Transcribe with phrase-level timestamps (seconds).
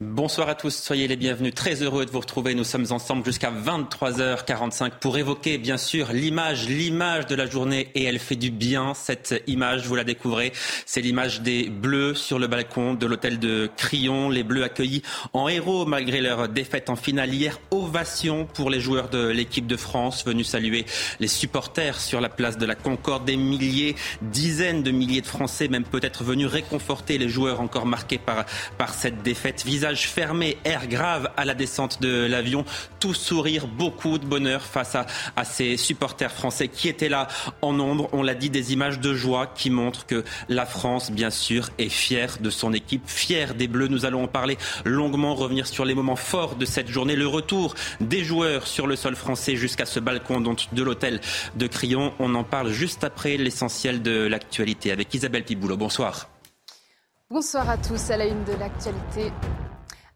[0.00, 1.52] Bonsoir à tous, soyez les bienvenus.
[1.52, 2.54] Très heureux de vous retrouver.
[2.54, 8.04] Nous sommes ensemble jusqu'à 23h45 pour évoquer bien sûr l'image, l'image de la journée et
[8.04, 8.94] elle fait du bien.
[8.94, 10.52] Cette image, vous la découvrez,
[10.86, 14.30] c'est l'image des Bleus sur le balcon de l'hôtel de Crillon.
[14.30, 17.58] Les Bleus accueillis en héros malgré leur défaite en finale hier.
[17.72, 20.86] Ovation pour les joueurs de l'équipe de France venus saluer
[21.18, 23.24] les supporters sur la place de la Concorde.
[23.24, 28.18] Des milliers, dizaines de milliers de Français même peut-être venus réconforter les joueurs encore marqués
[28.18, 28.44] par,
[28.78, 29.64] par cette défaite.
[29.96, 32.64] Fermé, air grave à la descente de l'avion,
[33.00, 37.28] tout sourire, beaucoup de bonheur face à, à ces supporters français qui étaient là
[37.62, 38.08] en nombre.
[38.12, 41.88] On l'a dit, des images de joie qui montrent que la France, bien sûr, est
[41.88, 43.88] fière de son équipe, fière des Bleus.
[43.88, 47.74] Nous allons en parler longuement, revenir sur les moments forts de cette journée, le retour
[48.00, 51.20] des joueurs sur le sol français jusqu'à ce balcon de l'hôtel
[51.56, 52.12] de Crillon.
[52.18, 55.76] On en parle juste après l'essentiel de l'actualité avec Isabelle Piboulot.
[55.76, 56.28] Bonsoir.
[57.30, 59.30] Bonsoir à tous à la une de l'actualité.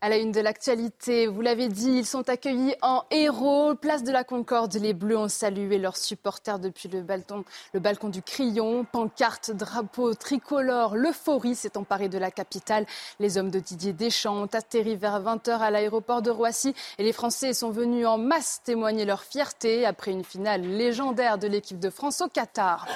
[0.05, 3.77] À la une de l'actualité, vous l'avez dit, ils sont accueillis en héros.
[3.77, 8.09] Place de la Concorde, les Bleus ont salué leurs supporters depuis le balcon, le balcon
[8.09, 8.85] du Crillon.
[8.85, 12.85] Pancarte, drapeau, tricolore, l'euphorie s'est emparée de la capitale.
[13.21, 17.13] Les hommes de Didier Deschamps ont atterri vers 20h à l'aéroport de Roissy et les
[17.13, 21.91] Français sont venus en masse témoigner leur fierté après une finale légendaire de l'équipe de
[21.91, 22.89] France au Qatar.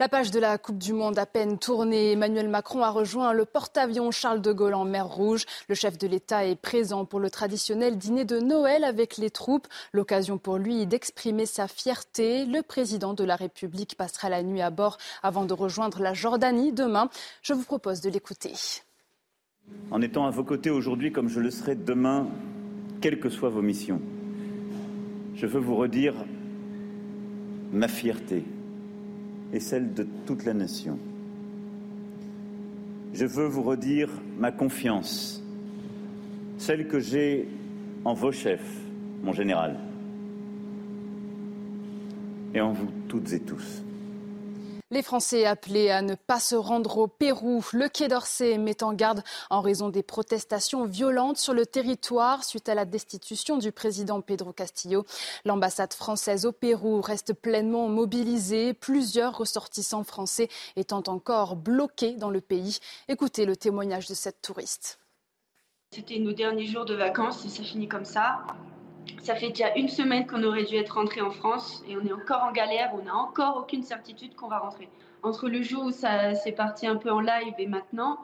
[0.00, 3.44] La page de la Coupe du Monde à peine tournée, Emmanuel Macron a rejoint le
[3.44, 5.44] porte-avions Charles de Gaulle en mer Rouge.
[5.68, 9.68] Le chef de l'État est présent pour le traditionnel dîner de Noël avec les troupes.
[9.92, 12.46] L'occasion pour lui d'exprimer sa fierté.
[12.46, 16.72] Le président de la République passera la nuit à bord avant de rejoindre la Jordanie
[16.72, 17.10] demain.
[17.42, 18.54] Je vous propose de l'écouter.
[19.90, 22.28] En étant à vos côtés aujourd'hui comme je le serai demain,
[23.02, 24.00] quelles que soient vos missions,
[25.34, 26.14] je veux vous redire
[27.72, 28.42] ma fierté
[29.52, 30.98] et celle de toute la nation.
[33.12, 34.08] Je veux vous redire
[34.38, 35.42] ma confiance,
[36.56, 37.46] celle que j'ai
[38.04, 38.80] en vos chefs,
[39.22, 39.78] mon général,
[42.54, 43.81] et en vous toutes et tous.
[44.92, 47.64] Les Français appelés à ne pas se rendre au Pérou.
[47.72, 52.68] Le Quai d'Orsay met en garde en raison des protestations violentes sur le territoire suite
[52.68, 55.06] à la destitution du président Pedro Castillo.
[55.46, 62.42] L'ambassade française au Pérou reste pleinement mobilisée, plusieurs ressortissants français étant encore bloqués dans le
[62.42, 62.76] pays.
[63.08, 64.98] Écoutez le témoignage de cette touriste.
[65.90, 68.44] C'était nos derniers jours de vacances et ça finit comme ça.
[69.22, 72.12] Ça fait déjà une semaine qu'on aurait dû être rentré en France et on est
[72.12, 74.88] encore en galère, on n'a encore aucune certitude qu'on va rentrer.
[75.22, 78.18] Entre le jour où ça s'est parti un peu en live et maintenant,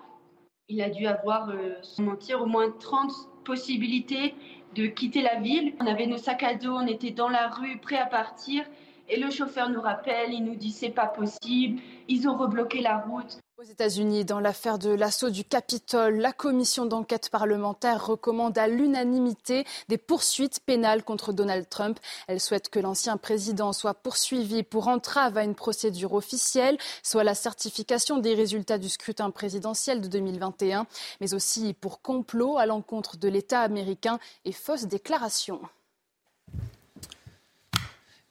[0.69, 3.13] il a dû avoir, euh, sans mentir, au moins 30
[3.45, 4.35] possibilités
[4.75, 5.73] de quitter la ville.
[5.79, 8.65] On avait nos sacs à dos, on était dans la rue, prêts à partir.
[9.09, 12.99] Et le chauffeur nous rappelle, il nous dit c'est pas possible, ils ont rebloqué la
[12.99, 13.39] route.
[13.61, 19.65] Aux États-Unis, dans l'affaire de l'assaut du Capitole, la commission d'enquête parlementaire recommande à l'unanimité
[19.89, 21.99] des poursuites pénales contre Donald Trump.
[22.29, 27.35] Elle souhaite que l'ancien président soit poursuivi pour entrave à une procédure officielle, soit la
[27.35, 30.87] certification des résultats du scrutin présidentiel de 2021,
[31.21, 35.61] mais aussi pour complot à l'encontre de l'État américain et fausse déclaration.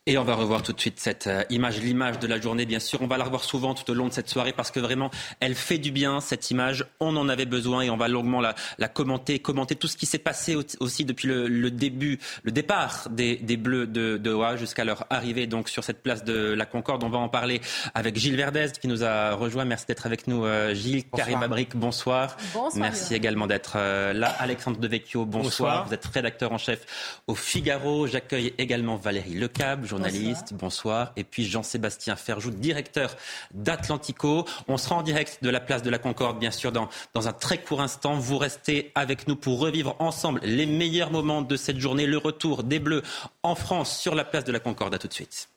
[0.10, 2.80] Et on va revoir tout de suite cette euh, image, l'image de la journée, bien
[2.80, 3.02] sûr.
[3.02, 5.54] On va la revoir souvent tout au long de cette soirée parce que vraiment, elle
[5.54, 6.86] fait du bien, cette image.
[7.02, 10.06] On en avait besoin et on va longuement la, la commenter, commenter tout ce qui
[10.06, 14.56] s'est passé aussi depuis le, le, début, le départ des, des Bleus de, de Doha
[14.56, 17.04] jusqu'à leur arrivée donc sur cette place de la Concorde.
[17.04, 17.60] On va en parler
[17.94, 19.66] avec Gilles Verdez qui nous a rejoint.
[19.66, 21.04] Merci d'être avec nous, euh, Gilles.
[21.18, 22.38] Karim Abric, bonsoir.
[22.54, 22.82] bonsoir.
[22.82, 24.34] Merci également d'être euh, là.
[24.40, 25.44] Alexandre Devecchio, bonsoir.
[25.44, 25.88] bonsoir.
[25.88, 28.08] Vous êtes rédacteur en chef au Figaro.
[28.08, 30.54] J'accueille également Valérie Lecable, journaliste.
[30.54, 30.68] Bonsoir.
[30.68, 31.14] Bonsoir.
[31.16, 33.16] Et puis Jean-Sébastien Ferjou, directeur
[33.54, 34.46] d'Atlantico.
[34.68, 37.34] On sera en direct de la place de la Concorde, bien sûr, dans, dans un
[37.34, 38.16] très court instant.
[38.16, 42.06] Vous restez avec nous pour revivre ensemble les meilleurs moments de cette journée.
[42.06, 43.04] Le retour des Bleus
[43.44, 44.94] en France sur la place de la Concorde.
[44.94, 45.50] À tout de suite.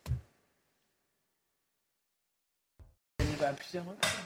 [3.21, 3.29] plusieurs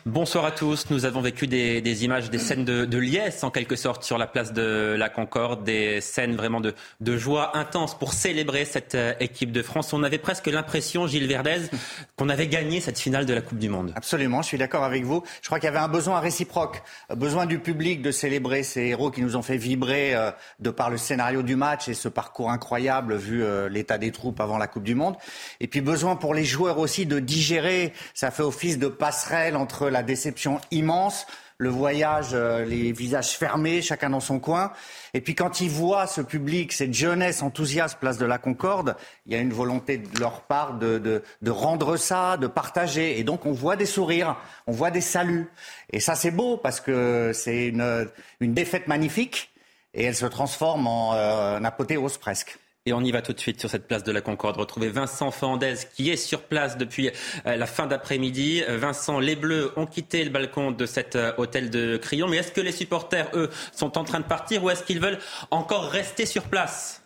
[0.06, 0.90] Bonsoir à tous.
[0.90, 4.52] Nous avons vécu des, images, des scènes de, liesse en quelque sorte sur la place
[4.52, 6.74] de la Concorde, des scènes vraiment de,
[7.16, 9.92] joie intense pour célébrer cette euh, équipe de France.
[9.92, 11.62] On avait presque l'impression, Gilles Verdez,
[12.16, 13.92] qu'on avait gagné cette finale de la Coupe du Monde.
[13.94, 15.22] Absolument, je suis d'accord avec vous.
[15.42, 16.82] Je crois qu'il y avait un besoin réciproque,
[17.14, 20.90] besoin du public de célébrer ces héros qui nous ont fait vibrer euh, de par
[20.90, 24.66] le scénario du match et ce parcours incroyable vu euh, l'état des troupes avant la
[24.66, 25.16] Coupe du Monde.
[25.60, 27.92] Et puis besoin pour les joueurs aussi de digérer.
[28.12, 31.26] Ça fait office de passerelle entre la déception immense,
[31.58, 34.72] le voyage, euh, les visages fermés, chacun dans son coin.
[35.12, 38.96] Et puis quand ils voient ce public, cette jeunesse enthousiaste, place de la Concorde,
[39.26, 43.18] il y a une volonté de leur part de, rendre ça, de partager.
[43.18, 45.50] Et donc on voit des sourires, on voit des saluts.
[45.90, 48.08] Et ça c'est beau parce que c'est une,
[48.40, 49.50] défaite magnifique
[49.92, 52.58] et elle se transforme en euh, apothéose presque.
[52.86, 54.58] Et on y va tout de suite sur cette place de la Concorde.
[54.58, 57.10] Retrouver Vincent Fernandez qui est sur place depuis
[57.46, 58.62] euh, la fin d'après-midi.
[58.68, 62.28] Vincent, les Bleus ont quitté le balcon de cet euh, hôtel de Crillon.
[62.28, 65.18] Mais est-ce que les supporters, eux, sont en train de partir ou est-ce qu'ils veulent
[65.50, 67.03] encore rester sur place?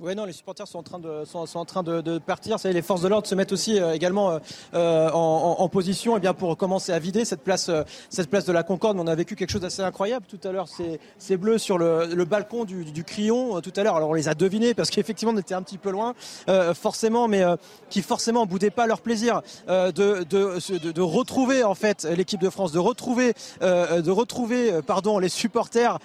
[0.00, 2.56] Oui, non, les supporters sont en train de, sont, en train de, partir.
[2.64, 4.38] les forces de l'ordre se mettent aussi euh, également euh,
[4.74, 7.70] euh, en, position eh bien, pour commencer à vider cette place,
[8.10, 8.98] cette place de la Concorde.
[8.98, 10.68] on a vécu quelque chose d'assez incroyable tout à l'heure.
[10.68, 13.96] Ces, bleus sur le, balcon du, du, Crillon tout à l'heure.
[13.96, 16.14] Alors on les a devinés parce qu'effectivement on était un petit peu loin,
[16.74, 17.44] forcément, mais
[17.90, 22.72] qui forcément boudaient pas leur plaisir de, de, de, retrouver en fait l'équipe de France,
[22.72, 25.98] de retrouver, de retrouver pardon, les supporters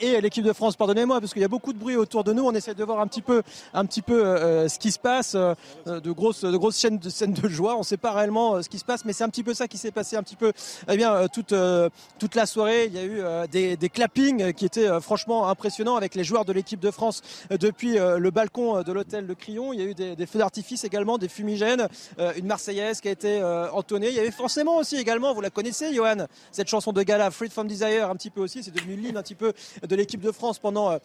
[0.00, 0.76] et l'équipe de France.
[0.76, 2.44] Pardonnez-moi parce qu'il y a beaucoup de bruit autour de nous.
[2.44, 3.39] On essaie de voir un petit peu
[3.74, 5.54] un petit peu euh, euh, ce qui se passe, euh,
[5.86, 7.76] de grosses, de grosses chaînes de scènes de joie.
[7.76, 9.68] On ne sait pas réellement ce qui se passe, mais c'est un petit peu ça
[9.68, 10.52] qui s'est passé un petit peu.
[10.88, 11.54] Eh bien, toute
[12.18, 16.14] toute la soirée, il y a eu des, des clappings qui étaient franchement impressionnants avec
[16.14, 19.72] les joueurs de l'équipe de France depuis le balcon de l'hôtel de Crillon.
[19.72, 21.88] Il y a eu des, feux d'artifice également, des fumigènes,
[22.36, 24.08] une Marseillaise qui a été entonnée.
[24.08, 27.50] Il y avait forcément aussi également, vous la connaissez, Johan, cette chanson de gala, Free
[27.50, 28.62] from Desire, un petit peu aussi.
[28.62, 29.52] C'est devenu l'hymne un petit peu
[29.86, 30.98] de l'équipe de France pendant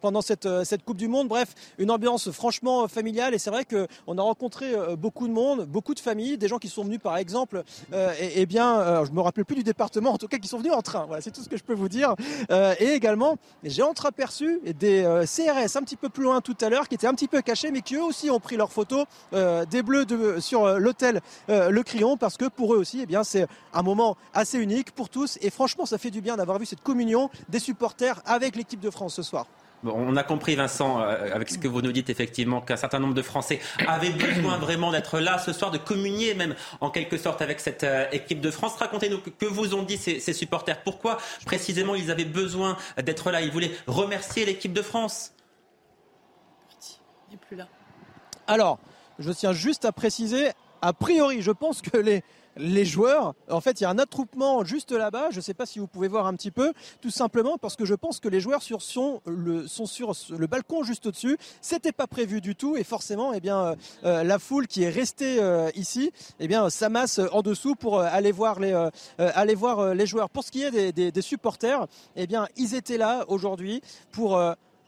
[0.00, 1.28] pendant cette cette Coupe du Monde.
[1.28, 3.34] Bref, une ambiance franchement familiale.
[3.34, 6.58] Et c'est vrai qu'on a rencontré euh, beaucoup de monde, beaucoup de familles, des gens
[6.58, 7.62] qui sont venus par exemple,
[7.92, 10.58] euh, et, bien, euh, je me rappelle plus du département, en tout cas qui sont
[10.58, 11.04] venus en train.
[11.06, 12.14] Voilà, c'est tout ce que je peux vous dire.
[12.50, 16.94] et également, j'ai entreaperçu des CRS un petit peu plus loin tout à l'heure, qui
[16.94, 20.06] étaient un petit peu cachés, mais qui eux aussi ont pris leurs photos des bleus
[20.40, 24.92] sur l'hôtel Le Crillon, parce que pour eux aussi, eh c'est un moment assez unique
[24.92, 25.38] pour tous.
[25.40, 28.90] Et franchement, ça fait du bien d'avoir vu cette communion des supporters avec l'équipe de
[28.90, 29.46] France ce soir
[29.84, 33.14] on a compris, Vincent, euh, avec ce que vous nous dites, effectivement, qu'un certain nombre
[33.14, 37.42] de Français avaient besoin vraiment d'être là ce soir, de communier même en quelque sorte
[37.42, 38.76] avec cette euh, équipe de France.
[38.76, 40.82] Racontez-nous que vous ont dit ces, supporters.
[40.82, 43.40] Pourquoi précisément ils avaient besoin d'être là?
[43.40, 45.32] Ils voulaient remercier l'équipe de France.
[47.28, 47.68] Il n'est plus là.
[48.46, 48.78] Alors,
[49.18, 50.50] je tiens juste à préciser,
[50.82, 52.22] a priori, je pense que les,
[52.56, 53.34] les joueurs.
[53.50, 55.28] En fait, il y a un attroupement juste là-bas.
[55.30, 57.84] Je ne sais pas si vous pouvez voir un petit peu, tout simplement parce que
[57.84, 58.80] je pense que les joueurs sont,
[59.86, 61.38] sur le balcon juste au-dessus.
[61.60, 64.90] C'était pas prévu du tout et forcément, eh bien, euh, euh, la foule qui est
[64.90, 68.70] restée euh, ici, eh bien, s'amasse en dessous pour aller voir les,
[70.06, 70.30] joueurs.
[70.30, 71.86] Pour ce qui est des supporters,
[72.16, 73.82] eh bien, ils étaient là aujourd'hui
[74.12, 74.40] pour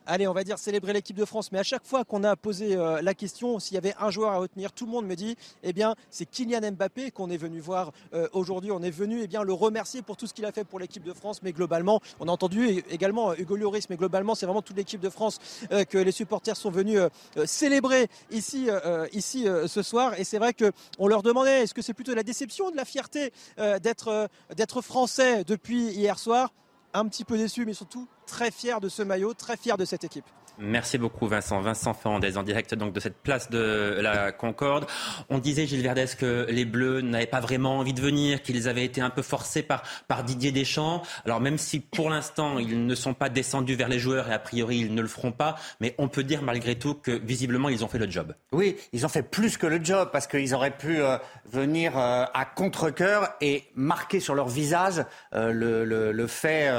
[0.06, 1.52] allez, on va dire célébrer l'équipe de France.
[1.52, 4.32] Mais à chaque fois qu'on a posé euh, la question s'il y avait un joueur
[4.32, 7.60] à retenir, tout le monde me dit, eh bien, c'est Kylian Mbappé qu'on est venu
[7.60, 8.70] voir euh, aujourd'hui.
[8.70, 11.12] On est venu, eh le remercier pour tout ce qu'il a fait pour l'équipe de
[11.12, 11.42] France.
[11.42, 15.10] Mais globalement, on a entendu également Hugo Lloris, mais globalement, c'est vraiment toute l'équipe de
[15.10, 15.38] France
[15.72, 17.00] euh, que les supporters sont venus
[17.44, 18.68] célébrer ici,
[19.12, 20.18] ici ce soir.
[20.18, 22.84] Et c'est vrai que on leur demandait, est-ce que c'est plutôt la déception, de la
[22.84, 26.52] fierté d'être d'être français depuis hier soir?
[26.94, 30.04] Un petit peu déçu, mais surtout très fier de ce maillot, très fier de cette
[30.04, 30.26] équipe.
[30.58, 31.60] Merci beaucoup Vincent.
[31.60, 34.86] Vincent Fernandez en direct donc de cette place de la Concorde.
[35.30, 38.84] On disait Gilles Verdez que les Bleus n'avaient pas vraiment envie de venir, qu'ils avaient
[38.84, 41.02] été un peu forcés par, par Didier Deschamps.
[41.24, 44.38] Alors même si pour l'instant ils ne sont pas descendus vers les joueurs et a
[44.38, 47.84] priori ils ne le feront pas, mais on peut dire malgré tout que visiblement ils
[47.84, 48.34] ont fait le job.
[48.52, 51.16] Oui, ils ont fait plus que le job parce qu'ils auraient pu euh,
[51.50, 56.70] venir euh, à contre-coeur et marquer sur leur visage euh, le, le, le, fait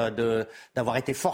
[0.76, 1.33] d'avoir été forcés.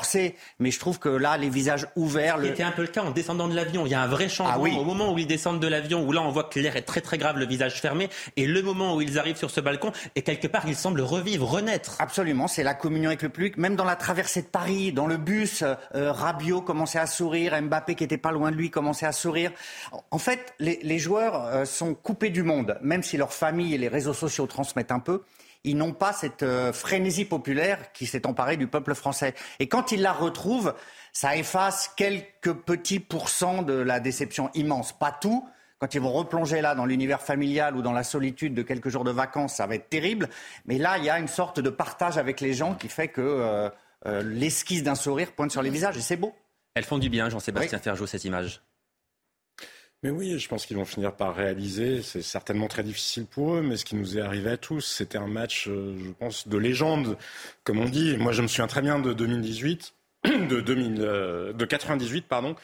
[0.60, 3.48] Mais je trouve que là, les visages ouverts c'était un peu le cas en descendant
[3.48, 3.86] de l'avion.
[3.86, 6.12] Il y a un vrai changement ah au moment où ils descendent de l'avion, où
[6.12, 8.96] là on voit que l'air est très très grave, le visage fermé, et le moment
[8.96, 11.96] où ils arrivent sur ce balcon, et quelque part ils semblent revivre, renaître.
[12.00, 13.58] Absolument, c'est la communion avec le public.
[13.58, 17.96] Même dans la traversée de Paris, dans le bus, euh, Rabiot commençait à sourire, Mbappé
[17.96, 19.52] qui était pas loin de lui commençait à sourire.
[20.12, 23.88] En fait, les, joueurs euh, sont coupés du monde, même si leur famille et les
[23.88, 25.24] réseaux sociaux transmettent un peu
[25.64, 29.34] ils n'ont pas cette euh, frénésie populaire qui s'est emparée du peuple français.
[29.60, 30.74] Et quand ils la retrouvent,
[31.12, 34.98] ça efface quelques petits pourcents de la déception immense.
[34.98, 35.48] Pas tout,
[35.80, 39.04] Quand ils vont replonger là dans l'univers familial ou dans la solitude de quelques jours
[39.04, 40.30] de vacances, ça va être terrible.
[40.66, 43.22] Mais là, il y a une sorte de partage avec les gens qui fait que
[43.22, 43.70] euh,
[44.06, 46.34] euh, l'esquisse d'un sourire pointe sur les visages et c'est beau.
[46.76, 48.62] Elles font du bien, Jean-Sébastien Ferjot, cette image.
[50.02, 52.02] Mais oui, je pense qu'ils vont finir par réaliser.
[52.02, 55.18] C'est certainement très difficile pour eux, mais ce qui nous est arrivé à tous, c'était
[55.18, 57.18] un match, euh, je pense, de légende,
[57.66, 58.16] comme on dit.
[58.18, 62.56] Moi, je me souviens très bien de 2018, de, 2000, euh, de 98, pardon,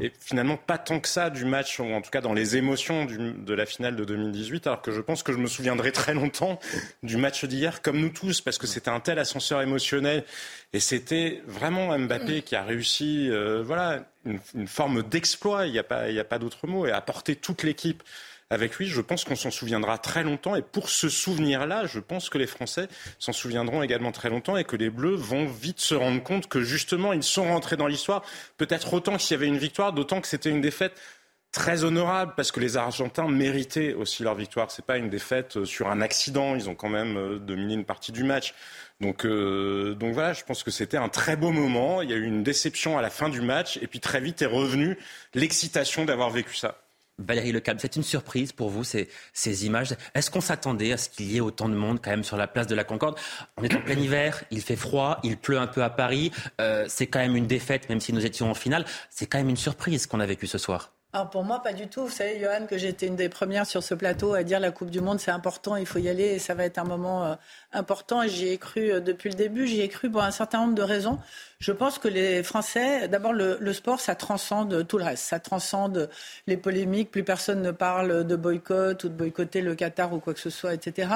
[0.00, 3.04] et finalement pas tant que ça du match, ou en tout cas dans les émotions
[3.06, 6.60] de la finale de 2018, alors que je pense que je me souviendrai très longtemps
[7.02, 10.24] du match d'hier, comme nous tous, parce que c'était un tel ascenseur émotionnel,
[10.72, 15.78] et c'était vraiment Mbappé qui a réussi, euh, voilà, une, une forme d'exploit, il n'y
[15.78, 18.02] a pas, il a pas d'autre mot, et a porté toute l'équipe
[18.50, 20.54] avec lui, je pense qu'on s'en souviendra très longtemps.
[20.54, 22.88] Et pour ce souvenir-là, je pense que les Français
[23.18, 26.62] s'en souviendront également très longtemps et que les Bleus vont vite se rendre compte que
[26.62, 28.22] justement, ils sont rentrés dans l'histoire.
[28.56, 30.94] Peut-être autant qu'il y avait une victoire, d'autant que c'était une défaite
[31.52, 34.70] très honorable parce que les Argentins méritaient aussi leur victoire.
[34.70, 36.54] C'est pas une défaite euh, sur un accident.
[36.54, 38.54] Ils ont quand même euh, dominé une partie du match.
[39.00, 42.02] Donc, euh, donc voilà, je pense que c'était un très beau moment.
[42.02, 44.42] Il y a eu une déception à la fin du match et puis très vite
[44.42, 44.98] est revenue
[45.34, 46.87] l'excitation d'avoir vécu ça.
[47.18, 49.08] Valérie Lecalme, c'est une surprise pour vous ces,
[49.66, 49.94] images.
[50.14, 52.46] Est-ce qu'on s'attendait à ce qu'il y ait autant de monde quand même sur la
[52.46, 53.18] place de la Concorde?
[53.56, 56.30] On est en plein hiver, il fait froid, il pleut un peu à Paris.
[56.60, 58.84] Euh, c'est quand même une défaite, même si nous étions en finale.
[59.10, 60.92] C'est quand même une surprise qu'on a vécu ce soir.
[61.14, 62.02] Alors pour moi, pas du tout.
[62.02, 64.90] Vous savez, Johan, que été une des premières sur ce plateau à dire la Coupe
[64.90, 67.34] du Monde, c'est important, il faut y aller et ça va être un moment euh,
[67.72, 68.22] important.
[68.22, 70.74] Et j'y ai cru euh, depuis le début, j'y ai cru pour un certain nombre
[70.74, 71.18] de raisons.
[71.60, 75.24] Je pense que les Français, d'abord, le, sport, ça transcende tout le reste.
[75.24, 76.08] Ça transcende
[76.46, 77.10] les polémiques.
[77.10, 80.50] Plus personne ne parle de boycott ou de boycotter le Qatar ou quoi que ce
[80.50, 81.08] soit, etc.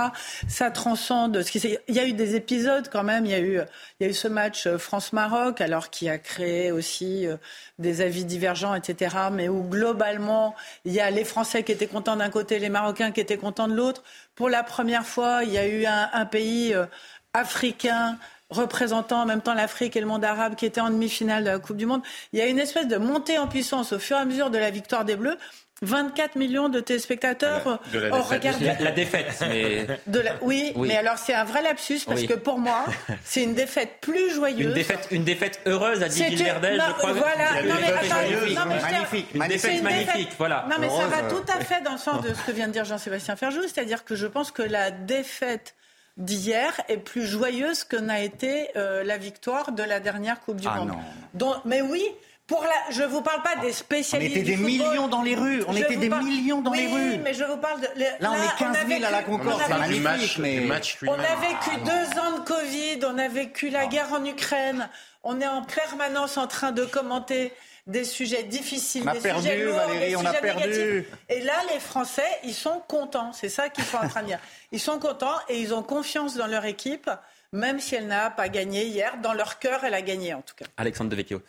[0.49, 1.43] Ça transcende.
[1.43, 3.25] Ce qui, il y a eu des épisodes quand même.
[3.25, 3.61] Il y a eu,
[4.01, 7.37] il y a eu ce match France-Maroc, alors qui a créé aussi euh,
[7.79, 9.15] des avis divergents, etc.
[9.31, 13.13] Mais où globalement, il y a les Français qui étaient contents d'un côté, les Marocains
[13.13, 14.03] qui étaient contents de l'autre.
[14.35, 16.87] Pour la première fois, il y a eu un, pays euh,
[17.35, 21.51] africain représentant en même temps l'Afrique et le monde arabe qui était en demi-finale de
[21.51, 22.03] la Coupe du Monde.
[22.33, 24.59] Il y a une espèce de montée en puissance au fur et à mesure de
[24.59, 25.39] la victoire des Bleus.
[25.83, 28.67] 24 millions de téléspectateurs ont regardé.
[28.67, 29.87] La, la, défaite, mais...
[30.07, 30.37] De la...
[30.41, 32.27] oui, oui, mais alors c'est un vrai lapsus parce oui.
[32.29, 32.85] que pour moi,
[33.25, 34.61] c'est une défaite plus joyeuse.
[34.61, 37.13] Une défaite, une défaite heureuse à dit Gilbert je crois.
[37.13, 40.35] Voilà, non, mais, attends, non, mais magnifique, une défaite une magnifique, défaite...
[40.39, 40.67] voilà.
[40.71, 42.73] Non, mais ça va tout à fait dans le sens de ce que vient de
[42.73, 45.75] dire Jean-Sébastien Ferjou, c'est-à-dire que je pense que la défaite
[46.17, 50.69] d'hier est plus joyeuse que n'a été euh, la victoire de la dernière Coupe du
[50.71, 50.89] ah Monde.
[50.89, 50.99] Non.
[51.35, 52.05] Donc, mais oui,
[52.53, 54.37] pour la, je vous parle pas des spécialistes.
[54.37, 55.65] On était des du millions dans les rues.
[55.67, 56.25] On je était des parle...
[56.25, 57.19] millions dans oui, les rues.
[57.25, 57.87] mais je vous parle de.
[57.97, 59.63] Là, là on est 15 000 vécu, à la Concorde.
[59.67, 60.03] C'est magnifique.
[60.03, 60.61] Match, mais...
[60.61, 62.99] match on a vécu ah, deux ans de Covid.
[63.07, 63.87] On a vécu la ah.
[63.87, 64.91] guerre en Ukraine.
[65.25, 67.55] On est en permanence en train de commenter
[67.87, 70.69] des sujets difficiles, on a des perdu, sujets lourds, Valérie, des on sujets a perdu.
[70.69, 71.17] négatifs.
[71.31, 73.33] Et là, les Français, ils sont contents.
[73.33, 74.39] C'est ça qu'ils sont en train de dire.
[74.73, 77.11] Ils sont contents et ils ont confiance dans leur équipe,
[77.53, 79.17] même si elle n'a pas gagné hier.
[79.23, 80.67] Dans leur cœur, elle a gagné en tout cas.
[80.77, 81.41] Alexandre Devecchio.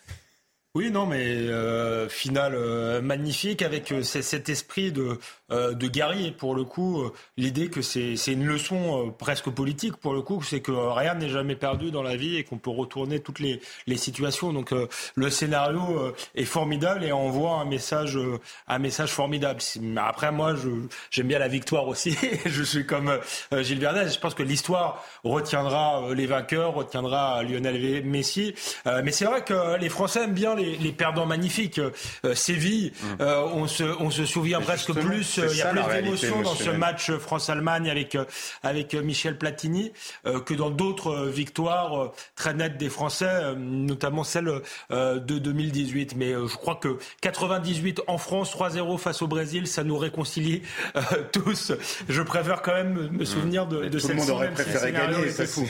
[0.76, 5.20] Oui, non, mais euh, finale euh, magnifique avec euh, cet esprit de,
[5.50, 6.30] de guerrier.
[6.30, 10.42] Pour le coup, euh, l'idée que c'est une leçon euh, presque politique, pour le coup,
[10.42, 13.60] c'est que rien n'est jamais perdu dans la vie et qu'on peut retourner toutes les,
[13.86, 14.52] les situations.
[14.52, 14.72] Donc
[15.14, 18.18] le scénario est formidable et envoie un message,
[18.68, 19.60] un message formidable.
[19.96, 20.54] Après, moi,
[21.10, 22.16] j'aime bien la victoire aussi.
[22.46, 23.18] je suis comme
[23.60, 24.10] Gilles Verdez.
[24.10, 28.54] Je pense que l'histoire retiendra les vainqueurs, retiendra Lionel Messi.
[28.86, 31.80] mais c'est vrai que les Français aiment bien les perdants magnifiques.
[32.24, 33.06] Euh, Séville, mmh.
[33.20, 35.40] euh, on, se, on se souvient Mais presque plus.
[35.50, 38.16] Il y a plus d'émotions dans ce match France-Allemagne avec,
[38.62, 39.92] avec Michel Platini
[40.26, 46.16] euh, que dans d'autres victoires très nettes des Français, notamment celle de 2018.
[46.16, 50.62] Mais je crois que 98 en France, 3-0 face au Brésil, ça nous réconcilie
[51.32, 51.72] tous.
[52.08, 55.30] Je préfère quand même me souvenir de, de tout cette le monde aurait préféré gagner,
[55.30, 55.68] c'est fou.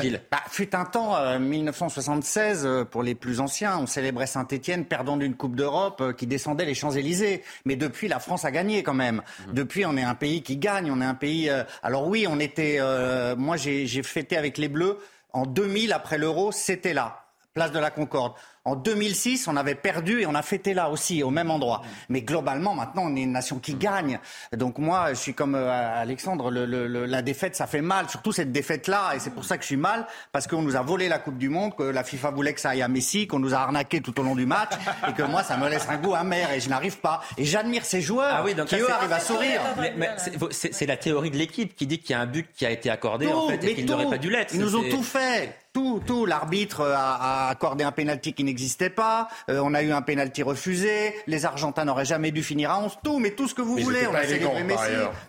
[0.00, 0.20] Gilles.
[0.30, 5.16] Bah, fut un temps, euh, 1976, euh, pour les plus anciens, on célébrait Saint-Étienne perdant
[5.16, 7.42] d'une Coupe d'Europe euh, qui descendait les Champs-Élysées.
[7.64, 9.22] Mais depuis, la France a gagné quand même.
[9.48, 9.52] Mmh.
[9.52, 10.90] Depuis, on est un pays qui gagne.
[10.90, 11.48] On est un pays.
[11.50, 12.78] Euh, alors oui, on était.
[12.80, 14.98] euh, moi, j'ai fêté avec les Bleus
[15.32, 16.50] en 2000 après l'Euro.
[16.52, 17.24] C'était là,
[17.54, 18.34] place de la Concorde.
[18.66, 21.82] En 2006, on avait perdu et on a fêté là aussi, au même endroit.
[22.08, 24.18] Mais globalement, maintenant, on est une nation qui gagne.
[24.52, 25.70] Donc moi, je suis comme euh,
[26.02, 28.10] Alexandre, le, le, la défaite, ça fait mal.
[28.10, 30.82] Surtout cette défaite-là, et c'est pour ça que je suis mal, parce qu'on nous a
[30.82, 33.38] volé la Coupe du Monde, que la FIFA voulait que ça aille à Messi, qu'on
[33.38, 34.72] nous a arnaqué tout au long du match,
[35.08, 37.22] et que moi, ça me laisse un goût amer, et je n'arrive pas.
[37.38, 39.60] Et j'admire ces joueurs ah oui, donc qui, eux, arrivent à sourire.
[40.50, 42.90] C'est la théorie de l'équipe qui dit qu'il y a un but qui a été
[42.90, 44.52] accordé, tout, en fait, et qu'il n'aurait pas dû l'être.
[44.54, 46.24] Ils nous ont tout fait Tout, tout.
[46.24, 49.28] L'arbitre a, accordé un pénalty qui n'existait pas.
[49.50, 51.14] Euh, on a eu un pénalty refusé.
[51.26, 52.96] Les Argentins n'auraient jamais dû finir à 11.
[53.04, 54.06] Tout, mais tout ce que vous voulez.
[54.06, 54.80] On a célébré Messi.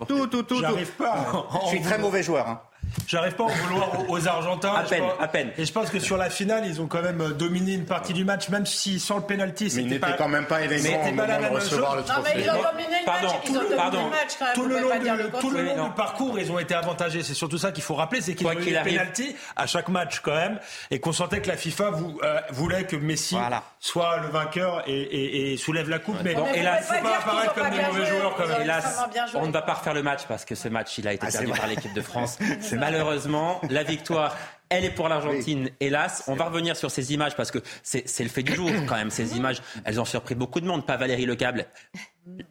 [0.08, 0.62] Tout, tout, tout.
[0.62, 1.50] J'arrive pas.
[1.64, 2.48] Je suis très mauvais joueur.
[2.48, 2.62] Hein.
[3.08, 4.74] J'arrive pas à en vouloir aux Argentins.
[4.74, 5.52] À peine, à peine.
[5.58, 8.14] Et je pense que sur la finale, ils ont quand même euh, dominé une partie
[8.14, 10.14] du match, même si sans le penalty, c'était pas.
[10.14, 12.18] quand même pas élément au moment de recevoir le trophée.
[12.18, 13.42] Non, mais ils ont dominé le pardon, match.
[13.50, 13.98] Ils ont pardon.
[13.98, 14.56] dominé le match quand même.
[14.56, 17.24] Tout le long, du, tout le long du parcours, ils ont été avantagés.
[17.24, 20.20] C'est surtout ça qu'il faut rappeler, c'est qu'ils ont eu des pénalty à chaque match
[20.22, 20.60] quand même,
[20.92, 21.92] et qu'on sentait que la FIFA
[22.24, 23.64] euh, voulait que Messi voilà.
[23.80, 26.18] soit le vainqueur et, et, et, soulève la coupe.
[26.24, 28.62] Mais, bon, il hélas, faut pas apparaître comme des mauvais joueurs quand même.
[28.62, 29.04] Hélas,
[29.36, 31.52] on ne va pas refaire le match parce que ce match, il a été perdu
[31.52, 32.38] par l'équipe de France.
[32.78, 34.36] Malheureusement, la victoire
[34.70, 36.26] elle est pour l'Argentine, hélas.
[36.28, 39.10] On va revenir sur ces images parce que c'est le fait du jour quand même.
[39.12, 40.86] Ces images, elles ont surpris beaucoup de monde.
[40.86, 41.66] Pas Valérie Lecable,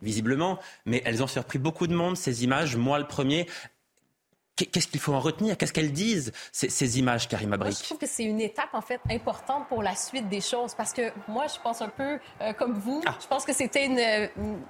[0.02, 2.76] visiblement, mais elles ont surpris beaucoup de monde, ces images.
[2.76, 3.46] Moi, le premier.
[4.56, 5.58] Qu'est-ce qu'il faut en retenir?
[5.58, 8.80] Qu'est-ce qu'elles disent, ces, ces images, Karima Brick Je trouve que c'est une étape, en
[8.80, 10.74] fait, importante pour la suite des choses.
[10.74, 13.02] Parce que moi, je pense un peu euh, comme vous.
[13.04, 13.14] Ah.
[13.20, 14.00] Je pense que c'était une,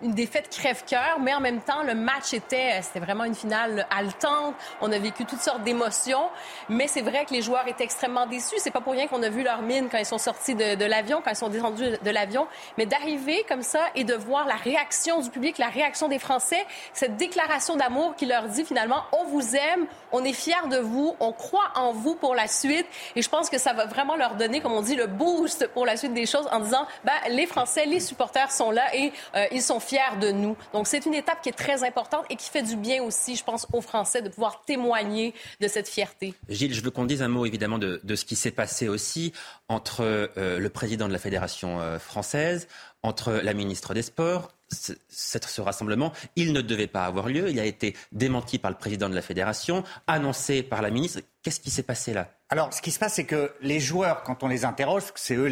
[0.03, 4.57] une, défaite crève-cœur, mais en même temps, le match était, c'était vraiment une finale haletante.
[4.81, 6.31] On a vécu toutes sortes d'émotions.
[6.69, 8.57] Mais c'est vrai que les joueurs étaient extrêmement déçus.
[8.59, 10.85] C'est pas pour rien qu'on a vu leur mine quand ils sont sortis de, de
[10.85, 12.49] l'avion, quand ils sont descendus de l'avion.
[12.77, 16.67] Mais d'arriver comme ça et de voir la réaction du public, la réaction des Français,
[16.93, 19.76] cette déclaration d'amour qui leur dit finalement, on vous aime
[20.13, 22.87] on est fiers de vous, on croit en vous pour la suite.
[23.15, 25.87] Et je pense que ça va vraiment leur donner, comme on dit, le boost pour
[25.87, 29.47] la suite des choses en disant, ben, les Français, les supporters sont là et euh,
[29.53, 30.57] ils sont fiers de nous.
[30.73, 33.45] Donc c'est une étape qui est très importante et qui fait du bien aussi, je
[33.45, 36.35] pense, aux Français de pouvoir témoigner de cette fierté.
[36.49, 39.33] Gilles, je veux qu'on dise un mot évidemment de, ce qui s'est passé aussi
[39.69, 42.69] entre euh, le président de la Fédération euh, française,
[43.03, 47.49] entre la ministre des Sports ce rassemblement, il ne devait pas avoir lieu.
[47.51, 51.21] Il a été démenti par le président de la fédération, annoncé par la ministre.
[51.43, 52.29] Qu'est-ce qui s'est passé là?
[52.49, 55.49] Alors, ce qui se passe, c'est que les joueurs, quand on les interroge, c'est eux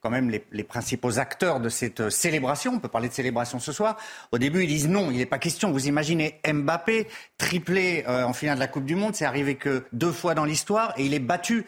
[0.00, 2.72] quand même les, principaux acteurs de cette euh, célébration.
[2.74, 3.96] On peut parler de célébration ce soir.
[4.32, 5.72] Au début, ils disent non, il n'est pas question.
[5.72, 9.84] Vous imaginez Mbappé triplé euh, en finale de la Coupe du Monde, c'est arrivé que
[9.92, 11.66] deux fois dans l'histoire et il est battu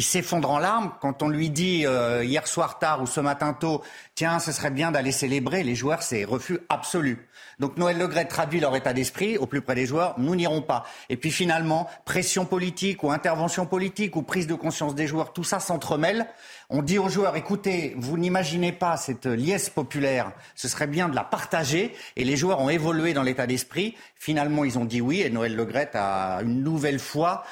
[0.00, 3.52] il s'effondre en larmes quand on lui dit euh, hier soir tard ou ce matin
[3.52, 3.82] tôt,
[4.14, 5.62] tiens, ce serait bien d'aller célébrer.
[5.62, 7.28] Les joueurs, c'est refus absolu.
[7.58, 10.86] Donc Noël Legret traduit leur état d'esprit au plus près des joueurs, nous n'irons pas.
[11.10, 15.44] Et puis finalement, pression politique ou intervention politique ou prise de conscience des joueurs, tout
[15.44, 16.26] ça s'entremêle.
[16.70, 21.14] On dit aux joueurs, écoutez, vous n'imaginez pas cette liesse populaire, ce serait bien de
[21.14, 21.94] la partager.
[22.16, 23.94] Et les joueurs ont évolué dans l'état d'esprit.
[24.16, 27.44] Finalement, ils ont dit oui et Noël Legret a une nouvelle fois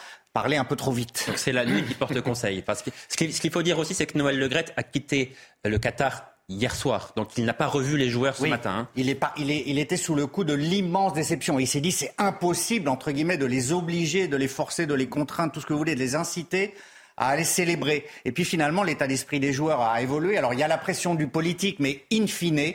[0.43, 1.25] parler un peu trop vite.
[1.27, 2.63] Donc c'est la nuit qui porte conseil.
[2.63, 6.25] Parce que ce qu'il faut dire aussi, c'est que Noël Legret a quitté le Qatar
[6.49, 7.13] hier soir.
[7.17, 8.71] Donc il n'a pas revu les joueurs ce matin.
[8.71, 8.89] Hein.
[8.97, 11.59] Il, est pas, il, est, il était sous le coup de l'immense déception.
[11.59, 15.09] Il s'est dit c'est impossible, entre guillemets, de les obliger, de les forcer, de les
[15.09, 16.75] contraindre, tout ce que vous voulez, de les inciter
[17.17, 18.07] à aller célébrer.
[18.25, 20.39] Et puis finalement, l'état d'esprit des joueurs a évolué.
[20.39, 22.75] Alors il y a la pression du politique, mais in fine,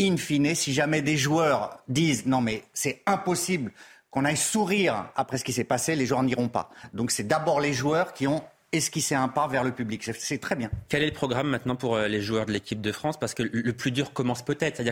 [0.00, 3.72] in fine, si jamais des joueurs disent non mais c'est impossible
[4.12, 6.70] qu'on aille sourire après ce qui s'est passé, les joueurs n'iront pas.
[6.92, 10.04] Donc c'est d'abord les joueurs qui ont esquissé un pas vers le public.
[10.04, 10.70] C'est très bien.
[10.88, 13.18] Quel est le programme maintenant pour euh, les joueurs de l'équipe de France?
[13.18, 14.82] Parce que le plus dur commence peut-être.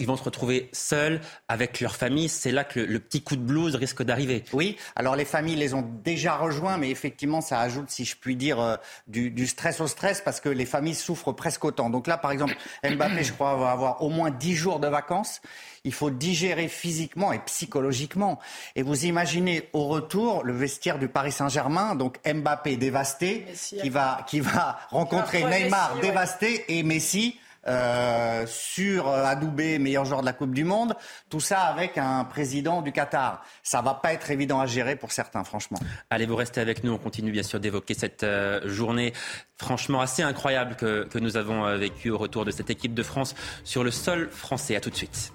[0.00, 2.28] Ils vont se retrouver seuls avec leur famille.
[2.28, 4.44] C'est là que le, petit coup de blues risque d'arriver.
[4.52, 8.34] Oui, alors les familles les ont déjà rejoints, mais effectivement, ça ajoute, si je puis
[8.34, 11.90] dire, euh, du, stress au stress parce que les familles souffrent presque autant.
[11.90, 15.40] Donc là, par exemple, Mbappé, je crois, va avoir au moins 10 jours de vacances.
[15.84, 18.38] Il faut digérer physiquement et psychologiquement.
[18.76, 24.24] Et vous imaginez au retour le vestiaire du Paris Saint-Germain, donc Mbappé dévasté, qui va,
[24.26, 30.32] qui va rencontrer Neymar dévasté et Messi euh, sur euh, Adoubé, meilleur joueur de la
[30.32, 30.94] Coupe du Monde.
[31.28, 33.44] Tout ça avec un président du Qatar.
[33.62, 35.78] Ça va pas être évident à gérer pour certains, franchement.
[36.08, 36.92] Allez, vous restez avec nous.
[36.92, 39.12] On continue bien sûr d'évoquer cette euh, journée
[39.58, 43.84] franchement assez incroyable que, nous avons vécue au retour de cette équipe de France sur
[43.84, 44.74] le sol français.
[44.74, 45.32] À tout de suite.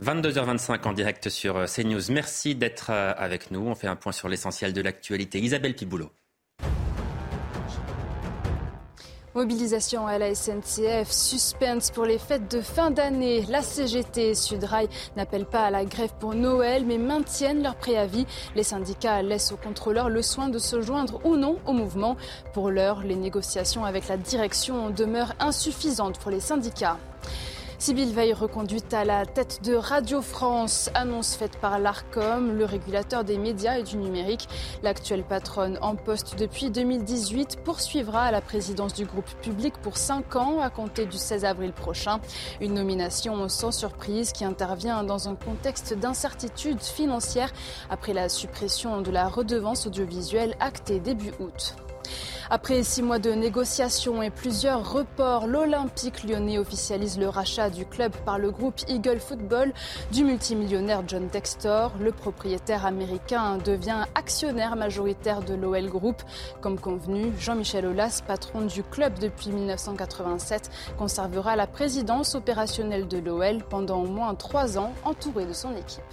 [0.00, 2.02] 22h25 en direct sur CNews.
[2.10, 3.66] Merci d'être avec nous.
[3.66, 5.40] On fait un point sur l'essentiel de l'actualité.
[5.40, 6.12] Isabelle Piboulot.
[9.34, 13.44] Mobilisation à la SNCF, suspense pour les fêtes de fin d'année.
[13.48, 18.26] La CGT et Sudrail n'appellent pas à la grève pour Noël, mais maintiennent leur préavis.
[18.54, 22.16] Les syndicats laissent aux contrôleurs le soin de se joindre ou non au mouvement.
[22.52, 26.98] Pour l'heure, les négociations avec la direction demeurent insuffisantes pour les syndicats.
[27.84, 33.24] Sybille Veil reconduite à la tête de Radio France, annonce faite par l'ARCOM, le régulateur
[33.24, 34.48] des médias et du numérique.
[34.82, 40.60] L'actuelle patronne en poste depuis 2018 poursuivra la présidence du groupe public pour 5 ans
[40.62, 42.20] à compter du 16 avril prochain.
[42.62, 47.52] Une nomination sans surprise qui intervient dans un contexte d'incertitude financière
[47.90, 51.76] après la suppression de la redevance audiovisuelle actée début août.
[52.50, 58.12] Après six mois de négociations et plusieurs reports, l'Olympique lyonnais officialise le rachat du club
[58.24, 59.72] par le groupe Eagle Football
[60.12, 61.92] du multimillionnaire John Textor.
[61.98, 66.22] Le propriétaire américain devient actionnaire majoritaire de l'OL Group.
[66.60, 73.64] Comme convenu, Jean-Michel Aulas, patron du club depuis 1987, conservera la présidence opérationnelle de l'OL
[73.68, 76.04] pendant au moins trois ans, entouré de son équipe.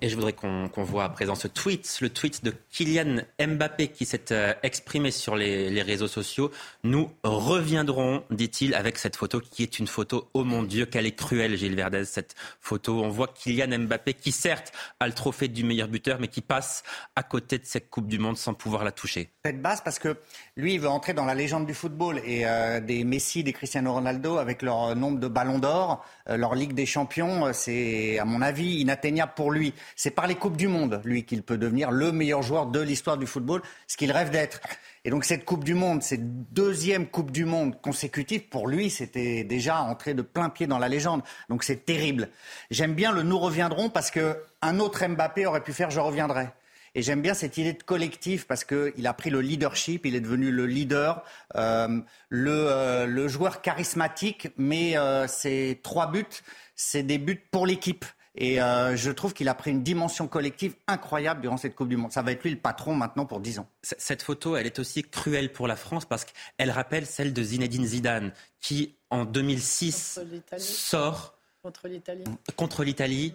[0.00, 4.06] Et je voudrais qu'on voit à présent ce tweet, le tweet de Kylian Mbappé qui
[4.06, 6.50] s'est euh, exprimé sur les, réseaux sociaux.
[6.84, 11.16] Nous reviendrons, dit-il, avec cette photo qui est une photo, oh mon Dieu, qu'elle est
[11.16, 13.02] cruelle, Gilles Verdez, cette photo.
[13.02, 16.82] On voit Kylian Mbappé qui, certes, a le trophée du meilleur buteur, mais qui passe
[17.16, 19.30] à côté de cette Coupe du Monde sans pouvoir la toucher.
[19.62, 20.16] Parce que
[20.58, 23.92] lui, il veut entrer dans la légende du football et euh, des Messi, des Cristiano
[23.92, 28.42] Ronaldo, avec leur nombre de ballons d'or, euh, leur Ligue des Champions, c'est, à mon
[28.42, 29.72] avis, inatteignable pour lui.
[29.94, 33.16] C'est par les Coupes du Monde, lui, qu'il peut devenir le meilleur joueur de l'histoire
[33.18, 34.60] du football, ce qu'il rêve d'être.
[35.04, 39.44] Et donc cette Coupe du Monde, cette deuxième Coupe du Monde consécutive, pour lui, c'était
[39.44, 41.22] déjà entré de plein pied dans la légende.
[41.48, 42.30] Donc c'est terrible.
[42.72, 46.48] J'aime bien le nous reviendrons parce qu'un autre Mbappé aurait pu faire je reviendrai.
[46.98, 50.20] Et j'aime bien cette idée de collectif parce qu'il a pris le leadership, il est
[50.20, 51.22] devenu le leader,
[51.54, 52.00] euh,
[52.32, 56.26] euh, le, joueur charismatique, mais euh, ces trois buts,
[56.74, 58.04] c'est des buts pour l'équipe.
[58.34, 61.96] Et euh, je trouve qu'il a pris une dimension collective incroyable durant cette Coupe du
[61.96, 62.10] Monde.
[62.10, 63.68] Ça va être lui le patron maintenant pour 10 ans.
[63.82, 67.86] Cette photo, elle est aussi cruelle pour la France parce qu'elle rappelle celle de Zinedine
[67.86, 70.18] Zidane qui, en 2006,
[70.56, 72.24] sort contre l'Italie.
[72.56, 73.34] Contre l'Italie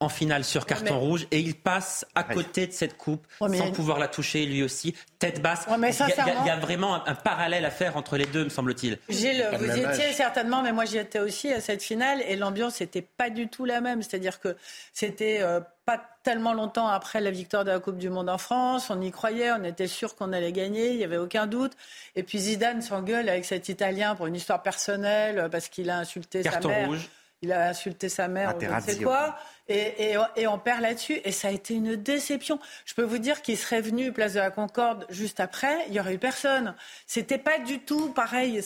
[0.00, 3.98] en finale sur carton rouge et il passe à côté de cette coupe sans pouvoir
[3.98, 5.66] la toucher lui aussi, tête basse.
[5.68, 8.98] il, y a, vraiment un, parallèle à faire entre les deux, me semble-t-il.
[9.08, 12.80] Gilles, vous y étiez certainement, mais moi j'y étais aussi à cette finale et l'ambiance
[12.80, 14.02] n'était pas du tout la même.
[14.02, 14.56] C'est-à-dire que
[14.92, 18.90] c'était euh, pas tellement longtemps après la victoire de la Coupe du Monde en France.
[18.90, 21.72] On y croyait, on était sûr qu'on allait gagner, il n'y avait aucun doute.
[22.16, 26.42] Et puis Zidane s'engueule avec cet Italien pour une histoire personnelle parce qu'il a insulté
[26.42, 26.88] sa mère.
[26.88, 27.08] Rouge.
[27.42, 29.36] Il a insulté sa mère, ou ne sais quoi.
[29.68, 31.20] Et, on perd là-dessus.
[31.24, 32.58] Et ça a été une déception.
[32.84, 36.00] Je peux vous dire qu'il serait venu place de la Concorde juste après, il n'y
[36.00, 36.74] aurait eu personne.
[37.06, 38.62] C'était pas du tout pareil.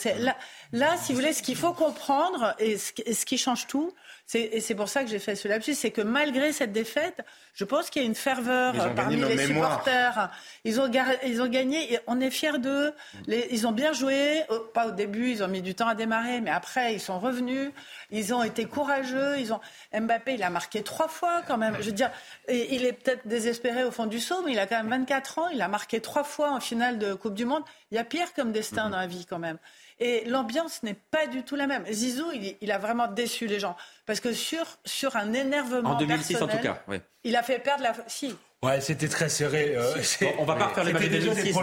[0.72, 3.92] Là, si vous voulez, ce qu'il faut comprendre et ce qui change tout,
[4.34, 7.22] et c'est pour ça que j'ai fait ce lapsus, c'est que malgré cette défaite,
[7.54, 10.30] je pense qu'il y a une ferveur parmi les supporters.
[10.64, 10.90] Ils ont,
[11.24, 12.92] ils ont gagné, et on est fiers d'eux.
[13.26, 14.42] Ils ont bien joué,
[14.74, 17.70] pas au début, ils ont mis du temps à démarrer, mais après, ils sont revenus.
[18.10, 19.38] Ils ont été courageux.
[19.38, 19.60] Ils ont...
[19.98, 21.76] Mbappé, il a marqué trois fois quand même.
[21.80, 22.10] Je veux dire,
[22.50, 25.48] il est peut-être désespéré au fond du saut, mais il a quand même 24 ans.
[25.48, 27.62] Il a marqué trois fois en finale de Coupe du Monde.
[27.90, 29.56] Il y a pire comme destin dans la vie quand même.
[30.00, 31.84] Et l'ambiance n'est pas du tout la même.
[31.90, 32.30] Zizou,
[32.60, 33.76] il, a vraiment déçu les gens.
[34.06, 35.90] Parce que sur, sur un énervement.
[35.90, 36.98] En 2006, en tout cas, oui.
[37.24, 37.92] Il a fait perdre la.
[38.06, 38.34] Si.
[38.62, 39.76] Ouais, c'était très serré.
[39.76, 39.94] Euh,
[40.38, 41.54] on va pas refaire les matchs de 2006.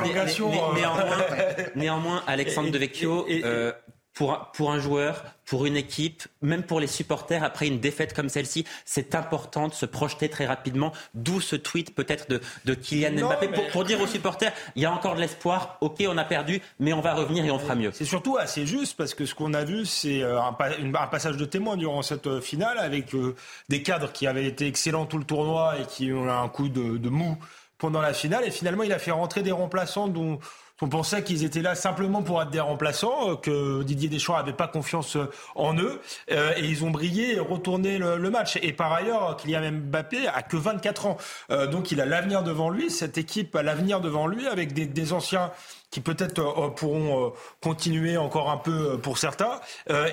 [0.75, 1.17] néanmoins,
[1.75, 3.73] néanmoins, Alexandre Devecchio, euh,
[4.15, 8.29] pour, pour un joueur, pour une équipe, même pour les supporters, après une défaite comme
[8.29, 10.93] celle-ci, c'est important de se projeter très rapidement.
[11.13, 14.91] D'où ce tweet peut-être de, de Kylian Mbappé pour, dire aux supporters, il y a
[14.91, 17.91] encore de l'espoir, ok, on a perdu, mais on va revenir et on fera mieux.
[17.93, 21.35] C'est surtout assez juste parce que ce qu'on a vu, c'est euh, un, un, passage
[21.35, 23.35] de témoin durant cette euh, finale avec euh,
[23.67, 26.97] des cadres qui avaient été excellents tout le tournoi et qui ont un coup de,
[26.97, 27.37] de mou
[27.77, 28.45] pendant la finale.
[28.45, 30.39] Et finalement, il a fait rentrer des remplaçants dont
[30.81, 34.53] on pensait qu'ils étaient là simplement pour être des remplaçants, euh, que Didier Deschamps n'avait
[34.53, 38.57] pas confiance euh, en eux, euh, et ils ont brillé et retourné le, match.
[38.61, 41.17] Et par ailleurs, Kylian Mbappé a que 24 ans,
[41.71, 42.89] donc il a l'avenir devant lui.
[42.89, 45.51] Cette équipe a l'avenir devant lui avec des, des anciens
[45.91, 47.29] qui peut-être euh, pourront euh,
[47.61, 49.59] continuer encore un peu euh, pour certains,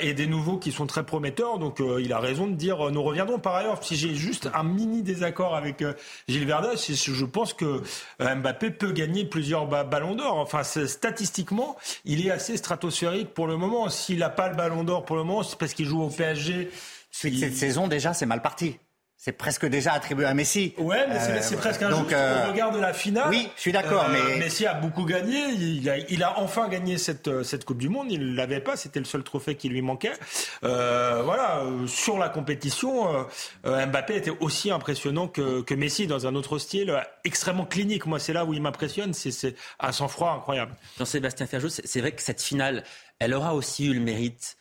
[0.01, 1.59] et des nouveaux qui sont très prometteurs.
[1.59, 3.39] Donc il a raison de dire nous reviendrons.
[3.39, 5.85] Par ailleurs, si j'ai juste un mini désaccord avec
[6.29, 7.83] Gilles Verdun, je pense que
[8.21, 10.39] Mbappé peut gagner plusieurs ballons d'or.
[10.39, 13.89] Enfin, statistiquement, il est assez stratosphérique pour le moment.
[13.89, 16.71] S'il n'a pas le ballon d'or pour le moment, c'est parce qu'il joue au PSG.
[17.11, 18.79] Cette saison, déjà, c'est mal parti
[19.25, 20.75] c'est presque déjà attribué à Messi.
[20.79, 23.29] Ouais, mais c'est euh, presque un donc, euh, regard de la finale.
[23.29, 24.07] Oui, je suis d'accord.
[24.09, 25.45] Euh, mais Messi a beaucoup gagné.
[25.51, 28.11] Il a, il a enfin gagné cette cette Coupe du Monde.
[28.11, 28.77] Il l'avait pas.
[28.77, 30.15] C'était le seul trophée qui lui manquait.
[30.61, 31.63] voilà.
[31.87, 33.25] Sur la compétition,
[33.63, 38.07] Mbappé était aussi impressionnant que, que Messi dans un autre style extrêmement clinique.
[38.07, 39.15] Moi, c'est là où il m'impressionne.
[39.15, 40.75] C'est un sang-froid incroyable.
[40.99, 42.83] Jean-Sébastien Ferjou, c'est vrai que cette finale,
[43.21, 44.57] elle aura aussi eu le mérite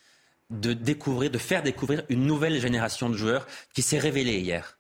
[0.52, 4.78] de découvrir, de faire découvrir une nouvelle génération de joueurs qui s'est révélée hier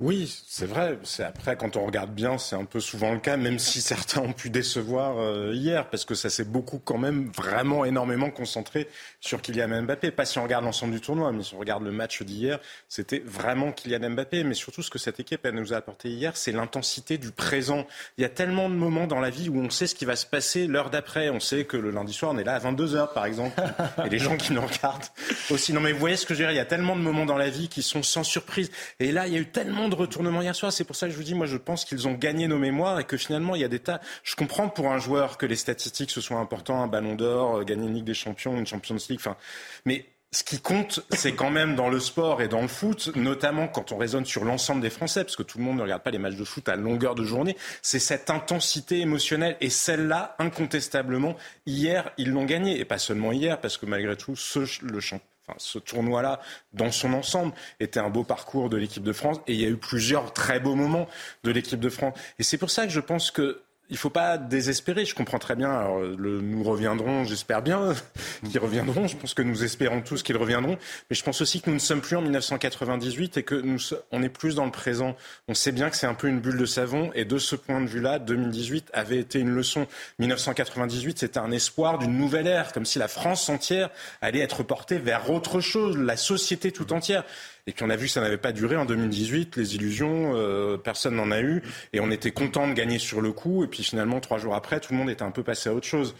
[0.00, 0.96] oui, c'est vrai.
[1.02, 4.20] C'est après, quand on regarde bien, c'est un peu souvent le cas, même si certains
[4.20, 8.86] ont pu décevoir euh, hier, parce que ça s'est beaucoup quand même vraiment énormément concentré
[9.20, 10.12] sur Kylian Mbappé.
[10.12, 13.24] Pas si on regarde l'ensemble du tournoi, mais si on regarde le match d'hier, c'était
[13.26, 14.44] vraiment Kylian Mbappé.
[14.44, 17.84] Mais surtout, ce que cette équipe elle nous a apporté hier, c'est l'intensité du présent.
[18.18, 20.14] Il y a tellement de moments dans la vie où on sait ce qui va
[20.14, 21.28] se passer l'heure d'après.
[21.30, 23.60] On sait que le lundi soir, on est là à 22 h par exemple,
[24.06, 25.06] et les gens qui nous regardent
[25.50, 25.72] aussi.
[25.72, 26.52] Non, mais vous voyez ce que je veux dire?
[26.52, 28.70] Il y a tellement de moments dans la vie qui sont sans surprise.
[29.00, 30.72] Et là, il y a eu tellement de retournement hier soir.
[30.72, 33.00] C'est pour ça que je vous dis, moi, je pense qu'ils ont gagné nos mémoires
[33.00, 34.00] et que finalement, il y a des tas.
[34.22, 37.64] Je comprends pour un joueur que les statistiques ce soit important, un ballon d'or, euh,
[37.64, 39.18] gagner une Ligue des Champions, une Champions League.
[39.20, 39.36] Enfin,
[39.84, 43.66] mais ce qui compte, c'est quand même dans le sport et dans le foot, notamment
[43.66, 46.10] quand on raisonne sur l'ensemble des Français, parce que tout le monde ne regarde pas
[46.10, 49.56] les matchs de foot à longueur de journée, c'est cette intensité émotionnelle.
[49.60, 52.78] Et celle-là, incontestablement, hier, ils l'ont gagné.
[52.78, 55.20] Et pas seulement hier, parce que malgré tout, ce, le champ
[55.56, 56.40] ce tournoi-là,
[56.72, 59.68] dans son ensemble, était un beau parcours de l'équipe de France et il y a
[59.68, 61.08] eu plusieurs très beaux moments
[61.44, 62.18] de l'équipe de France.
[62.38, 65.04] Et c'est pour ça que je pense que il faut pas désespérer.
[65.04, 65.70] Je comprends très bien.
[65.70, 67.94] Alors, le, nous reviendrons, j'espère bien
[68.50, 69.06] qu'ils reviendront.
[69.06, 70.76] Je pense que nous espérons tous qu'ils reviendront.
[71.10, 73.78] Mais je pense aussi que nous ne sommes plus en 1998 et que nous,
[74.12, 75.16] on est plus dans le présent.
[75.48, 77.10] On sait bien que c'est un peu une bulle de savon.
[77.14, 79.86] Et de ce point de vue-là, 2018 avait été une leçon.
[80.18, 84.98] 1998, c'était un espoir d'une nouvelle ère, comme si la France entière allait être portée
[84.98, 87.24] vers autre chose, la société tout entière.
[87.68, 90.78] Et puis on a vu que ça n'avait pas duré en 2018, les illusions, euh,
[90.78, 93.84] personne n'en a eu, et on était content de gagner sur le coup, et puis
[93.84, 96.14] finalement, trois jours après, tout le monde était un peu passé à autre chose.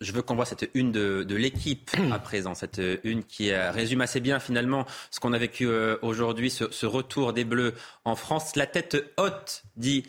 [0.00, 4.00] Je veux qu'on voit cette une de, l'équipe à présent, cette une qui euh, résume
[4.00, 7.74] assez bien finalement ce qu'on a vécu euh, aujourd'hui, ce, retour des Bleus
[8.06, 8.56] en France.
[8.56, 10.06] La tête haute, dit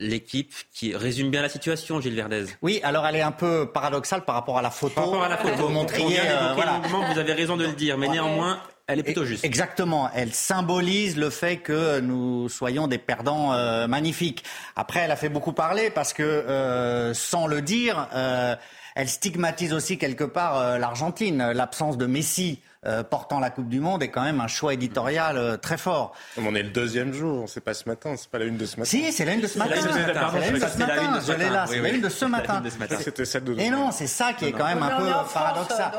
[0.00, 2.46] l'équipe qui résume bien la situation, Gilles Verdez.
[2.60, 4.96] Oui, alors elle est un peu paradoxale par rapport à la photo.
[4.96, 8.98] Par rapport à la photo, vous, vous avez raison de le dire, mais néanmoins, elle
[8.98, 9.44] est plutôt juste.
[9.44, 10.10] Exactement.
[10.14, 14.44] Elle symbolise le fait que nous soyons des perdants euh, magnifiques.
[14.76, 18.56] Après, elle a fait beaucoup parler parce que, euh, sans le dire, euh,
[18.94, 21.52] elle stigmatise aussi quelque part l'Argentine.
[21.52, 25.36] L'absence de Messi euh, portant la Coupe du Monde est quand même un choix éditorial
[25.36, 26.14] euh, très fort.
[26.36, 28.76] On est le deuxième jour, c'est pas ce matin, c'est pas la une de ce
[28.78, 28.90] matin.
[28.90, 29.74] Si, c'est la une de ce matin.
[29.76, 31.20] C'est la une de ce matin.
[31.26, 32.62] Je l'ai là, c'est la une de ce matin.
[33.00, 33.58] C'était celle de.
[33.58, 35.92] Et non, c'est ça qui est quand même un peu paradoxal.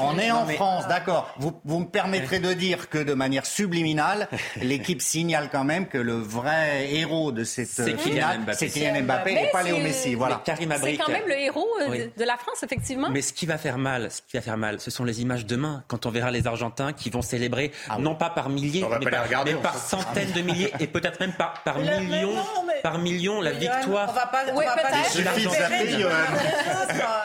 [0.00, 1.34] On est en France, d'accord.
[1.38, 4.28] Vous me permettrez de dire que de manière subliminale,
[4.62, 9.50] l'équipe signale quand même que le vrai héros de cette finale, c'est Kylian Mbappé et
[9.52, 10.14] pas Léo Messi.
[10.14, 10.42] Voilà.
[10.44, 13.10] C'est quand même le héros euh, de la France, effectivement.
[13.10, 15.46] Mais ce qui va faire mal, ce qui va faire mal, ce sont les images
[15.46, 19.54] demain quand on verra les Argentins qui vont célébrer, ah non pas par milliers, mais
[19.54, 22.34] par, centaines de milliers et peut-être même par, par millions,
[22.82, 24.08] par millions la victoire.
[24.10, 24.88] On va pas, on va pas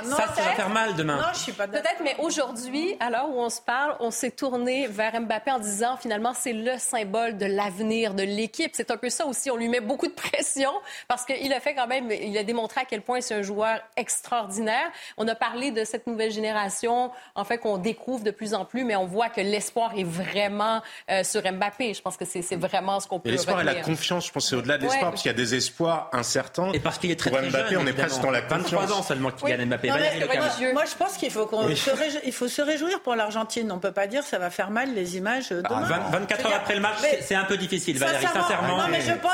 [0.03, 1.17] ça, ça va faire mal demain.
[1.17, 4.88] Non, je suis pas Peut-être, mais aujourd'hui, alors où on se parle, on s'est tourné
[4.88, 8.71] vers Mbappé en disant finalement c'est le symbole de l'avenir de l'équipe.
[8.73, 9.49] C'est un peu ça aussi.
[9.49, 10.71] On lui met beaucoup de pression
[11.07, 13.79] parce qu'il a fait quand même, il a démontré à quel point c'est un joueur
[13.95, 14.91] extraordinaire.
[15.17, 18.62] On a parlé de cette nouvelle génération, en fait, qu'on découvre de plus en plus,
[18.73, 21.93] mais on voit que l'espoir est vraiment euh, sur Mbappé.
[21.93, 24.56] Je pense que c'est vraiment ce qu'on peut L'espoir et la confiance, je pense c'est
[24.56, 26.71] au-delà de l'espoir, parce qu'il y a des espoirs incertains.
[26.73, 28.71] Et parce qu'il est très, Pour Mbappé, jeune, on est presque dans la confiance.
[28.71, 29.89] 23 ans seulement qu'il gagne Mbappé.
[29.89, 33.71] moi, je pense qu'il faut, se il faut se réjouir pour l'Argentine.
[33.71, 36.10] On ne peut pas dire que ça va faire mal les images ah, demain.
[36.12, 38.80] 24 heures après le match, c'est un peu difficile, Valérie, sincèrement.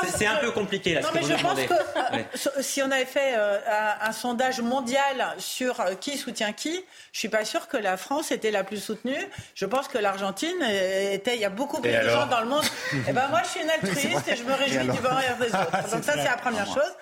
[0.08, 3.34] C'est un peu compliqué, là, ce que vous je pense que si on avait fait
[3.36, 3.58] euh,
[4.00, 8.30] un sondage mondial sur euh, qui soutient qui, je suis pas sûr que la France
[8.30, 9.19] était la plus soutenue
[9.54, 11.34] je pense que l'Argentine était.
[11.34, 12.64] Il y a beaucoup plus de gens dans le monde.
[12.92, 15.48] et eh ben moi, je suis une altruiste et je me réjouis du bonheur des
[15.48, 15.90] autres.
[15.92, 16.92] Donc ça, c'est la première chose.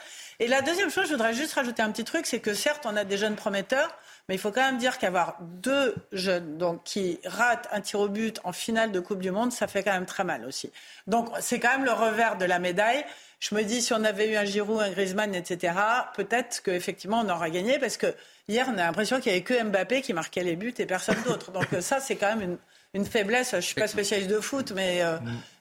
[0.40, 2.96] Et la deuxième chose, je voudrais juste rajouter un petit truc, c'est que certes, on
[2.96, 3.92] a des jeunes prometteurs,
[4.28, 8.08] mais il faut quand même dire qu'avoir deux jeunes donc, qui ratent un tir au
[8.08, 10.70] but en finale de Coupe du Monde, ça fait quand même très mal aussi.
[11.08, 13.04] Donc c'est quand même le revers de la médaille.
[13.40, 15.74] Je me dis, si on avait eu un Giroud, un Griezmann, etc.,
[16.14, 18.14] peut-être qu'effectivement on aurait gagné parce que
[18.48, 21.16] hier on a l'impression qu'il n'y avait que Mbappé qui marquait les buts et personne
[21.26, 21.52] d'autre.
[21.52, 22.58] Donc ça c'est quand même une,
[22.94, 23.50] une faiblesse.
[23.52, 25.02] Je ne suis pas spécialiste de foot, mais.
[25.02, 25.18] Euh,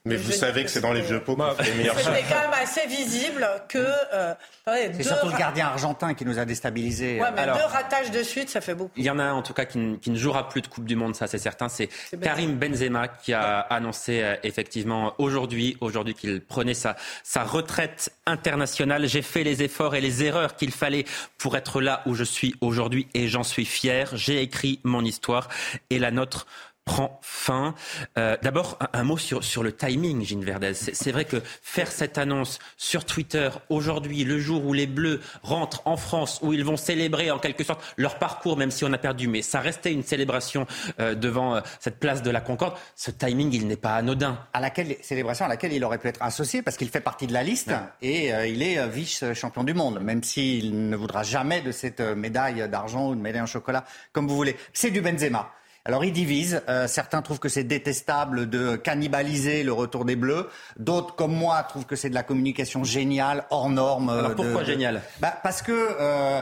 [0.07, 2.41] mais vous savez que c'est dans les vieux pots qu'on fait les meilleurs C'était quand
[2.41, 3.85] même assez visible que.
[4.13, 4.33] Euh,
[4.65, 7.21] c'est surtout le gardien argentin qui nous a déstabilisés.
[7.21, 8.91] Ouais, mais deux ratages de suite, ça fait beaucoup.
[8.97, 10.95] Il y en a un en tout cas qui, ne jouera plus de Coupe du
[10.95, 11.69] Monde, ça c'est certain.
[11.69, 11.89] C'est
[12.21, 19.07] Karim Benzema qui a annoncé euh, effectivement aujourd'hui, aujourd'hui qu'il prenait sa, sa retraite internationale.
[19.07, 21.05] J'ai fait les efforts et les erreurs qu'il fallait
[21.37, 24.09] pour être là où je suis aujourd'hui et j'en suis fier.
[24.13, 25.47] J'ai écrit mon histoire
[25.89, 26.47] et la nôtre
[26.87, 27.75] prend fin.
[28.17, 30.73] Euh, d'abord, un, mot sur, sur le timing, Gilles Verdez.
[30.73, 35.81] C'est vrai que faire cette annonce sur Twitter aujourd'hui, le jour où les Bleus rentrent
[35.85, 38.97] en France, où ils vont célébrer en quelque sorte leur parcours, même si on a
[38.97, 40.65] perdu, mais ça restait une célébration
[40.99, 44.39] euh, devant euh, cette place de la Concorde, ce timing, il n'est pas anodin.
[44.53, 47.33] À laquelle célébration à laquelle il aurait pu être associé parce qu'il fait partie de
[47.33, 51.99] la liste et il est vice-champion du monde, même s'il ne voudra jamais de cette
[51.99, 54.55] médaille d'argent ou de médaille en chocolat, comme vous voulez.
[54.71, 55.51] C'est du Benzema.
[55.87, 56.61] Alors ils divisent.
[56.67, 60.49] Euh, certains trouvent que c'est détestable de cannibaliser le retour des Bleus.
[60.77, 64.09] D'autres, comme moi, trouvent que c'est de la communication géniale, hors norme.
[64.09, 66.41] Alors pourquoi génial bah, Parce que euh,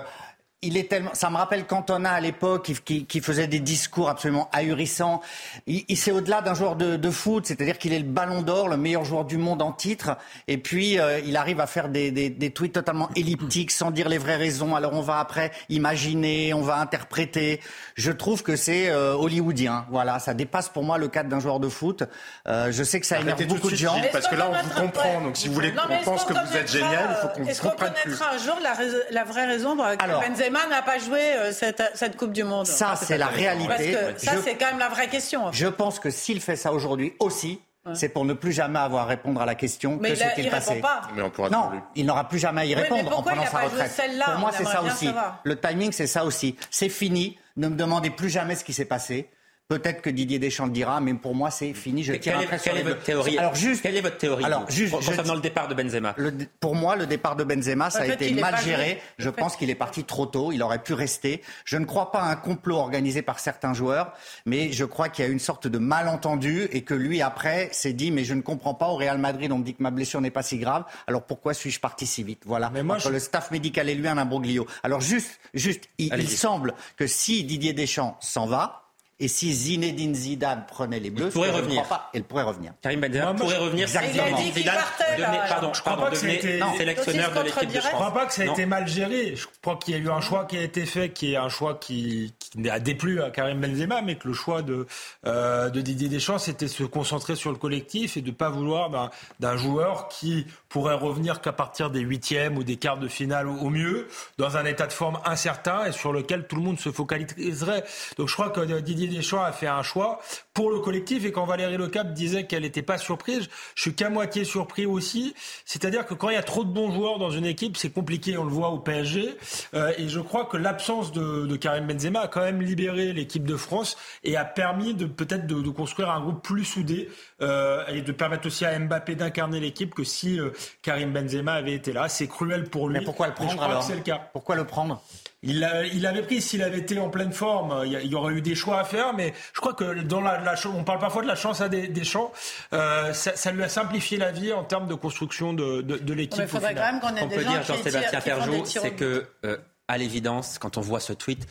[0.65, 1.13] il est tellement.
[1.13, 5.21] Ça me rappelle Cantona à l'époque qui, qui, faisait des discours absolument ahurissants.
[5.67, 8.67] Il, il c'est au-delà d'un joueur de, de foot, c'est-à-dire qu'il est le Ballon d'Or,
[8.67, 12.11] le meilleur joueur du monde en titre, et puis euh, il arrive à faire des,
[12.11, 14.75] des, des, tweets totalement elliptiques, sans dire les vraies raisons.
[14.75, 17.61] Alors on va après imaginer, on va interpréter.
[17.95, 19.85] Je trouve que c'est euh, hollywoodien.
[19.89, 22.03] Voilà, ça dépasse pour moi le cadre d'un joueur de foot.
[22.47, 23.95] Euh, je sais que ça énerve beaucoup de, gens.
[24.11, 25.21] Parce que là, on vous comprend.
[25.21, 27.93] Donc si vous voulez qu'on pense que vous êtes génial, il faut qu'on vous comprenne
[28.03, 28.13] plus.
[28.13, 28.73] Est-ce qu'on connaîtra un jour la,
[29.11, 32.65] la vraie raison pour laquelle Benzema n'a pas joué euh, cette, cette, Coupe du Monde.
[32.65, 33.67] Ça, c'est la réalité.
[33.93, 35.51] Parce que ça, c'est quand même la vraie question.
[35.51, 37.59] Je pense que s'il fait ça aujourd'hui aussi,
[37.93, 40.79] c'est pour ne plus jamais avoir à répondre à la question mais que ce passé.
[40.79, 41.01] Pas.
[41.15, 43.91] Mais on pourra non, il n'aura plus jamais à y répondre en prenant sa retraite.
[44.25, 45.05] Pour moi, c'est ça aussi.
[45.05, 45.39] Savoir.
[45.43, 46.55] Le timing, c'est ça aussi.
[46.71, 47.37] C'est fini.
[47.57, 49.29] Ne me demandez plus jamais ce qui s'est passé.
[49.67, 52.03] Peut-être que Didier Deschamps le dira, mais pour moi, c'est fini.
[52.03, 54.93] Je quelle, est, quelle est votre théorie Alors, juste, quelle est votre théorie Alors, juste,
[54.93, 58.31] concernant le départ de Benzema le, Pour moi, le départ de Benzema, ça a été
[58.33, 59.01] mal géré.
[59.17, 60.51] Je pense qu'il est parti trop tôt.
[60.51, 61.41] Il aurait pu rester.
[61.65, 64.13] Je ne crois pas à un complot organisé par certains joueurs,
[64.45, 67.93] mais je crois qu'il y a une sorte de malentendu et que lui, après, s'est
[67.93, 68.89] dit, mais je ne comprends pas.
[68.89, 70.83] Au Real Madrid, on me dit que ma blessure n'est pas si grave.
[71.07, 72.43] Alors pourquoi suis-je parti si vite?
[72.45, 72.69] Voilà.
[72.71, 74.67] Mais moi, Entre le staff médical et lui, un imbroglio.
[74.83, 78.84] Alors juste, juste, il, il semble que si Didier Deschamps s'en va,
[79.17, 81.83] et si Zinedine Zidane prenait les Bleus, il pourrait revenir.
[81.83, 82.73] Pas, il pourrait revenir.
[82.81, 83.83] Karim Benzema pourrait revenir.
[83.83, 84.27] Exactement.
[84.27, 84.77] Il a dit Zidane
[85.17, 87.91] devenait, pardon, je crois pas que c'était sélectionneur de l'équipe de France.
[87.91, 89.35] Je crois pas que ça a été mal géré.
[89.37, 91.47] Je crois qu'il y a eu un choix qui a été fait, qui est un
[91.47, 94.85] choix qui, qui a déplu à Karim Benzema, mais que le choix de,
[95.25, 99.11] euh, de Didier Deschamps, c'était de se concentrer sur le collectif et de pas vouloir
[99.39, 103.69] d'un joueur qui pourrait revenir qu'à partir des huitièmes ou des quarts de finale au
[103.69, 107.85] mieux, dans un état de forme incertain et sur lequel tout le monde se focaliserait.
[108.17, 110.19] Donc je crois que Didier Deschamps a fait un choix
[110.53, 114.09] pour le collectif et quand Valérie Lecap disait qu'elle n'était pas surprise, je suis qu'à
[114.09, 115.35] moitié surpris aussi.
[115.65, 118.37] C'est-à-dire que quand il y a trop de bons joueurs dans une équipe, c'est compliqué,
[118.37, 119.37] on le voit au PSG.
[119.73, 123.45] Euh, et je crois que l'absence de, de, Karim Benzema a quand même libéré l'équipe
[123.45, 127.09] de France et a permis de peut-être de, de, construire un groupe plus soudé
[127.41, 131.73] euh, et de permettre aussi à Mbappé d'incarner l'équipe que si euh, Karim Benzema avait
[131.73, 132.07] été là.
[132.07, 132.99] C'est cruel pour lui.
[132.99, 134.29] Mais pourquoi le prendre alors C'est le cas.
[134.31, 135.01] Pourquoi le prendre?
[135.45, 138.55] Il, il, avait pris, s'il avait été en pleine forme, il y, aurait eu des
[138.55, 141.35] choix à faire, mais je crois que dans la, la on parle parfois de la
[141.35, 142.31] chance à des, des champs,
[142.73, 146.13] euh, ça, ça, lui a simplifié la vie en termes de construction de, de, de
[146.13, 146.41] l'équipe.
[146.41, 149.27] Il faudrait quand même qu'on ait on des peut gens dire, Jean-Sébastien Ferjou, c'est que,
[149.45, 151.47] euh, à l'évidence, quand on voit ce tweet,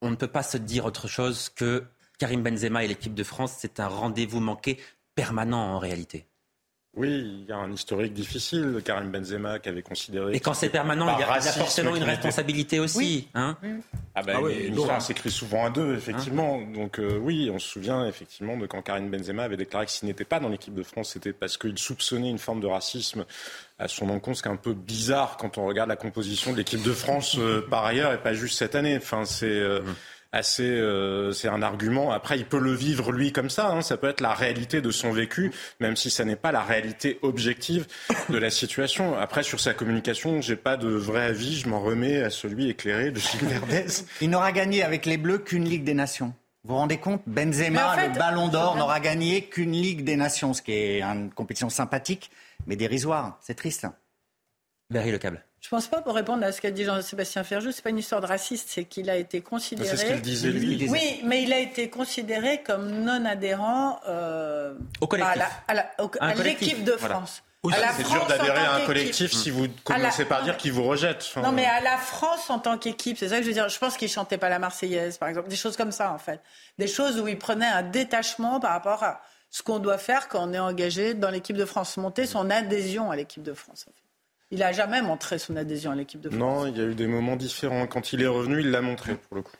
[0.00, 1.84] on ne peut pas se dire autre chose que
[2.18, 4.78] Karim Benzema et l'équipe de France, c'est un rendez-vous manqué
[5.16, 6.26] permanent en réalité.
[6.96, 8.80] Oui, il y a un historique difficile.
[8.84, 10.34] Karim Benzema qui avait considéré.
[10.34, 12.98] Et quand c'est permanent, il y, a, il y a forcément une responsabilité aussi.
[12.98, 13.28] Oui.
[13.34, 13.70] Hein oui.
[14.14, 16.60] Ah ben, ah oui, l'histoire s'écrit souvent à deux, effectivement.
[16.60, 19.92] Hein Donc euh, oui, on se souvient effectivement de quand Karim Benzema avait déclaré que
[19.92, 23.24] s'il n'était pas dans l'équipe de France, c'était parce qu'il soupçonnait une forme de racisme
[23.80, 26.58] à son encontre, ce qui est un peu bizarre quand on regarde la composition de
[26.58, 28.96] l'équipe de France euh, par ailleurs et pas juste cette année.
[28.96, 29.46] Enfin, c'est.
[29.46, 29.94] Euh, mmh
[30.34, 32.10] assez, euh, c'est un argument.
[32.10, 33.70] Après, il peut le vivre lui comme ça.
[33.70, 33.82] Hein.
[33.82, 37.18] Ça peut être la réalité de son vécu, même si ça n'est pas la réalité
[37.22, 37.86] objective
[38.28, 39.16] de la situation.
[39.16, 41.58] Après, sur sa communication, j'ai pas de vrai avis.
[41.58, 43.86] Je m'en remets à celui éclairé de Gilles Verdez.
[44.20, 46.34] il n'aura gagné avec les Bleus qu'une Ligue des Nations.
[46.64, 47.22] Vous vous rendez compte?
[47.26, 51.02] Benzema, en fait, le Ballon d'Or, n'aura gagné qu'une Ligue des Nations, ce qui est
[51.02, 52.30] une compétition sympathique,
[52.66, 53.38] mais dérisoire.
[53.42, 53.86] C'est triste.
[54.90, 55.44] Berry le câble.
[55.64, 58.20] Je pense pas pour répondre à ce qu'a dit Jean-Sébastien Ferjou, c'est pas une histoire
[58.20, 59.88] de raciste, c'est qu'il a été considéré.
[59.88, 60.86] C'est ce qu'il disait lui.
[60.90, 65.42] Oui, mais il a été considéré comme non adhérent euh, au collectif.
[66.20, 67.42] à l'équipe de France.
[67.62, 67.94] Voilà.
[67.96, 71.24] C'est dur d'adhérer à un collectif si vous commencez par dire qu'il vous rejette.
[71.42, 73.70] Non, mais à la France en tant qu'équipe, c'est ça que je veux dire.
[73.70, 76.42] Je pense qu'il chantait pas la Marseillaise, par exemple, des choses comme ça en fait,
[76.78, 80.46] des choses où il prenait un détachement par rapport à ce qu'on doit faire quand
[80.46, 83.86] on est engagé dans l'équipe de France, monter son adhésion à l'équipe de France.
[83.88, 84.03] En fait.
[84.50, 86.38] Il n'a jamais montré son adhésion à l'équipe de France.
[86.38, 87.86] Non, il y a eu des moments différents.
[87.86, 89.52] Quand il est revenu, il l'a montré pour le coup.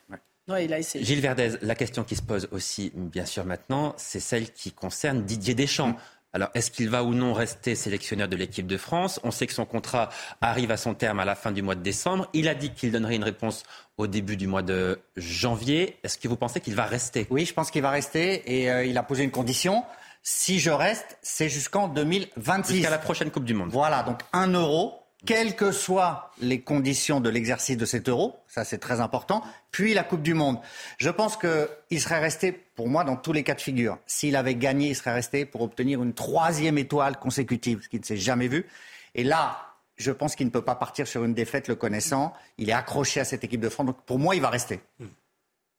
[0.49, 0.65] Ouais.
[0.65, 1.05] il a essayé.
[1.05, 5.25] Gilles Verdez, la question qui se pose aussi, bien sûr, maintenant, c'est celle qui concerne
[5.25, 5.97] Didier Deschamps.
[6.35, 9.21] Alors, est-ce qu'il va ou non rester sélectionneur de l'équipe de France?
[9.23, 10.09] On sait que son contrat
[10.41, 12.29] arrive à son terme à la fin du mois de décembre.
[12.33, 13.63] Il a dit qu'il donnerait une réponse
[13.99, 15.97] au début du mois de janvier.
[16.03, 17.29] Est-ce que vous pensez qu'il va rester?
[17.31, 19.85] Oui, je pense qu'il va rester et euh, il a posé une condition.
[20.25, 22.75] Si je reste, c'est jusqu'en 2026.
[22.75, 23.71] Jusqu'à la prochaine Coupe du Monde.
[23.71, 28.65] Voilà, donc un euro quelles que soient les conditions de l'exercice de cet euro, ça
[28.65, 30.59] c'est très important, puis la Coupe du Monde.
[30.99, 33.99] Je pense qu'il serait resté, pour moi, dans tous les cas de figure.
[34.07, 38.05] S'il avait gagné, il serait resté pour obtenir une troisième étoile consécutive, ce qui ne
[38.05, 38.67] s'est jamais vu.
[39.15, 42.33] Et là, je pense qu'il ne peut pas partir sur une défaite le connaissant.
[42.59, 43.87] Il est accroché à cette équipe de France.
[43.87, 44.81] Donc pour moi, il va rester.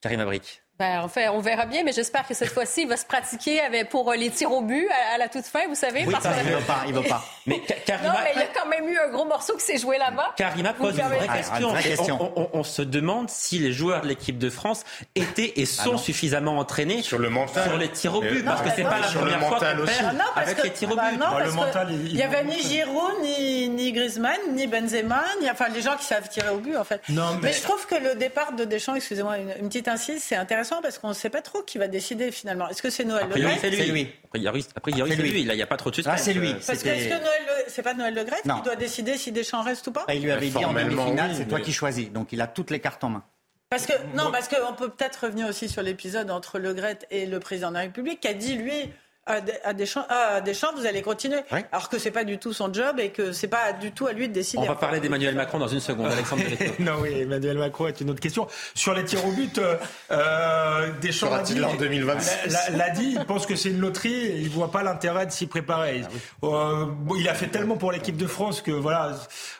[0.01, 0.63] Karim Abric.
[0.78, 3.61] Ben, en fait, on verra bien, mais j'espère que cette fois-ci, il va se pratiquer
[3.61, 6.03] avec, pour euh, les tirs au but à, la toute fin, vous savez.
[6.05, 7.23] Oui, parce il ne veut pas, il veut pas.
[7.45, 8.09] Mais Karima...
[8.09, 10.34] Non, mais il y a quand même eu un gros morceau qui s'est joué là-bas.
[10.36, 11.73] Karima pose une vraie question.
[11.76, 12.17] Ah, question.
[12.19, 15.93] On, on, on, se demande si les joueurs de l'équipe de France étaient et sont
[15.93, 18.99] ah suffisamment entraînés sur le mental, sur les tirs au but, parce que c'est pas
[18.99, 21.19] la première fois qu'on perd ah avec les tirs au bah but.
[21.19, 25.49] Non, le mental, il, il y avait ni Giroud, ni, ni Griezmann, ni Benzema, ni
[25.49, 27.01] enfin les gens qui savent tirer au but en fait.
[27.09, 27.49] Non, mais...
[27.49, 30.64] mais je trouve que le départ de Deschamps, excusez-moi, une, une petite incise, c'est intéressant
[30.82, 32.68] parce qu'on ne sait pas trop qui va décider finalement.
[32.70, 34.09] Est-ce que c'est Noël Le Gret C'est lui.
[34.34, 35.43] A priori, c'est lui.
[35.43, 36.16] Là, il n'y a pas trop de suspense.
[36.16, 36.53] Ah, c'est lui.
[36.53, 39.61] Parce que est-ce que Noël, c'est pas Noël Le Gret qui doit décider si Deschamps
[39.63, 42.11] reste ou pas Il lui avait dit en demi-finale, c'est toi qui choisis.
[42.11, 43.24] Donc il a toutes les cartes en main.
[43.70, 47.26] Parce que non, parce qu'on peut peut-être revenir aussi sur l'épisode entre Le Gret et
[47.26, 48.89] le président de la République qui a dit lui
[49.26, 51.39] à, Deschamps, à Deschamps, vous allez continuer.
[51.51, 51.59] Oui.
[51.71, 54.13] Alors que c'est pas du tout son job et que c'est pas du tout à
[54.13, 54.63] lui de décider.
[54.63, 56.11] On va parler d'Emmanuel Macron dans une seconde.
[56.11, 56.43] Alexandre
[56.80, 58.47] Non, oui, Emmanuel Macron est une autre question.
[58.76, 59.78] Sur les tirs au but, euh,
[60.11, 64.38] euh Deschamps l'a dit, en 2026 l'a dit, il pense que c'est une loterie et
[64.38, 66.03] il voit pas l'intérêt de s'y préparer.
[66.03, 66.09] Ah
[66.43, 66.49] oui.
[66.49, 69.15] euh, bon, il a fait tellement pour l'équipe de France que voilà,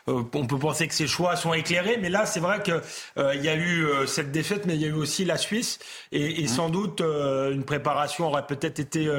[0.08, 2.82] euh, on peut penser que ses choix sont éclairés, mais là, c'est vrai que
[3.18, 5.78] euh, il y a eu cette défaite, mais il y a eu aussi la Suisse
[6.12, 6.48] et, et mmh.
[6.48, 9.10] sans doute une préparation aurait peut-être été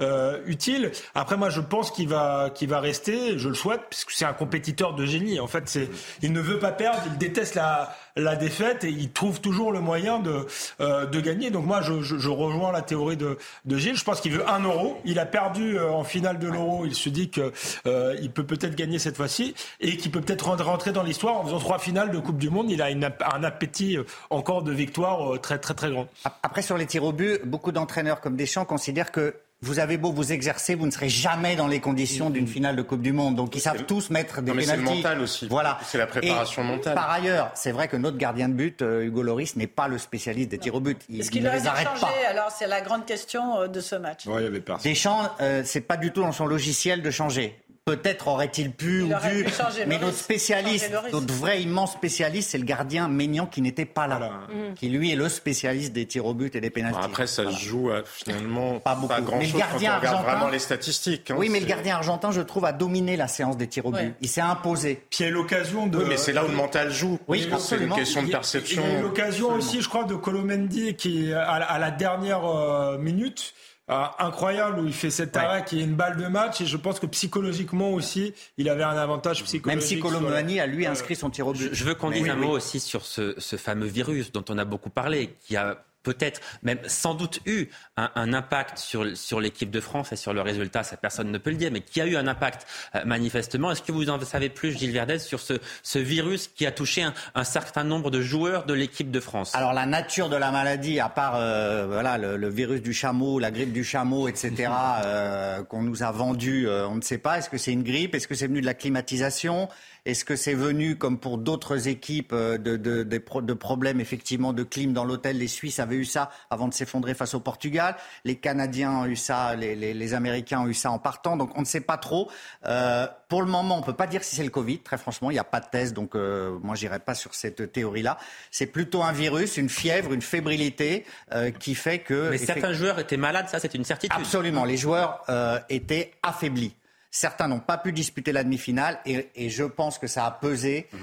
[0.00, 0.92] euh, utile.
[1.14, 3.38] Après, moi, je pense qu'il va, qu'il va rester.
[3.38, 5.40] Je le souhaite, puisque c'est un compétiteur de génie.
[5.40, 5.88] En fait, c'est,
[6.22, 7.02] il ne veut pas perdre.
[7.06, 10.46] Il déteste la, la défaite et il trouve toujours le moyen de,
[10.80, 11.50] euh, de gagner.
[11.50, 13.96] Donc moi, je, je, je, rejoins la théorie de, de Gilles.
[13.96, 14.98] Je pense qu'il veut un euro.
[15.04, 16.84] Il a perdu euh, en finale de l'euro.
[16.86, 17.52] Il se dit que
[17.86, 21.44] euh, il peut peut-être gagner cette fois-ci et qu'il peut peut-être rentrer dans l'histoire en
[21.44, 22.70] faisant trois finales de Coupe du Monde.
[22.70, 26.06] Il a une, un appétit euh, encore de victoire très très très grand.
[26.42, 29.34] Après, sur les tirs au but, beaucoup d'entraîneurs comme Deschamps considèrent que
[29.64, 32.82] vous avez beau vous exercer, vous ne serez jamais dans les conditions d'une finale de
[32.82, 33.34] Coupe du Monde.
[33.34, 34.70] Donc ils savent tous mettre des pénaltys.
[34.70, 35.46] C'est le mental aussi.
[35.48, 35.78] Voilà.
[35.84, 36.94] C'est la préparation et mentale.
[36.94, 39.98] Par ailleurs, c'est vrai que notre gardien de but, euh, Hugo Loris, n'est pas le
[39.98, 41.00] spécialiste des tirs au but.
[41.08, 42.30] Il, Est-ce qu'il ne les arrête changé, pas.
[42.30, 44.26] Alors c'est la grande question euh, de ce match.
[44.26, 44.90] Ouais, il y avait personne.
[44.90, 47.58] Deschamps, euh, c'est pas du tout dans son logiciel de changer.
[47.86, 49.46] Peut-être aurait-il pu il ou dû,
[49.86, 54.16] mais notre spécialiste, notre vrai immense spécialiste, c'est le gardien Maignan qui n'était pas là,
[54.16, 54.32] voilà.
[54.70, 54.74] mmh.
[54.74, 56.98] qui lui est le spécialiste des tirs au but et des pénaltys.
[57.02, 57.58] Après, ça voilà.
[57.58, 59.08] se joue à, finalement pas, beaucoup.
[59.08, 61.30] pas grand mais chose le gardien quand on regarde argentin, vraiment les statistiques.
[61.30, 63.90] Hein, oui, mais le gardien argentin, je trouve, a dominé la séance des tirs au
[63.90, 63.98] but.
[63.98, 64.14] Ouais.
[64.22, 65.02] Il s'est imposé.
[65.10, 65.98] Puis il y a l'occasion de.
[65.98, 67.18] Oui, mais c'est là où le mental joue.
[67.28, 68.82] Oui, c'est une question de perception.
[68.82, 72.96] Il y a l'occasion aussi, je crois, de Colomendi qui, à, à la dernière euh,
[72.96, 73.52] minute.
[73.86, 75.64] Ah, incroyable où il fait cet arrêt ouais.
[75.64, 78.96] qui est une balle de match et je pense que psychologiquement aussi il avait un
[78.96, 79.66] avantage psychologique.
[79.66, 81.68] Même si Colomani a lui inscrit son tir au but.
[81.70, 82.46] Je, je veux qu'on dise oui, un oui.
[82.46, 86.40] mot aussi sur ce, ce fameux virus dont on a beaucoup parlé, qui a peut-être,
[86.62, 90.40] même sans doute eu un, un impact sur, sur l'équipe de France et sur le
[90.40, 93.72] résultat, cette personne ne peut le dire, mais qui a eu un impact euh, manifestement.
[93.72, 97.02] Est-ce que vous en savez plus, Gilles Verdez, sur ce, ce virus qui a touché
[97.02, 99.54] un, un, certain nombre de joueurs de l'équipe de France?
[99.54, 103.38] Alors la nature de la maladie, à part euh, voilà, le, le, virus du chameau,
[103.38, 104.52] la grippe du chameau, etc.,
[105.04, 107.38] euh, qu'on nous a vendu, euh, on ne sait pas.
[107.38, 108.14] Est-ce que c'est une grippe?
[108.14, 109.68] Est-ce que c'est venu de la climatisation?
[110.06, 114.62] Est-ce que c'est venu, comme pour d'autres équipes, de, de, de, de, problèmes effectivement de
[114.62, 115.38] clim dans l'hôtel?
[115.38, 117.96] Les Suisses avaient eu ça avant de s'effondrer face au Portugal.
[118.24, 121.36] Les Canadiens ont eu ça, les, les, les, Américains ont eu ça en partant.
[121.36, 122.30] Donc on ne sait pas trop.
[122.66, 124.78] Euh, pour le moment, on ne peut pas dire si c'est le Covid.
[124.78, 127.72] Très franchement, il n'y a pas de test, donc euh, moi j'irai pas sur cette
[127.72, 128.18] théorie-là.
[128.50, 132.30] C'est plutôt un virus, une fièvre, une fébrilité euh, qui fait que.
[132.30, 134.16] Mais certains joueurs étaient malades, ça c'est une certitude.
[134.16, 136.74] Absolument, les joueurs euh, étaient affaiblis.
[137.16, 140.88] Certains n'ont pas pu disputer la demi-finale et, et, je pense que ça a pesé
[140.92, 140.96] mmh.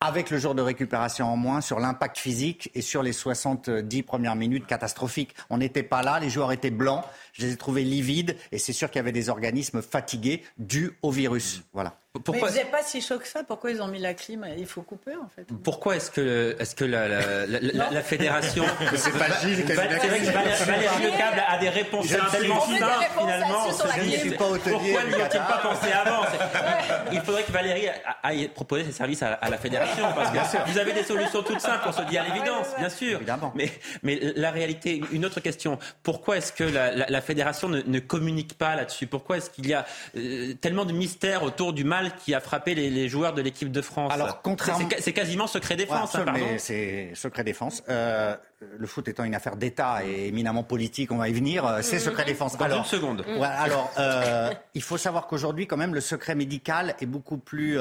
[0.00, 4.36] avec le jour de récupération en moins sur l'impact physique et sur les 70 premières
[4.36, 5.34] minutes catastrophiques.
[5.50, 7.02] On n'était pas là, les joueurs étaient blancs,
[7.36, 10.92] je les ai trouvés livides et c'est sûr qu'il y avait des organismes fatigués dus
[11.02, 11.58] au virus.
[11.58, 11.62] Mmh.
[11.72, 11.98] Voilà.
[12.24, 12.50] Pourquoi...
[12.50, 13.44] Mais vous pas si chaud que ça.
[13.44, 14.46] Pourquoi ils ont mis la clim?
[14.56, 15.46] Il faut couper, en fait.
[15.62, 18.64] Pourquoi est-ce que, est que la, la, la, la fédération.
[18.96, 22.80] c'est pas Gilles qui a Valérie Lecable a des réponses tellement simples,
[23.18, 23.66] finalement.
[23.96, 24.72] Je ne suis pas hôtelier.
[24.72, 26.22] Pourquoi n'y ont-ils pas pensé avant?
[27.12, 27.88] Il faudrait que Valérie
[28.22, 30.04] aille proposer ses services à, la fédération.
[30.14, 33.20] Parce que vous avez des solutions toutes simples, on se dit à l'évidence, bien sûr.
[33.54, 33.70] Mais,
[34.02, 35.78] mais la réalité, une autre question.
[36.02, 39.84] Pourquoi est-ce que la, fédération ne, ne communique pas là-dessus Pourquoi est-ce qu'il y a
[40.16, 43.82] euh, tellement de mystères autour du mal qui a frappé les, joueurs de l'équipe de
[43.82, 44.12] France.
[44.12, 44.88] Alors, contrairement...
[44.98, 46.24] C'est quasiment secret défense, hein,
[46.58, 47.82] C'est secret défense.
[47.88, 51.82] Euh, le foot étant une affaire d'État et éminemment politique, on va y venir, euh,
[51.82, 52.56] c'est secret défense.
[52.56, 53.24] Dans alors, une seconde.
[53.42, 57.78] alors, euh, il faut savoir qu'aujourd'hui, quand même, le secret médical est beaucoup plus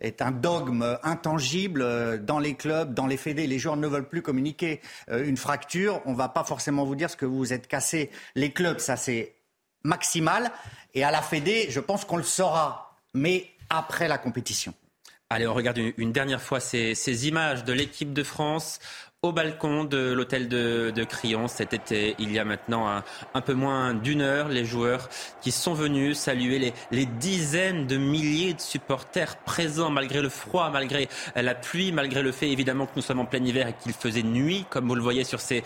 [0.00, 3.46] est un dogme intangible dans les clubs, dans les fédés.
[3.46, 6.00] Les joueurs ne veulent plus communiquer une fracture.
[6.06, 8.10] On va pas forcément vous dire ce que vous vous êtes cassé.
[8.34, 9.34] Les clubs, ça c'est
[9.84, 10.50] maximal.
[10.94, 14.74] Et à la Fédé, je pense qu'on le saura, mais après la compétition.
[15.30, 18.78] Allez, on regarde une, dernière fois ces images de l'équipe de France
[19.24, 23.02] au balcon de l'hôtel de, de, Crillon cet été, il y a maintenant
[23.32, 25.08] un, peu moins d'une heure, les joueurs
[25.40, 31.08] qui sont venus saluer les, dizaines de milliers de supporters présents malgré le froid, malgré
[31.36, 34.22] la pluie, malgré le fait évidemment que nous sommes en plein hiver et qu'il faisait
[34.22, 35.62] nuit, comme vous le voyez sur ces,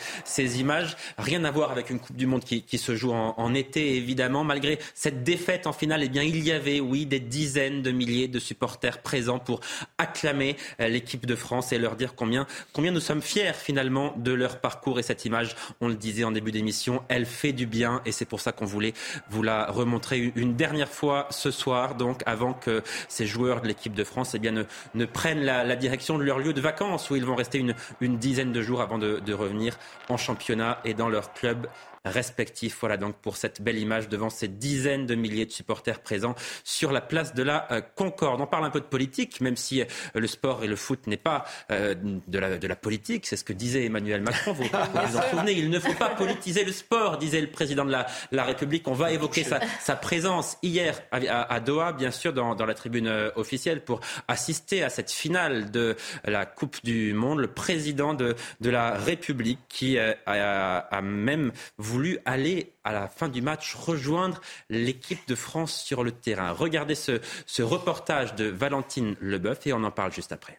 [0.60, 0.96] images.
[1.18, 4.44] Rien à voir avec une Coupe du Monde qui, se joue en, été, évidemment.
[4.44, 8.28] Malgré cette défaite en finale, eh bien, il y avait, oui, des dizaines de milliers
[8.28, 9.60] de supporters présents pour
[9.98, 14.60] acclamer l'équipe de France et leur dire combien, combien nous sommes fiers finalement de leur
[14.60, 14.98] parcours.
[14.98, 18.24] Et cette image, on le disait en début d'émission, elle fait du bien et c'est
[18.24, 18.94] pour ça qu'on voulait
[19.30, 23.94] vous la remontrer une dernière fois ce soir, donc avant que ces joueurs de l'équipe
[23.94, 27.16] de France eh bien, ne, ne prennent la, direction de leur lieu de vacances où
[27.16, 29.78] ils vont rester une, dizaine de jours avant de, revenir
[30.08, 31.68] en championnat et dans leur club
[32.04, 32.78] respectifs.
[32.80, 36.34] Voilà donc pour cette belle image devant ces dizaines de milliers de supporters présents
[36.64, 38.40] sur la place de la euh, Concorde.
[38.40, 39.84] On parle un peu de politique, même si euh,
[40.14, 41.94] le sport et le foot n'est pas euh,
[42.26, 43.26] de, la, de la politique.
[43.38, 44.52] Ce que disait Emmanuel Macron.
[44.52, 44.64] Vous
[45.06, 48.06] vous, en souvenez, il ne faut pas politiser le sport, disait le président de la,
[48.32, 48.86] la République.
[48.88, 51.18] On va évoquer sa, sa présence hier à,
[51.52, 55.96] à, Doha, bien sûr, dans, dans la tribune officielle pour assister à cette finale de
[56.24, 57.40] la Coupe du Monde.
[57.40, 63.28] Le président de, de la République qui a, a même voulu aller à la fin
[63.28, 66.52] du match rejoindre l'équipe de France sur le terrain.
[66.52, 70.58] Regardez ce, ce reportage de Valentine Leboeuf et on en parle juste après.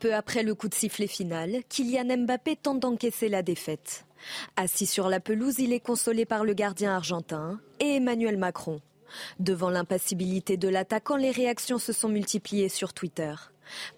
[0.00, 4.04] Peu après le coup de sifflet final, Kylian Mbappé tente d'encaisser la défaite.
[4.56, 8.80] Assis sur la pelouse, il est consolé par le gardien argentin et Emmanuel Macron.
[9.38, 13.34] Devant l'impassibilité de l'attaquant, les réactions se sont multipliées sur Twitter.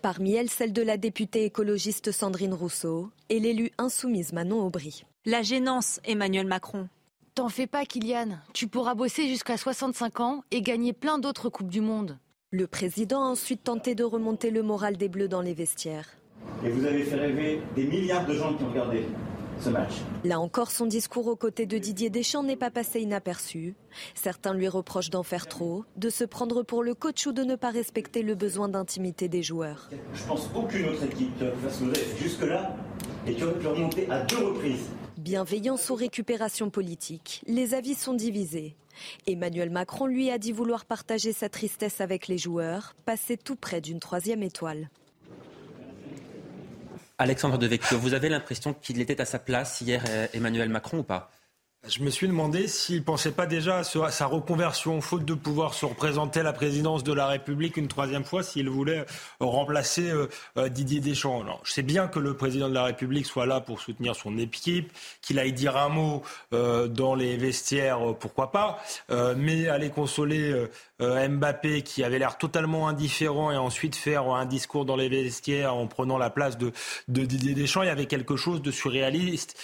[0.03, 5.05] Parmi elles, celle de la députée écologiste Sandrine Rousseau et l'élu insoumise Manon Aubry.
[5.25, 6.89] La gênance, Emmanuel Macron.
[7.35, 8.39] T'en fais pas, Kylian.
[8.53, 12.19] Tu pourras bosser jusqu'à 65 ans et gagner plein d'autres Coupes du Monde.
[12.53, 16.09] Le président a ensuite tenté de remonter le moral des Bleus dans les vestiaires.
[16.65, 19.05] Et vous avez fait rêver des milliards de gens qui ont regardé
[19.59, 19.95] ce match.
[20.23, 23.75] Là encore, son discours aux côtés de Didier Deschamps n'est pas passé inaperçu.
[24.15, 27.57] Certains lui reprochent d'en faire trop, de se prendre pour le coach ou de ne
[27.57, 29.91] pas respecter le besoin d'intimité des joueurs.
[30.15, 32.77] Je pense aucune autre équipe qui aurait fait jusque-là
[33.27, 34.89] et qui aurait pu remonter à deux reprises
[35.27, 38.77] bienveillance ou récupération politique, les avis sont divisés.
[39.27, 43.81] Emmanuel Macron lui a dit vouloir partager sa tristesse avec les joueurs, passer tout près
[43.81, 44.89] d'une troisième étoile.
[47.19, 51.03] Alexandre Devecchio, vous avez l'impression qu'il était à sa place hier, euh, Emmanuel Macron, ou
[51.03, 51.33] pas?
[51.89, 55.75] Je me suis demandé s'il ne pensait pas déjà à sa reconversion, faute de pouvoir
[55.75, 59.07] se représenter la présidence de la République une troisième fois, s'il voulait
[59.41, 61.43] remplacer euh, euh, Didier Deschamps.
[61.43, 64.37] Alors, je sais bien que le président de la République soit là pour soutenir son
[64.39, 66.23] équipe, qu'il aille dire un mot
[66.53, 68.83] euh, dans les vestiaires, pourquoi pas,
[69.37, 70.67] mais aller consoler
[71.01, 75.87] Mbappé qui avait l'air totalement indifférent et ensuite faire un discours dans les vestiaires en
[75.87, 76.73] prenant la place de,
[77.09, 79.59] de Didier Deschamps, il y avait quelque chose de surréaliste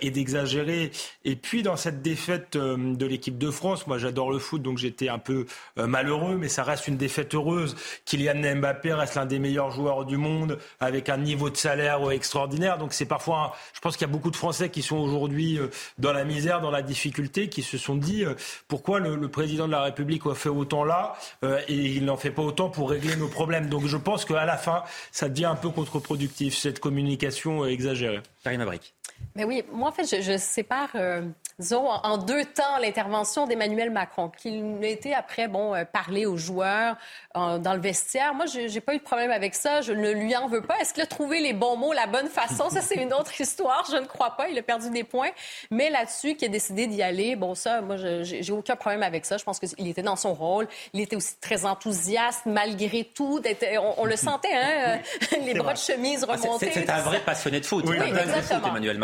[0.00, 0.90] et d'exagéré.
[1.24, 3.86] Et puis, dans cette défaite euh, de l'équipe de France.
[3.86, 5.44] Moi, j'adore le foot, donc j'étais un peu
[5.78, 7.76] euh, malheureux, mais ça reste une défaite heureuse.
[8.06, 12.78] Kylian Mbappé reste l'un des meilleurs joueurs du monde, avec un niveau de salaire extraordinaire.
[12.78, 15.68] Donc c'est parfois, je pense qu'il y a beaucoup de Français qui sont aujourd'hui euh,
[15.98, 18.24] dans la misère, dans la difficulté, qui se sont dit
[18.66, 22.42] pourquoi le, président de la République a fait autant là et il n'en fait pas
[22.42, 23.68] autant pour régler nos problèmes.
[23.68, 28.20] Donc je pense qu'à la fin, ça devient un peu contre-productif cette communication exagérée.
[28.42, 28.94] Karine Abric.
[29.34, 31.22] Mais oui, moi, en fait, je, je sépare, euh,
[31.60, 36.26] disons, en, en deux temps l'intervention d'Emmanuel Macron, qu'il a été après, bon, euh, parler
[36.26, 36.96] aux joueurs
[37.36, 38.34] euh, dans le vestiaire.
[38.34, 39.80] Moi, j'ai j'ai pas eu de problème avec ça.
[39.80, 40.76] Je ne lui en veux pas.
[40.80, 42.68] Est-ce qu'il a trouvé les bons mots, la bonne façon?
[42.68, 43.84] Ça, c'est une autre histoire.
[43.92, 44.48] Je ne crois pas.
[44.48, 45.30] Il a perdu des points.
[45.70, 49.24] Mais là-dessus, qu'il a décidé d'y aller, bon, ça, moi, je- j'ai aucun problème avec
[49.24, 49.36] ça.
[49.36, 50.66] Je pense qu'il était dans son rôle.
[50.94, 53.40] Il était aussi très enthousiaste, malgré tout.
[53.80, 54.98] On, on le sentait, hein?
[55.44, 56.70] les bras de chemise Ah, remontés.
[56.72, 57.84] C'est c'est un vrai passionné de foot.
[57.86, 58.68] Oui, un passionné de foot, exactement.
[58.70, 58.97] Emmanuel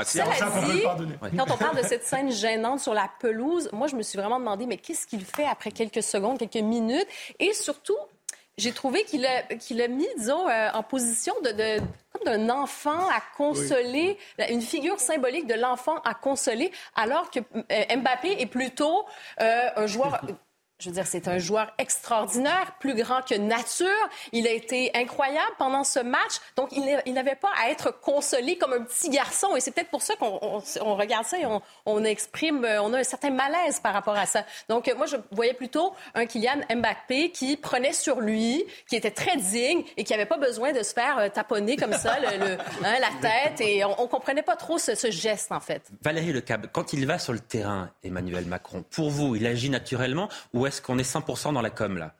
[0.73, 0.83] Dit,
[1.37, 4.39] quand on parle de cette scène gênante sur la pelouse, moi, je me suis vraiment
[4.39, 7.07] demandé, mais qu'est-ce qu'il fait après quelques secondes, quelques minutes?
[7.39, 7.97] Et surtout,
[8.57, 11.83] j'ai trouvé qu'il a, qu'il a mis, disons, euh, en position de, de-
[12.13, 14.17] comme d'un enfant à consoler,
[14.49, 19.05] une figure symbolique de l'enfant à consoler, alors que euh, Mbappé est plutôt
[19.41, 20.21] euh, un joueur...
[20.81, 23.87] Je veux dire, c'est un joueur extraordinaire, plus grand que nature.
[24.33, 26.35] Il a été incroyable pendant ce match.
[26.57, 29.55] Donc, il n'a- il n'avait pas à être consolé comme un petit garçon.
[29.57, 32.83] Et c'est peut-être pour ça qu'on on- on regarde ça et on, on exprime, euh,
[32.83, 34.45] on a un certain malaise par rapport à ça.
[34.69, 39.13] Donc, euh, moi, je voyais plutôt un Kylian Mbappé qui prenait sur lui, qui était
[39.13, 42.37] très digne et qui n'avait pas besoin de se faire euh, taponner comme ça le,
[42.45, 43.61] le- hein, la tête.
[43.61, 45.83] Et on, on comprenait pas trop ce, ce geste, en fait.
[46.03, 50.29] Valérie Lecab, quand il va sur le terrain, Emmanuel Macron, pour vous, il agit naturellement
[50.53, 52.15] ou est-ce qu'on est 100% dans la com là?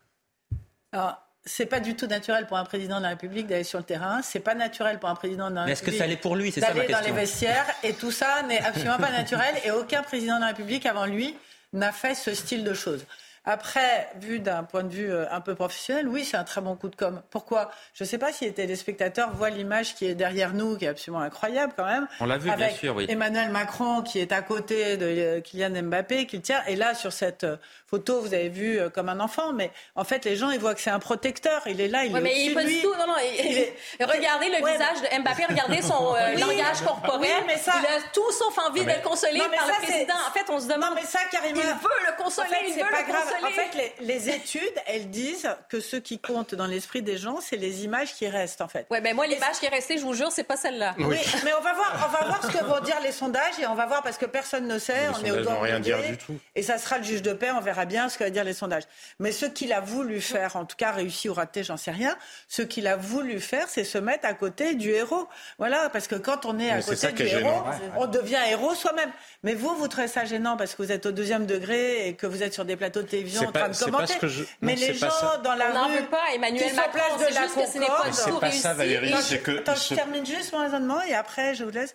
[0.93, 3.85] Alors, c'est pas du tout naturel pour un président de la République d'aller sur le
[3.85, 4.23] terrain.
[4.23, 5.99] C'est pas naturel pour un président de la Mais est-ce que République.
[5.99, 6.53] ça allait pour lui?
[6.53, 9.71] C'est ça ma d'aller dans les vestiaires et tout ça n'est absolument pas naturel et
[9.71, 11.37] aucun président de la République avant lui
[11.73, 13.05] n'a fait ce style de choses.
[13.47, 16.77] Après, vu d'un point de vue euh, un peu professionnel, oui, c'est un très bon
[16.77, 17.21] coup de com.
[17.29, 17.71] Pourquoi?
[17.93, 20.89] Je ne sais pas si les téléspectateurs voient l'image qui est derrière nous, qui est
[20.89, 22.09] absolument incroyable quand même.
[22.21, 23.05] On l'a vu, bien sûr, oui.
[23.07, 26.65] Emmanuel Macron qui est à côté de euh, Kylian Mbappé, qui le tient.
[26.69, 27.59] Et là, sur cette euh,
[27.95, 30.75] photo, vous avez vu euh, comme un enfant, mais en fait, les gens, ils voient
[30.75, 31.63] que c'est un protecteur.
[31.67, 32.83] Il est là, il Ouais, est mais il de lui.
[32.83, 32.95] tout.
[32.99, 33.15] Non, non.
[33.23, 36.41] il- Il est- Regardez le Ouais, visage de Mbappé, regardez son euh, Oui.
[36.41, 37.21] langage corporel.
[37.21, 39.73] Oui, mais ça- Il a tout sauf envie mais- d'être consolé Non, mais par ça,
[39.81, 40.15] le c'est- président.
[40.29, 40.81] En fait, on se demande.
[40.91, 41.61] Non, mais ça, Karima.
[41.61, 43.23] Il veut le consoler, En fait, il c'est veut pas le grave.
[43.25, 43.45] consoler.
[43.45, 47.39] En fait, les, les études, elles disent que ce qui compte dans l'esprit des gens,
[47.41, 48.87] c'est les images qui restent, en fait.
[48.91, 50.95] Ouais, ben moi, l'image qui est restée, je vous jure, c'est pas celle-là.
[50.99, 53.67] Oui, mais on va voir, on va voir ce que vont dire les sondages et
[53.67, 54.95] on va voir parce que personne ne sait.
[55.23, 56.39] Les on est au rien dire du tout.
[56.55, 57.51] Et ça sera le juge de paix.
[57.57, 58.85] On verra bien ce que va dire les sondages.
[59.19, 62.17] Mais ce qu'il a voulu faire, en tout cas réussi ou raté, j'en sais rien.
[62.49, 65.29] Ce qu'il a voulu faire, c'est se mettre à côté du héros.
[65.59, 67.65] Voilà, parce que quand on est à côté du héros, gênant.
[67.99, 69.11] on devient héros soi-même.
[69.43, 72.27] Mais vous, vous trouvez ça gênant parce que vous êtes au deuxième degré et que
[72.27, 74.13] vous êtes sur des plateaux de télévision en pas- train de commenter.
[74.15, 75.41] ce que je- Mais les gens ça.
[75.45, 77.79] dans la On rue veut pas, Emmanuel Macron, place de c'est la juste que ce
[77.79, 78.13] n'est pas
[78.53, 78.75] ça.
[78.75, 79.59] Valérie, non, c'est que.
[79.59, 81.95] Attends, je termine juste mon raisonnement et après je vous laisse.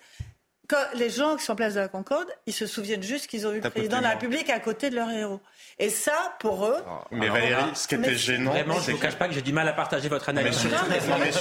[0.70, 3.48] Quand les gens qui sont en place de la Concorde, ils se souviennent juste qu'ils
[3.48, 5.40] ont eu le président de la République à côté de leur héros.
[5.80, 6.76] Et ça, pour eux,
[7.10, 9.34] Mais Alors, Valérie, ce qui mais- était gênant, Vraiment, je ne vous cache pas que
[9.34, 10.56] j'ai du mal à partager votre analyse.
[10.60, 11.32] surtout- Non, mais non, mais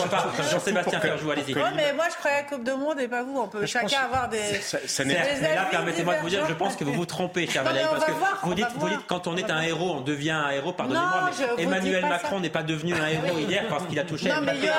[0.50, 1.54] Jean-Sébastien Ferjou, allez-y.
[1.54, 3.38] ouais, mais moi je croyais à la Coupe de Monde et pas vous.
[3.38, 4.38] On peut je chacun avoir des.
[4.62, 7.46] Ça- ça Des mais là, permettez-moi de vous dire, je pense que vous vous trompez,
[7.48, 9.96] cher mais Valérie, parce que voir, vous dites, vous dites quand on est un héros,
[9.96, 13.66] on devient un héros, pardonnez-moi, mais Emmanuel pas Macron n'est pas devenu un héros hier
[13.68, 14.56] parce qu'il a touché Non, mais.
[14.58, 14.72] Johan,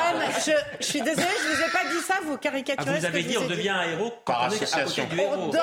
[0.79, 2.99] je, suis désolée, je vous ai pas dit ça, vous Ah, caricaturez.
[2.99, 5.07] vous avez dit on devient un héros quand Par association.
[5.31, 5.61] On donne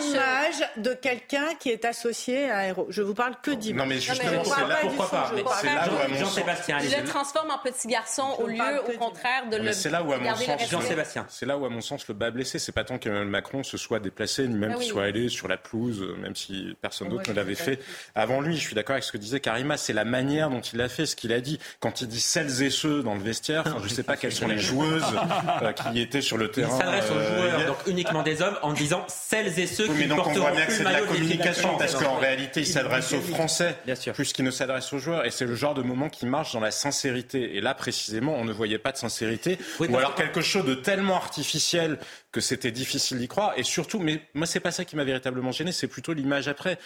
[0.00, 2.86] l'image de quelqu'un qui est associé à un héros.
[2.90, 3.82] Je vous parle que d'image.
[3.82, 6.08] Non, mais justement, c'est là, pourquoi pas, c'est là où, à fond.
[6.08, 9.72] mon sens- Jean-Sébastien, Il le transforme en petit garçon au lieu, au contraire, de le
[9.72, 10.70] c'est là où, à mon sens.
[10.70, 11.26] Jean-Sébastien.
[11.28, 12.58] C'est là où, à mon sens, le bas blessé.
[12.58, 15.48] C'est pas tant qu'Emmanuel Macron se soit déplacé, ni même Ah qu'il soit allé sur
[15.48, 17.80] la pelouse, euh, même si personne Oh, d'autre ne l'avait fait
[18.14, 18.56] avant lui.
[18.56, 19.76] Je suis d'accord avec ce que disait Karima.
[19.76, 21.58] C'est la manière dont il a fait, ce qu'il a dit.
[21.80, 24.58] Quand il dit celles et ceux dans le vestiaire, je sais pas quelles sont les
[24.58, 25.02] joueuses
[25.62, 26.78] euh, qui étaient sur le Il terrain.
[26.78, 29.98] s'adresse aux euh, joueurs, donc uniquement des hommes, en disant celles et ceux Oui, qui
[30.00, 31.76] mais donc on porteront voit bien que plus c'est de la maillot de l'équipe communication
[31.78, 34.12] parce qu'en réalité il s'adresse aux Français Bien sûr.
[34.12, 35.24] plus qu'il ne s'adresse aux joueurs.
[35.26, 37.56] Et c'est le genre de moment qui marche dans la sincérité.
[37.56, 40.64] Et là précisément on ne voyait pas de sincérité Oui, ou alors que- quelque chose
[40.64, 41.98] de tellement artificiel
[42.32, 43.52] que c'était difficile d'y croire.
[43.56, 46.78] Et surtout mais moi c'est pas ça qui m'a véritablement gêné c'est plutôt l'image après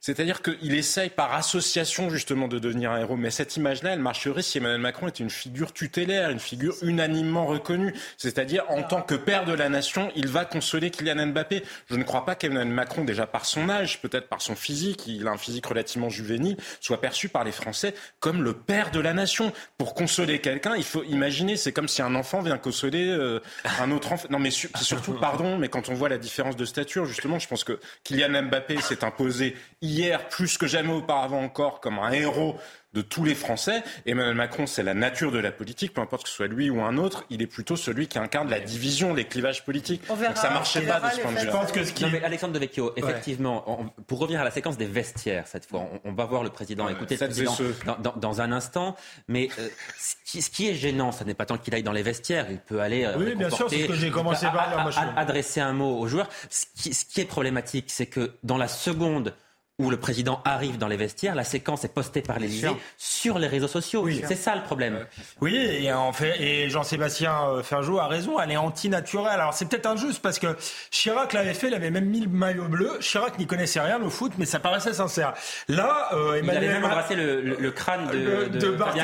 [0.00, 3.16] c'est-à-dire qu'il essaye par association justement de devenir un héros.
[3.16, 7.46] Mais cette image-là, elle marcherait si Emmanuel Macron était une figure tutélaire, une figure unanimement
[7.46, 7.94] reconnue.
[8.16, 11.62] C'est-à-dire en tant que père de la nation, il va consoler Kylian Mbappé.
[11.90, 15.26] Je ne crois pas qu'Emmanuel Macron, déjà par son âge, peut-être par son physique, il
[15.26, 19.12] a un physique relativement juvénile, soit perçu par les Français comme le père de la
[19.12, 19.52] nation.
[19.78, 23.40] Pour consoler quelqu'un, il faut imaginer, c'est comme si un enfant vient consoler euh,
[23.80, 24.28] un autre enfant.
[24.30, 27.48] Non mais su- surtout, pardon, mais quand on voit la différence de stature, justement, je
[27.48, 29.56] pense que Kylian Mbappé s'est imposé
[29.86, 32.56] hier, plus que jamais auparavant encore, comme un héros
[32.92, 33.82] de tous les Français.
[34.06, 36.80] Emmanuel Macron, c'est la nature de la politique, peu importe que ce soit lui ou
[36.80, 40.00] un autre, il est plutôt celui qui incarne la division, les clivages politiques.
[40.08, 41.44] On verra, Donc ça marchait on pas verra de ce point de vue.
[41.46, 42.92] Je pense que ce qui Non, mais Alexandre Devecchio, Ouais.
[42.96, 46.42] effectivement, on- pour revenir à la séquence des vestiaires cette fois, on, on va voir
[46.42, 48.96] le président, Ouais, écouter le président dans, dans- dans un instant.
[49.28, 49.68] Mais euh,
[49.98, 52.46] ce, qui, ce qui est gênant, ce n'est pas tant qu'il aille dans les vestiaires,
[52.50, 53.04] il peut aller.
[53.04, 54.98] euh, Oui, bien sûr, c'est ce que j'ai commencé à- par dire, à- moi, je
[54.98, 56.30] à- suis- adresser un mot aux joueurs.
[56.48, 59.34] Ce qui, ce qui est problématique, c'est que dans la seconde
[59.78, 62.78] où le président arrive dans les vestiaires, la séquence est postée par l'Élysée Sûr.
[62.96, 64.08] sur les réseaux sociaux.
[64.26, 65.06] C'est ça le problème.
[65.42, 69.38] Oui, et en fait, et Jean-Sébastien euh, Ferjot a raison, elle est antinaturelle.
[69.38, 70.56] Alors c'est peut-être injuste parce que
[70.90, 72.98] Chirac l'avait fait, il avait même mis le maillot bleu.
[73.00, 75.34] Chirac n'y connaissait rien au foot, mais ça paraissait sincère.
[75.68, 78.70] Là, euh, Il avait Emmanuel même embrassé le, le- le crâne de, de, de, de
[78.76, 79.00] Barthez,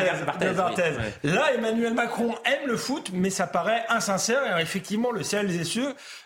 [0.56, 0.92] Barthez,
[1.24, 1.30] oui.
[1.32, 4.58] Là, Emmanuel Macron aime le foot, mais ça paraît insincère.
[4.58, 5.22] Et effectivement, le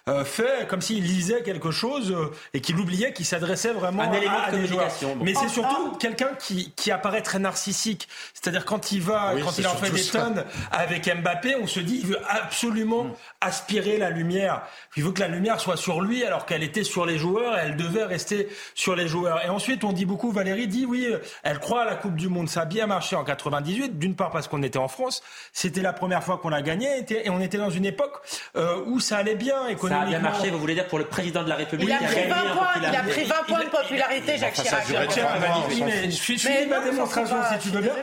[0.09, 4.07] euh, fait comme s'il lisait quelque chose euh, et qu'il oubliait qu'il s'adressait vraiment à,
[4.45, 4.69] à des joueurs.
[4.89, 5.25] communication, bon.
[5.25, 8.09] Mais c'est surtout quelqu'un qui, qui apparaît très narcissique.
[8.35, 10.21] C'est-à-dire quand il va, Oui, quand il en fait des ça.
[10.21, 13.07] tonnes avec Mbappé, on se dit il veut absolument
[13.41, 14.63] aspirer la lumière.
[14.97, 17.61] Il veut que la lumière soit sur lui alors qu'elle était sur les joueurs et
[17.65, 19.45] elle devait rester sur les joueurs.
[19.45, 21.07] Et ensuite, on dit beaucoup, Valérie dit oui,
[21.43, 22.49] elle croit à la Coupe du Monde.
[22.49, 25.23] Ça a bien marché en 98, d'une part parce qu'on était en France,
[25.53, 28.15] c'était la première fois qu'on l'a gagné et on était dans une époque
[28.57, 30.09] euh, où ça allait bien Ça a économiquement.
[30.09, 32.15] bien marché, vous voulez dire, pour le président de la République Il a qui pris
[32.17, 33.13] gagné 20 en points, il a popularité.
[33.13, 35.11] pris 20 points de popularité, Jacques Enfin, ça a Chirac.
[36.05, 37.95] je suis Mais fini ma non, démonstration si tu veux bien.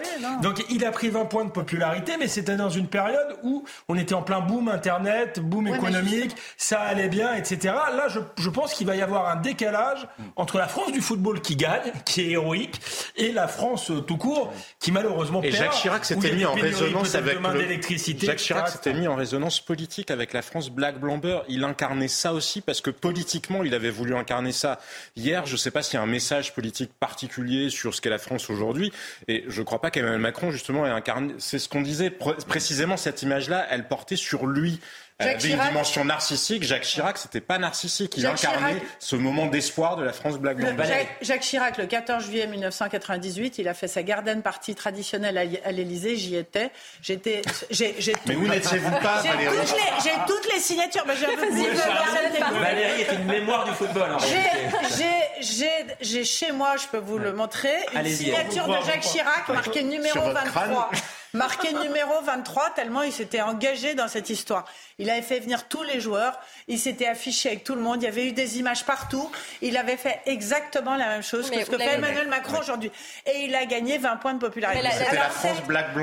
[0.41, 3.97] Donc il a pris 20 points de popularité, mais c'était dans une période où on
[3.97, 7.73] était en plein boom internet, boom économique, ça allait bien, etc.
[7.95, 11.41] Là, je, je pense qu'il va y avoir un décalage entre la France du football
[11.41, 12.79] qui gagne, qui est héroïque,
[13.15, 15.63] et la France euh, tout court, qui malheureusement Et perd.
[15.63, 17.81] Jacques Chirac s'était a mis en résonance avec le...
[18.19, 21.39] Jacques Chirac s'était mis en résonance politique avec la France Black Blamber.
[21.47, 24.79] Il incarnait ça aussi parce que politiquement, il avait voulu incarner ça.
[25.15, 28.09] Hier, je ne sais pas s'il y a un message politique particulier sur ce qu'est
[28.11, 28.91] la France aujourd'hui.
[29.27, 31.33] Et je ne crois pas qu'Emmanuel Macron, justement, ait incarné.
[31.39, 34.79] C'est ce qu'on disait pr- précisément, cette image-là, elle portait sur lui.
[35.19, 36.63] Elle Jacques avait Chirac- une dimension narcissique.
[36.63, 38.13] Jacques Chirac, c'était pas narcissique.
[38.17, 40.75] Il Jacques incarnait Chirac- ce moment d'espoir de la France Black Le-.
[40.83, 45.71] Jacques, Jacques Chirac, le 14 juillet 1998, il a fait sa garden party traditionnelle à,
[45.71, 46.15] l'Élysée.
[46.17, 46.71] J'y étais.
[47.01, 47.41] J'étais.
[47.69, 51.05] J'ai, j'ai Mais tout- où n'étiez-vous pas, j'ai Valérie toutes, les, j'ai toutes les signatures.
[51.05, 52.59] Ben, j'ai un peu de Google, bordel des Google.
[52.59, 54.19] Valérie est une mémoire du football, en.
[54.19, 58.15] J'ai, j'ai, j'ai, j'ai chez moi, je peux vous le montrer, une Allez-y.
[58.25, 60.89] signature de Jacques Chirac marquée numéro Sur votre 23.
[61.35, 64.65] Marqué numéro 23, tellement il s'était engagé dans cette histoire.
[64.99, 68.05] Il avait fait venir tous les joueurs, il s'était affiché avec tout le monde, il
[68.05, 69.31] y avait eu des images partout.
[69.61, 72.91] Il avait fait exactement la même chose Mais que ce que fait Emmanuel Macron aujourd'hui.
[73.25, 74.87] Et il a gagné 20 points de popularité.
[74.91, 75.93] C'était la France Black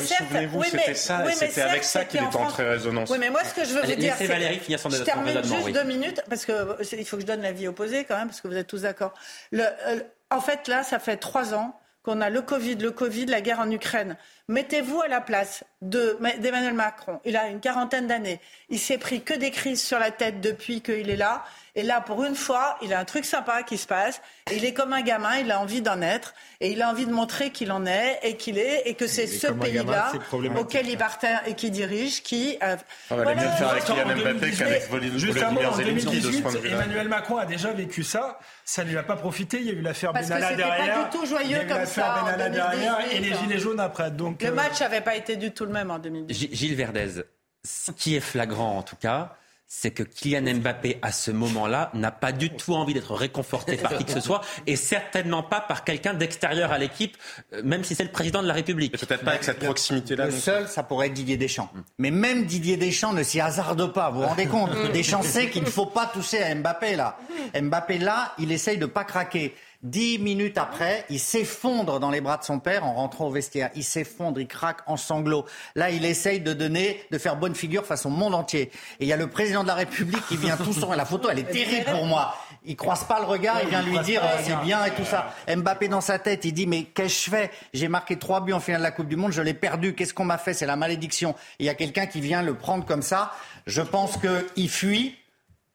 [0.00, 1.22] certes, Souvenez-vous, oui, mais- c'était ça.
[1.24, 2.58] oui, c'était avec ça qu'il en était entré en France.
[2.58, 3.08] résonance.
[3.10, 4.26] Oui, mais moi, ce que je veux Allez, vous dire, c'est...
[4.26, 5.72] Valérie finir son- je termine juste oui.
[5.72, 8.48] deux minutes, parce que euh, faut que je donne l'avis opposé quand même, parce que
[8.48, 9.14] vous êtes tous d'accord.
[9.50, 10.00] Le- euh,
[10.30, 13.60] en fait, là, ça fait trois ans qu'on a le Covid, le Covid, la guerre
[13.60, 14.16] en Ukraine.
[14.48, 17.20] Mettez-vous à la place de- d'Emmanuel Macron.
[17.24, 18.40] Il a une quarantaine d'années.
[18.70, 21.44] Il s'est pris que des crises sur la tête depuis qu'il est là.
[21.78, 24.20] Et là, pour une fois, il a un truc sympa qui se passe.
[24.50, 26.34] Et il est comme un gamin, il a envie d'en être.
[26.60, 28.82] Et il a envie de montrer qu'il en est et qu'il est.
[28.86, 30.10] Et que c'est ce pays-là
[30.58, 32.58] auquel il appartient et qui dirige qui.
[32.64, 32.76] euh,
[33.10, 33.50] On va aller voilà.
[33.50, 36.10] mieux faire avec Juste Kylian Mbappé 2018, qu'avec Volodymyr Juste un mot, en Zelensky de
[36.10, 36.74] ce 2018, point de vue-là.
[36.74, 38.40] Emmanuel Macron a déjà vécu ça.
[38.64, 39.58] Ça ne lui a pas profité.
[39.60, 41.08] Il y a eu l'affaire Benalla c'était pas derrière.
[41.10, 43.20] du tout joyeux Il y a eu comme l'affaire ça en Benalla derrière et 2018.
[43.30, 44.10] les gilets jaunes après.
[44.10, 46.36] Donc, Le euh, match n'avait pas été du tout le même en 2010.
[46.36, 47.22] G- Gilles Verdez,
[47.64, 49.36] ce qui est flagrant en tout cas,
[49.70, 53.96] c'est que Kylian Mbappé, à ce moment-là, n'a pas du tout envie d'être réconforté par
[53.98, 57.16] qui que ce soit, et certainement pas par quelqu'un d'extérieur à l'équipe,
[57.52, 58.96] euh, même si c'est le président de la République.
[58.98, 60.26] Peut-être pas avec cette proximité-là.
[60.26, 61.70] Le seul, ça pourrait être Didier Deschamps.
[61.98, 64.10] Mais même Didier Deschamps ne s'y hasarde pas.
[64.10, 67.18] Vous vous rendez compte Deschamps sait qu'il ne faut pas toucher à Mbappé là.
[67.60, 69.54] Mbappé là, il essaye de pas craquer.
[69.84, 73.70] Dix minutes après, il s'effondre dans les bras de son père en rentrant au vestiaire.
[73.76, 75.44] Il s'effondre, il craque en sanglots.
[75.76, 78.72] Là, il essaye de donner, de faire bonne figure face au monde entier.
[78.98, 80.90] Et il y a le président de la République qui vient tout son.
[80.90, 82.34] La photo, elle est terrible pour moi.
[82.64, 85.32] Il croise pas le regard, il vient lui dire euh, c'est bien et tout ça.
[85.46, 88.52] Mbappé dans sa tête, il dit mais qu'est-ce que je fais J'ai marqué trois buts
[88.52, 89.94] en finale de la Coupe du Monde, je l'ai perdu.
[89.94, 90.54] Qu'est-ce qu'on m'a fait?
[90.54, 91.36] C'est la malédiction.
[91.60, 93.32] Il y a quelqu'un qui vient le prendre comme ça.
[93.68, 95.16] Je pense qu'il fuit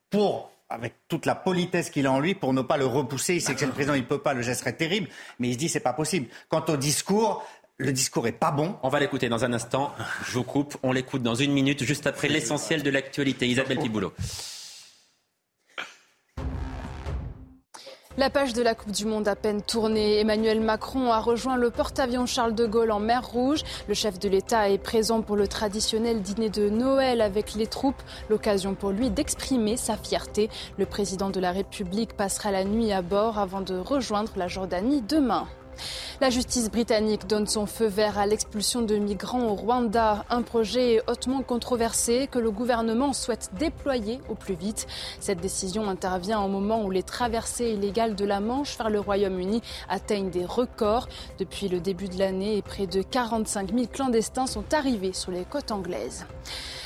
[0.09, 3.35] pour avec toute la politesse qu'il a en lui, pour ne pas le repousser.
[3.35, 5.07] Il sait que c'est le président, il peut pas, le geste serait terrible,
[5.39, 6.27] mais il se dit c'est pas possible.
[6.49, 7.45] Quant au discours,
[7.77, 8.75] le discours est pas bon.
[8.81, 9.93] On va l'écouter dans un instant.
[10.25, 10.77] Je vous coupe.
[10.83, 13.47] On l'écoute dans une minute, juste après l'essentiel de l'actualité.
[13.47, 14.13] Isabelle Piboulot.
[18.15, 20.19] La page de la Coupe du Monde à peine tournée.
[20.19, 23.63] Emmanuel Macron a rejoint le porte-avions Charles de Gaulle en mer Rouge.
[23.87, 28.03] Le chef de l'État est présent pour le traditionnel dîner de Noël avec les troupes.
[28.29, 30.51] L'occasion pour lui d'exprimer sa fierté.
[30.77, 35.01] Le président de la République passera la nuit à bord avant de rejoindre la Jordanie
[35.01, 35.47] demain.
[36.21, 41.01] La justice britannique donne son feu vert à l'expulsion de migrants au Rwanda, un projet
[41.07, 44.87] hautement controversé que le gouvernement souhaite déployer au plus vite.
[45.19, 49.61] Cette décision intervient au moment où les traversées illégales de la Manche vers le Royaume-Uni
[49.89, 51.07] atteignent des records.
[51.39, 55.71] Depuis le début de l'année, près de 45 000 clandestins sont arrivés sur les côtes
[55.71, 56.25] anglaises.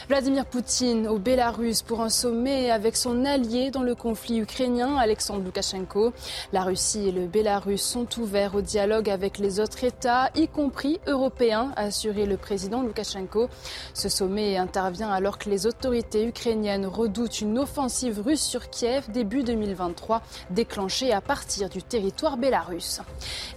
[0.09, 5.43] Vladimir Poutine au Bélarus pour un sommet avec son allié dans le conflit ukrainien, Alexandre
[5.43, 6.13] Loukachenko.
[6.53, 11.01] La Russie et le Bélarus sont ouverts au dialogue avec les autres États, y compris
[11.07, 13.49] européens, a assuré le président Loukachenko.
[13.93, 19.43] Ce sommet intervient alors que les autorités ukrainiennes redoutent une offensive russe sur Kiev début
[19.43, 23.01] 2023, déclenchée à partir du territoire bélarus.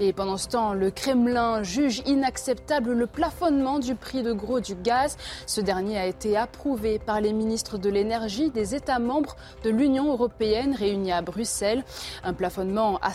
[0.01, 4.75] Et pendant ce temps, le Kremlin juge inacceptable le plafonnement du prix de gros du
[4.75, 5.17] gaz.
[5.47, 10.11] Ce dernier a été approuvé par les ministres de l'énergie des États membres de l'Union
[10.11, 11.85] européenne réunis à Bruxelles.
[12.25, 13.13] Un plafonnement à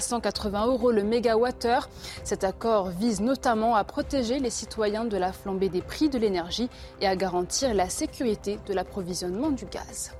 [0.00, 1.88] 180 euros le mégawattheure.
[2.24, 6.70] Cet accord vise notamment à protéger les citoyens de la flambée des prix de l'énergie
[7.00, 10.12] et à garantir la sécurité de l'approvisionnement du gaz.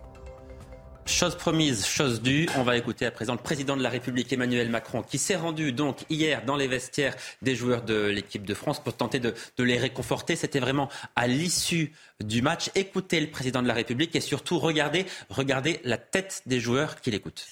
[1.10, 2.48] Chose promise, chose due.
[2.56, 5.72] On va écouter à présent le président de la République Emmanuel Macron qui s'est rendu
[5.72, 9.76] donc hier dans les vestiaires des joueurs de l'équipe de France pour tenter de, les
[9.76, 10.36] réconforter.
[10.36, 11.92] C'était vraiment à l'issue
[12.24, 12.70] du match.
[12.76, 17.10] Écoutez le président de la République et surtout regardez, regardez la tête des joueurs qui
[17.10, 17.44] l'écoutent.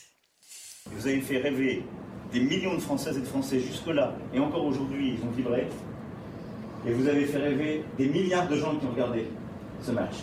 [0.86, 1.82] Vous avez fait rêver
[2.32, 5.66] des millions de Françaises et de Français jusque-là et encore aujourd'hui ils ont vibré.
[6.86, 9.26] Et vous avez fait rêver des milliards de gens qui ont regardé
[9.82, 10.14] ce match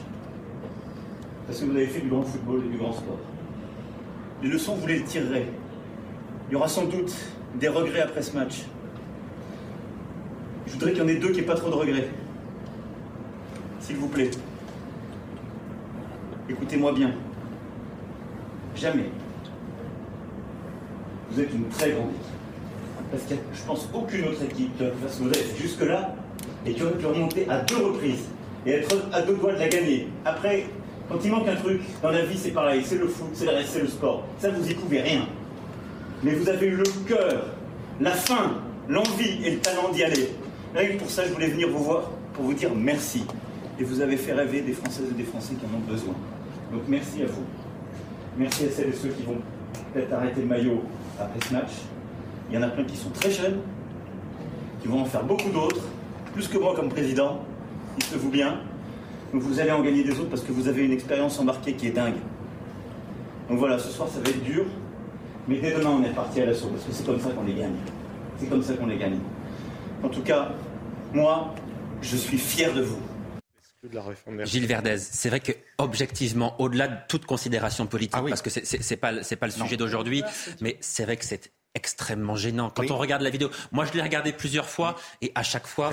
[1.46, 3.20] parce que vous avez fait du grand football et du grand sport.
[4.42, 5.48] Les leçons, vous les tirerez.
[6.50, 7.14] Il y aura sans doute
[7.60, 8.66] des regrets après ce match.
[10.68, 12.10] Je voudrais qu'il y en ait deux qui n'aient pas trop de regrets.
[13.80, 14.32] S'il vous plaît.
[16.50, 17.12] Écoutez-moi bien.
[18.76, 19.10] Jamais.
[21.32, 23.12] Vous êtes une très grande équipe.
[23.12, 26.16] Parce qu'il n'y a, je pense, aucune autre équipe qui a pu faire jusque-là
[26.66, 28.26] et qui aurait pu remonter à deux reprises
[28.66, 30.08] et être à deux doigts de la gagner.
[30.26, 30.66] Après,
[31.10, 33.52] quand il manque un truc, dans la vie c'est pareil, c'est le foot, c'est le,
[33.66, 34.24] c'est le sport.
[34.40, 35.28] Ça, vous y pouvez rien.
[36.24, 37.46] Mais vous avez eu le cœur,
[38.00, 38.56] la faim,
[38.90, 40.30] l'envie et le talent d'y aller.
[40.74, 43.26] Rien pour ça, je voulais venir vous voir pour vous dire merci.
[43.80, 46.14] Et vous avez fait rêver des Françaises et des Français qui en ont besoin.
[46.72, 47.44] Donc merci à vous.
[48.38, 49.38] Merci à celles et ceux qui vont
[49.94, 50.82] peut-être arrêter le maillot
[51.20, 51.72] après ce match.
[52.50, 53.60] Il y en a plein qui sont très jeunes,
[54.82, 55.84] qui vont en faire beaucoup d'autres,
[56.34, 57.40] plus que moi comme président,
[58.02, 58.60] se vous bien.
[59.34, 61.88] Donc vous allez en gagner des autres parce que vous avez une expérience embarquée qui
[61.88, 62.16] est dingue.
[63.50, 64.66] Donc voilà, ce soir ça va être dur,
[65.48, 67.54] mais dès demain on est parti à l'assaut parce que c'est comme ça qu'on les
[67.54, 67.76] gagne.
[68.38, 69.20] C'est comme ça qu'on les gagne.
[70.04, 70.52] En tout cas,
[71.14, 71.54] moi,
[72.02, 73.00] je suis fier de vous.
[74.44, 78.98] Gilles Verdez, c'est vrai que objectivement, au-delà de toute considération politique, ah parce que c'est
[78.98, 80.24] pas c'est pas le sujet d'aujourd'hui,
[80.60, 82.70] mais c'est vrai que c'est extrêmement gênant.
[82.70, 85.92] Quand on regarde la vidéo, moi je l'ai regardé plusieurs fois et à chaque fois,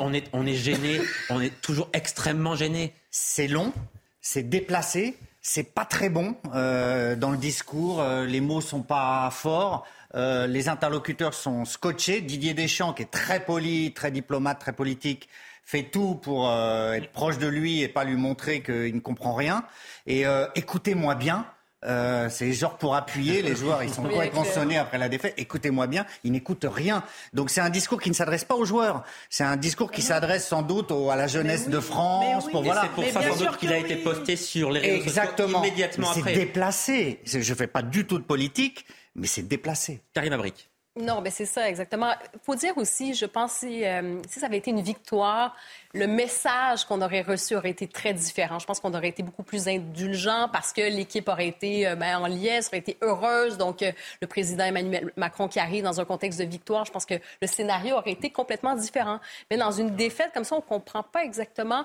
[0.00, 1.00] on, est, on est gêné,
[1.30, 2.92] on est toujours extrêmement gêné.
[3.10, 3.72] C'est long,
[4.20, 9.30] c'est déplacé, c'est pas très bon euh, dans le discours, euh, les mots sont pas
[9.30, 9.86] forts.
[10.14, 12.20] Euh, les interlocuteurs sont scotchés.
[12.20, 15.28] Didier Deschamps, qui est très poli, très diplomate, très politique,
[15.64, 19.64] fait tout pour être proche de lui et pas lui montrer qu'il ne comprend rien.
[20.08, 20.24] Et
[20.56, 21.46] écoutez-moi bien,
[21.84, 23.82] euh, c'est genre pour appuyer les joueurs.
[23.82, 25.34] Ils sont complètement sonnés après la défaite.
[25.36, 27.02] Écoutez-moi bien, ils n'écoutent rien.
[27.32, 29.02] Donc c'est un discours qui ne s'adresse pas aux joueurs.
[29.30, 32.48] C'est un discours qui s'adresse sans doute à la jeunesse de France.
[32.50, 32.82] pour voilà.
[32.82, 35.48] C'est pour ça sans doute qu'il a été posté sur les réseaux Exactement.
[35.48, 36.34] sociaux immédiatement après.
[36.34, 37.20] C'est déplacé.
[37.24, 40.02] Je fais pas du tout de politique, mais c'est déplacé.
[40.12, 40.69] Karim Abrik.
[40.96, 42.12] Non, mais c'est ça, exactement.
[42.42, 45.54] Faut dire aussi, je pense, si, euh, si ça avait été une victoire,
[45.94, 48.58] le message qu'on aurait reçu aurait été très différent.
[48.58, 52.18] Je pense qu'on aurait été beaucoup plus indulgent parce que l'équipe aurait été euh, ben,
[52.18, 53.56] en liesse, aurait été heureuse.
[53.56, 57.06] Donc, euh, le président Emmanuel Macron qui arrive dans un contexte de victoire, je pense
[57.06, 59.20] que le scénario aurait été complètement différent.
[59.48, 61.84] Mais dans une défaite comme ça, on ne comprend pas exactement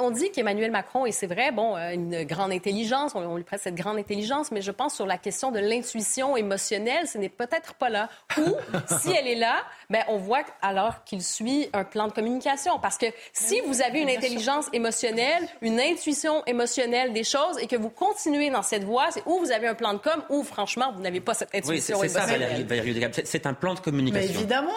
[0.00, 3.60] on dit qu'Emmanuel Macron, et c'est vrai, bon, euh, une grande intelligence, on, lui prête
[3.60, 7.74] cette grande intelligence, mais je pense sur la question de l'intuition émotionnelle, ce n'est peut-être
[7.74, 8.08] pas là.
[8.38, 8.54] Ou,
[9.00, 9.56] si elle est là,
[9.88, 12.78] ben, on voit alors qu'il suit un plan de communication.
[12.80, 17.76] Parce que si vous avez une intelligence émotionnelle, une intuition émotionnelle des choses, et que
[17.76, 20.92] vous continuez dans cette voie, c'est ou vous avez un plan de com, ou franchement,
[20.94, 22.66] vous n'avez pas cette intuition oui, émotionnelle.
[22.68, 24.28] C'est ça, C'est un plan de communication.
[24.28, 24.72] Mais évidemment.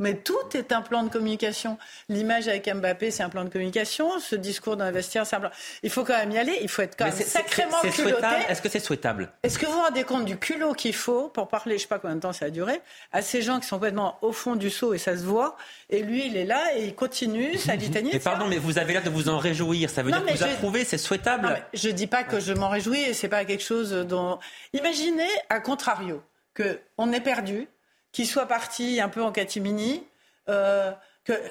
[0.00, 1.76] Mais tout est un plan de communication.
[2.08, 4.20] L'image avec Mbappé, c'est un plan de communication.
[4.20, 5.50] Ce discours dans vestiaire, c'est un plan.
[5.82, 6.56] Il faut quand même y aller.
[6.62, 8.26] Il faut être quand même sacrément culotté.
[8.48, 9.32] Est-ce que c'est souhaitable?
[9.42, 11.98] Est-ce que vous vous rendez compte du culot qu'il faut pour parler, je sais pas
[11.98, 12.80] combien de temps ça a duré,
[13.10, 15.56] à ces gens qui sont complètement au fond du seau et ça se voit.
[15.90, 18.10] Et lui, il est là et il continue sa litanie.
[18.12, 19.90] Mais pardon, mais vous avez l'air de vous en réjouir.
[19.90, 21.48] Ça veut dire que vous approuvez, c'est souhaitable?
[21.48, 24.38] Non, je dis pas que je m'en réjouis et c'est pas quelque chose dont.
[24.72, 26.22] Imaginez, à contrario,
[26.56, 27.68] qu'on ait perdu,
[28.12, 30.04] qu'il soit parti un peu en catimini
[30.48, 30.92] euh,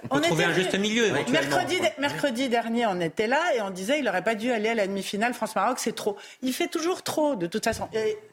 [0.10, 1.12] on, peut trouver un juste milieu.
[1.12, 4.76] Mercredi, mercredi dernier, on était là et on disait il n'aurait pas dû aller à
[4.76, 6.18] la demi-finale France-Maroc, c'est trop.
[6.42, 7.88] Il fait toujours trop, de toute façon.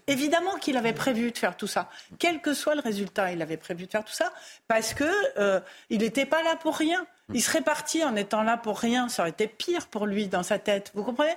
[0.06, 1.88] évidemment qu'il avait prévu de faire tout ça.
[2.18, 4.32] Quel que soit le résultat, il avait prévu de faire tout ça
[4.68, 5.04] parce que
[5.38, 5.60] euh,
[5.90, 7.06] il n'était pas là pour rien.
[7.32, 9.08] Il serait parti en étant là pour rien.
[9.08, 10.92] Ça aurait été pire pour lui dans sa tête.
[10.94, 11.34] Vous comprenez?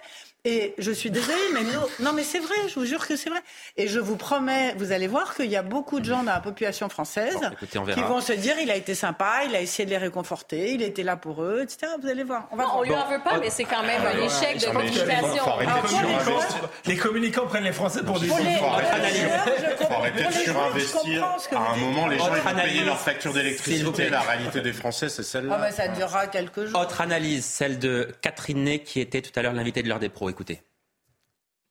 [0.48, 1.60] Et je suis désolée, mais
[2.00, 2.56] non, mais c'est vrai.
[2.70, 3.41] Je vous jure que c'est vrai.
[3.76, 6.39] Et je vous promets, vous allez voir qu'il y a beaucoup de gens dans la
[6.39, 7.38] population française
[7.70, 10.82] qui vont se dire il a été sympa, il a essayé de les réconforter, il
[10.84, 11.91] était là pour eux, etc.
[12.02, 12.48] Vous allez voir.
[12.52, 15.43] On, va non, lui en veut pas, mais c'est quand même un échec de communication.
[16.86, 18.38] Les communicants prennent les Français pour des fous.
[18.39, 18.66] Il faut
[19.95, 21.26] arrêter de surinvestir.
[21.58, 24.10] À un moment, les gens vont payer leur facture d'électricité.
[24.10, 25.60] La réalité des Français, c'est celle-là.
[25.62, 26.80] Ah, ça durera quelques jours.
[26.80, 30.08] Autre analyse, celle de Catherine Ney, qui était tout à l'heure l'invitée de l'heure des
[30.08, 30.30] pros.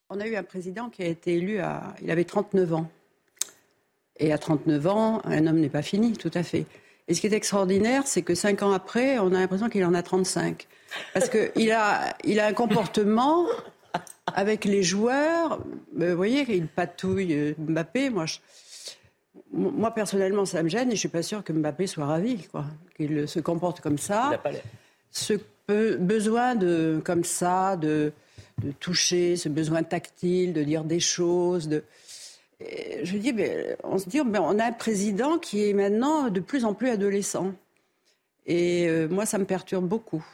[0.09, 1.95] On a eu un président qui a été élu à.
[2.03, 2.91] Il avait 39 ans.
[4.19, 6.64] Et à 39 ans, un homme n'est pas fini, tout à fait.
[7.09, 9.95] Et ce qui est extraordinaire, c'est que cinq ans après, on a l'impression qu'il en
[9.95, 10.67] a 35.
[11.12, 13.47] Parce qu'il a, il a un comportement
[14.35, 15.61] avec les joueurs.
[15.95, 18.11] Vous voyez, il patouille euh, Mbappé.
[18.11, 18.39] Moi, je,
[19.53, 22.64] moi, personnellement, ça me gêne et je suis pas sûre que Mbappé soit ravi, quoi,
[22.97, 24.41] qu'il se comporte comme ça.
[25.11, 25.35] Ce
[25.69, 28.12] besoin de, comme ça, de,
[28.63, 31.69] de, toucher, ce besoin tactile, de dire des choses.
[31.69, 31.85] De...
[32.61, 36.65] je dis, mais on se dit, on a un président qui est maintenant de plus
[36.65, 37.55] en plus adolescent.
[38.47, 40.25] Et euh, moi, ça me perturbe beaucoup.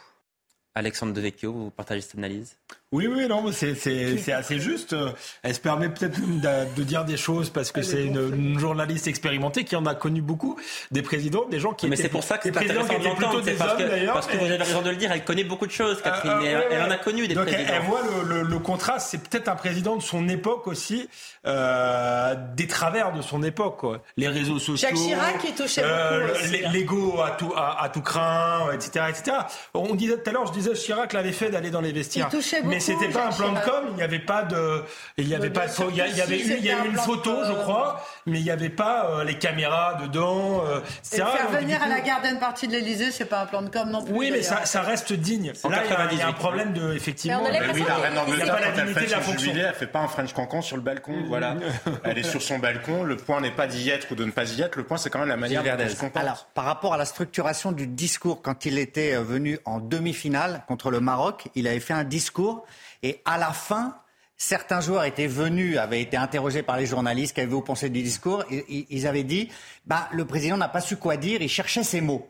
[0.75, 2.57] Alexandre Devecchio, vous partagez cette analyse?
[2.93, 4.95] Oui, oui, non, c'est assez juste.
[5.41, 9.75] Elle se permet peut-être de, dire des choses parce que c'est une, journaliste expérimentée qui
[9.75, 10.57] en a connu beaucoup,
[10.91, 13.75] des présidents, des gens qui mais c'est pour ça que c'est intéressant d'entendre, c'est parce,
[13.75, 16.01] que, parce que vous avez raison de le dire, elle connaît beaucoup de choses, euh,
[16.03, 17.73] Catherine, euh, elle, en a connu des Donc présidents.
[17.73, 21.09] Elle, voit le, le, contraste, c'est peut-être un président de son époque aussi,
[21.45, 24.01] euh, des travers de son époque, quoi.
[24.17, 28.71] les réseaux sociaux, Jacques Chirac qui touchait euh, beaucoup, l'ego à tout, à, tout craint,
[28.73, 29.37] etc., etc.
[29.73, 32.29] On disait tout à l'heure, je disais Chirac l'avait fait d'aller dans les vestiaires,
[32.63, 34.83] mais c'était pas un plan de com, il n'y avait pas de,
[35.17, 37.53] il y avait pas, il y, avait eu, il y a eu une photo, je
[37.53, 40.63] crois, mais il n'y avait pas euh, les caméras dedans.
[40.65, 40.79] Euh,
[41.11, 43.89] et faire venir à la garden partie de l'Elysée, c'est pas un plan de com
[43.89, 44.13] non plus.
[44.13, 45.53] Oui, mais ça, ça, reste digne.
[45.69, 47.41] Là, il y, a un problème de, effectivement.
[47.43, 50.33] Mais oui, la reine d'Angleterre, quand elle fait son jubilé, elle fait pas un French
[50.33, 51.55] cancan sur le balcon, voilà.
[52.03, 53.03] Elle est sur son balcon.
[53.03, 54.75] Le point n'est pas d'y être ou de ne pas y être.
[54.75, 56.23] Le point, c'est quand même la manière dont elle se comporte.
[56.23, 60.63] Alors, par rapport à la structuration du discours, quand il était euh, venu en demi-finale
[60.67, 62.65] contre le Maroc, il avait fait un discours
[63.03, 63.97] et à la fin,
[64.37, 68.43] certains joueurs étaient venus, avaient été interrogés par les journalistes, qu'avez-vous pensé du discours?
[68.49, 69.49] Et, Ils avaient dit,
[69.85, 72.29] bah, le président n'a pas su quoi dire, il cherchait ses mots.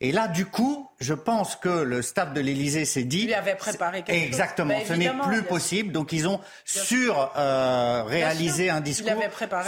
[0.00, 3.24] Et là, du coup, je pense que le staff de l'Élysée s'est dit.
[3.24, 4.88] Il avait préparé quelque Exactement, chose.
[4.88, 5.92] ce n'est plus possible.
[5.92, 9.20] Donc, ils ont sur euh, réalisé un discours,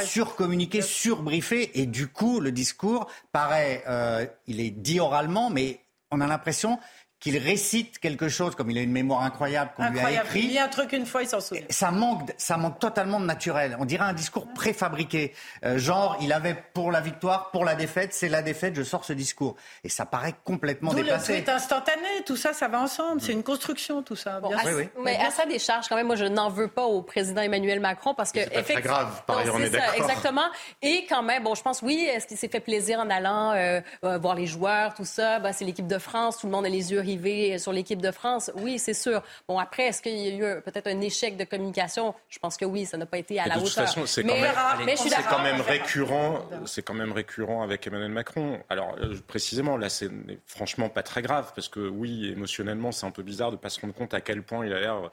[0.05, 5.81] surcommuniqué, surbriefé, et du coup, le discours paraît, euh, il est dit oralement, mais
[6.11, 6.79] on a l'impression
[7.19, 10.41] qu'il récite quelque chose comme il a une mémoire incroyable qu'on lui a écrit.
[10.41, 11.65] Il y a un truc une fois, il s'en souvient.
[11.71, 13.77] Ça manque, ça manque totalement de naturel.
[13.81, 15.33] On dirait un discours préfabriqué.
[15.65, 19.05] Euh, genre, il avait pour la victoire, pour la défaite, c'est la défaite, je sors
[19.05, 19.57] ce discours.
[19.83, 21.33] Et ça paraît complètement dépassé.
[21.33, 23.21] le tweet instantané, tout ça, ça va ensemble.
[23.21, 24.41] C'est une construction, tout ça.
[24.41, 24.89] Bien sûr.
[25.03, 28.15] Mais à sa décharge, quand même, moi, je n'en veux pas au président Emmanuel Macron
[28.15, 28.41] parce que.
[28.41, 29.95] C'est très grave, par ailleurs, on est, d'accord.
[29.95, 30.47] Exactement.
[30.81, 33.81] Et quand même, bon, je pense, oui, est-ce qu'il s'est fait plaisir en allant euh,
[34.05, 35.41] euh, voir les joueurs, tout ça?
[35.41, 37.16] Ben, c'est l'équipe de France, tout le monde a les yeux rivés
[37.59, 39.23] sur l'équipe de France, oui, c'est sûr.
[39.49, 42.15] Bon, après, est-ce qu'il y a eu peut-être un échec de communication?
[42.29, 43.65] Je pense que oui, ça n'a pas été à la hauteur.
[43.65, 46.49] De toute façon, c'est quand même, c'est quand même récurrent.
[46.67, 48.61] C'est quand même récurrent avec Emmanuel Macron.
[48.69, 50.11] Alors, euh, précisément, là, c'est
[50.47, 53.81] franchement pas très grave parce que oui, émotionnellement, c'est un peu bizarre de pas se
[53.81, 55.11] rendre compte à quel point il a l'air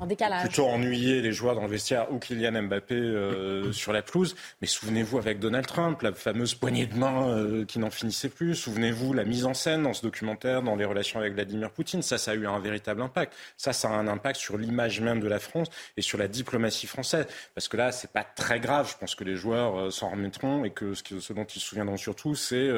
[0.00, 0.42] en décalage.
[0.42, 4.36] Plutôt ennuyer les joueurs dans le vestiaire ou Kylian Mbappé euh, sur la pelouse.
[4.60, 8.54] Mais souvenez-vous avec Donald Trump, la fameuse poignée de main euh, qui n'en finissait plus.
[8.54, 12.02] Souvenez-vous la mise en scène dans ce documentaire, dans les relations avec Vladimir Poutine.
[12.02, 13.34] Ça, ça a eu un véritable impact.
[13.56, 16.86] Ça, ça a un impact sur l'image même de la France et sur la diplomatie
[16.86, 17.26] française.
[17.54, 18.90] Parce que là, c'est pas très grave.
[18.90, 21.96] Je pense que les joueurs euh, s'en remettront et que ce, dont ils se souviendront
[21.96, 22.68] surtout, c'est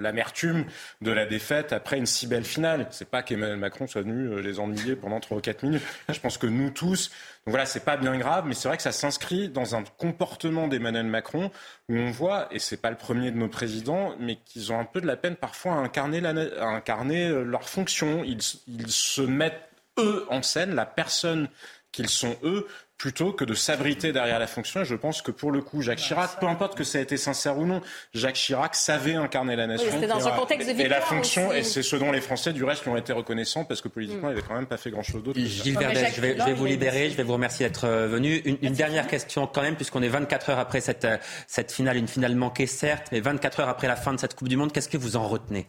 [0.00, 0.64] l'amertume
[1.00, 2.86] de la défaite après une si belle finale.
[2.90, 5.82] C'est pas qu'Emmanuel Macron soit venu les ennuyer pendant 3 ou 4 minutes.
[6.08, 7.10] Je pense que nous tous.
[7.44, 10.68] Donc voilà, c'est pas bien grave, mais c'est vrai que ça s'inscrit dans un comportement
[10.68, 11.50] d'Emmanuel Macron
[11.88, 14.84] où on voit, et c'est pas le premier de nos présidents, mais qu'ils ont un
[14.84, 18.22] peu de la peine parfois à incarner, euh, leur fonction.
[18.24, 21.48] Ils se mettent eux en scène, la personne
[21.90, 22.66] qu'ils sont eux,
[23.02, 24.82] plutôt que de s'abriter derrière la fonction.
[24.82, 27.16] Et je pense que pour le coup, Jacques Chirac, peu importe que ça a été
[27.16, 27.80] sincère ou non,
[28.14, 29.90] Jacques Chirac savait incarner la nation.
[30.06, 32.84] dans un contexte de et la fonction, et c'est ce dont les Français, du reste,
[32.84, 35.40] lui ont été reconnaissants, parce que politiquement, il n'avait quand même pas fait grand-chose d'autre.
[35.40, 35.76] Gilles
[36.14, 38.36] je vais, je vais vous libérer, je vais vous remercier d'être euh, venu.
[38.44, 41.16] Une, une dernière question quand même, puisqu'on est 24 heures après cette, euh,
[41.48, 44.48] cette finale, une finale manquée certes, mais 24 heures après la fin de cette Coupe
[44.48, 45.66] du Monde, qu'est-ce que vous en retenez?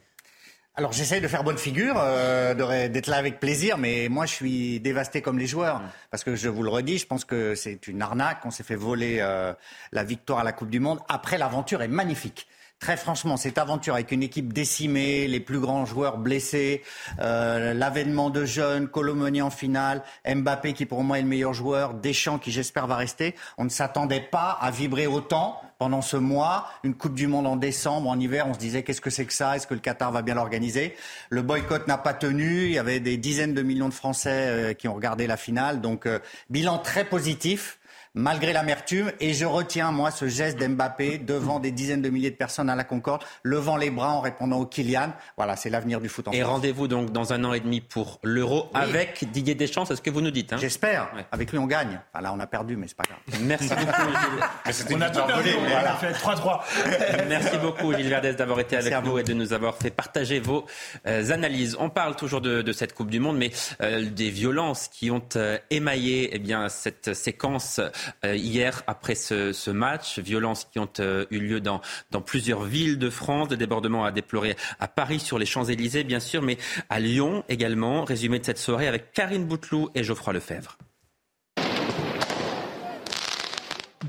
[0.75, 4.79] Alors j'essaye de faire bonne figure, euh, d'être là avec plaisir, mais moi je suis
[4.79, 5.79] dévasté comme les joueurs.
[5.79, 5.89] Mm.
[6.09, 8.45] Parce que je vous le redis, je pense que c'est une arnaque.
[8.45, 9.53] On s'est fait voler euh,
[9.91, 10.99] la victoire à la Coupe du Monde.
[11.09, 12.47] Après, l'aventure est magnifique.
[12.83, 16.83] Très franchement, cette aventure avec une équipe décimée, les plus grands joueurs blessés,
[17.21, 21.93] euh, l'avènement de jeunes, Colomoni en finale, Mbappé qui pour moi est le meilleur joueur,
[21.93, 23.35] Deschamps qui j'espère va rester.
[23.57, 26.67] On ne s'attendait pas à vibrer autant pendant ce mois.
[26.83, 29.33] Une Coupe du Monde en décembre, en hiver, on se disait qu'est-ce que c'est que
[29.33, 29.55] ça?
[29.55, 30.97] Est-ce que le Qatar va bien l'organiser?
[31.29, 32.65] Le boycott n'a pas tenu.
[32.65, 35.79] Il y avait des dizaines de millions de Français euh, qui ont regardé la finale.
[35.79, 36.19] Donc euh,
[36.49, 37.79] bilan très positif
[38.13, 39.11] malgré l'amertume.
[39.19, 42.75] Et je retiens, moi, ce geste d'Mbappé devant des dizaines de milliers de personnes à
[42.75, 45.13] la Concorde, levant les bras en répondant au Kylian.
[45.37, 48.19] Voilà, c'est l'avenir du foot en Et rendez-vous donc dans un an et demi pour
[48.23, 50.53] l'Euro avec Didier Deschamps, c'est ce que vous nous dites.
[50.53, 51.09] Hein J'espère.
[51.31, 51.99] Avec lui, on gagne.
[52.13, 53.41] Enfin, là, on a perdu, mais c'est pas grave.
[53.41, 54.93] Merci beaucoup.
[54.93, 56.61] on a tout perdu, on a fait 3-3.
[57.27, 60.65] Merci beaucoup, Gilles Verdès, d'avoir été avec nous et de nous avoir fait partager vos
[61.07, 61.75] euh, analyses.
[61.79, 63.51] On parle toujours de, de, cette Coupe du Monde, mais
[63.81, 67.79] euh, des violences qui ont euh, émaillé eh bien, cette séquence
[68.25, 70.19] euh, hier après ce, match.
[70.19, 71.81] Violences qui ont euh, eu lieu dans,
[72.25, 76.41] plusieurs villes de France, des débordements à déplorer à Paris sur les Champs-Élysées bien sûr,
[76.41, 76.57] mais
[76.89, 78.03] à Lyon également.
[78.03, 80.77] Résumé de cette soirée avec Karine Bouteloup et Geoffroy Lefebvre.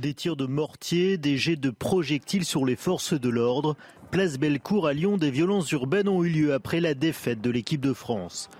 [0.01, 3.77] Des tirs de mortier, des jets de projectiles sur les forces de l'ordre.
[4.11, 7.81] Place Bellecour à Lyon, des violences urbaines ont eu lieu après la défaite de l'équipe
[7.81, 8.51] de France.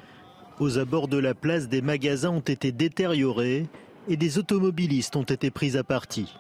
[0.61, 3.67] Aux abords de la place, des magasins ont été détériorés
[4.09, 6.33] et des automobilistes ont été pris à partie.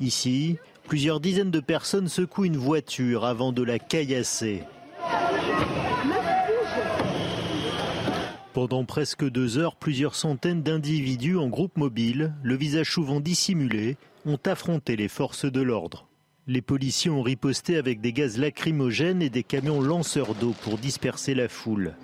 [0.00, 4.62] Ici, plusieurs dizaines de personnes secouent une voiture avant de la caillasser.
[8.52, 14.38] Pendant presque deux heures, plusieurs centaines d'individus en groupe mobile, le visage souvent dissimulé, ont
[14.46, 16.08] affronté les forces de l'ordre.
[16.46, 21.34] Les policiers ont riposté avec des gaz lacrymogènes et des camions lanceurs d'eau pour disperser
[21.34, 21.96] la foule.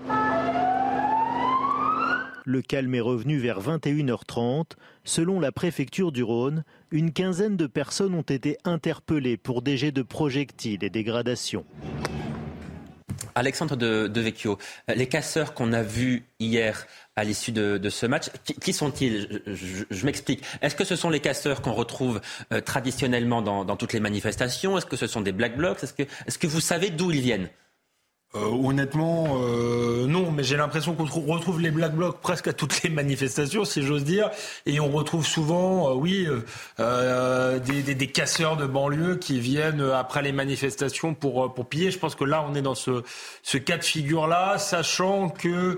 [2.45, 4.73] Le calme est revenu vers 21h30.
[5.05, 9.93] Selon la préfecture du Rhône, une quinzaine de personnes ont été interpellées pour des jets
[9.93, 11.65] de projectiles et dégradations.
[13.37, 14.59] Alexandre de, Vecchio,
[14.95, 18.27] les casseurs qu'on a vus hier à l'issue de, ce match,
[18.61, 19.43] qui, sont-ils?
[19.47, 20.43] Je, m'explique.
[20.61, 22.21] Est-ce que ce sont les casseurs qu'on retrouve
[22.53, 24.77] euh, traditionnellement dans, toutes les manifestations?
[24.77, 25.83] Est-ce que ce sont des black blocs?
[25.83, 27.49] Est -ce que vous savez d'où ils viennent?
[28.35, 32.83] Euh, honnêtement, euh, non, mais j'ai l'impression qu'on retrouve les black blocs presque à toutes
[32.83, 34.31] les manifestations, si j'ose dire,
[34.65, 36.27] et on retrouve souvent, euh, oui,
[36.79, 41.91] des, des, casseurs de banlieue qui viennent après les manifestations pour pour piller.
[41.91, 43.03] Je pense que là, on est dans ce
[43.43, 45.77] ce cas de figure là, sachant que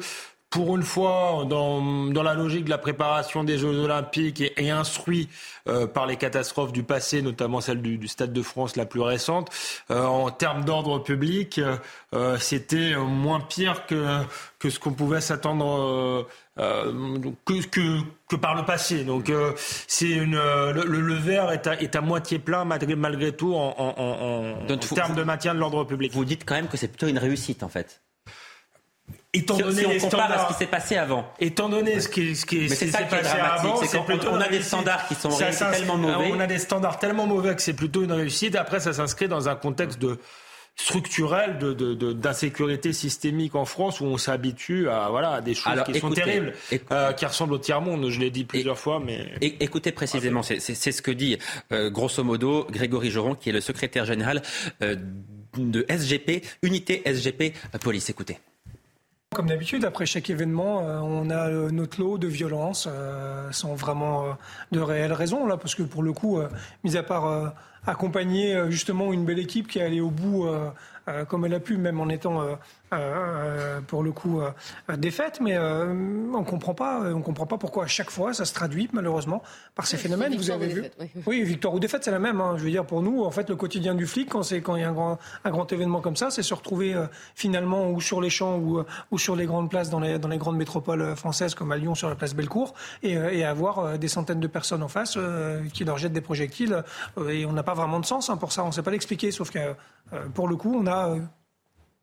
[0.54, 1.82] pour une fois, dans,
[2.12, 5.28] dans, la logique de la préparation des Jeux Olympiques et, instruit
[5.66, 9.50] euh, par les catastrophes du passé, notamment celle du, Stade de France la plus récente,
[9.90, 11.60] euh, en termes d'ordre public,
[12.14, 14.20] euh, c'était moins pire que,
[14.60, 16.24] que ce qu'on pouvait s'attendre.
[16.56, 19.02] Que, que, que, par le passé.
[19.02, 19.32] Donc
[19.88, 23.74] c'est une le, le, verre est à, est à, moitié plein malgré, malgré tout en,
[23.76, 26.12] en, en termes de maintien de l'ordre public.
[26.12, 28.03] Vous dites quand même que c'est plutôt une réussite en fait.
[29.34, 31.26] Étant donné si on les compare à ce qui s'est passé avant.
[31.40, 35.08] Étant donné ce qui, ce qui s'est passé avant, c'est plutôt on a des standards
[35.08, 36.30] qui sont tellement mauvais.
[36.32, 38.56] On a des standards tellement mauvais que c'est plutôt une réussite.
[38.56, 40.18] Après, ça s'inscrit dans un contexte de
[40.76, 45.82] structurel d'insécurité de, de, systémique en France où on s'habitue à voilà à des choses
[45.86, 46.52] qui sont terribles,
[46.90, 48.08] euh, qui ressemblent au tiers monde.
[48.10, 51.38] Je l'ai dit plusieurs fois, mais écoutez précisément, c'est ce que dit
[51.72, 54.42] euh, grosso modo Grégory Joron, qui est le secrétaire général
[54.82, 54.96] euh,
[55.56, 58.10] de SGP, unité SGP Police.
[58.10, 58.38] Écoutez.
[59.34, 63.74] Comme d'habitude, après chaque événement, euh, on a euh, notre lot de violences, euh, sans
[63.74, 64.26] vraiment
[64.70, 66.38] de réelles raisons, là, parce que pour le coup,
[66.84, 67.52] mis à part
[67.84, 70.46] accompagner justement une belle équipe qui est allée au bout
[71.28, 72.42] comme elle a pu, même en étant
[72.94, 75.92] euh, pour le coup euh, défaite, mais euh,
[76.32, 79.42] on comprend pas, on comprend pas pourquoi à chaque fois ça se traduit malheureusement
[79.74, 80.36] par ces phénomènes.
[80.36, 80.84] Vous avez vu
[81.26, 81.42] oui.
[81.42, 82.40] victoire ou défaite, c'est la même.
[82.40, 82.54] Hein.
[82.56, 84.82] Je veux dire pour nous, en fait, le quotidien du flic quand c'est quand il
[84.82, 86.94] y a un grand un grand événement comme ça, c'est se retrouver
[87.34, 90.38] finalement ou sur les champs ou, ou sur les grandes places dans les dans les
[90.38, 94.40] grandes métropoles françaises comme à Lyon sur la place Bellecour et, et avoir des centaines
[94.40, 95.18] de personnes en face
[95.72, 96.82] qui leur jettent des projectiles
[97.28, 98.62] et on n'a pas vraiment de sens hein, pour ça.
[98.64, 99.58] On ne sait pas l'expliquer, sauf que
[100.34, 101.16] pour le coup, on a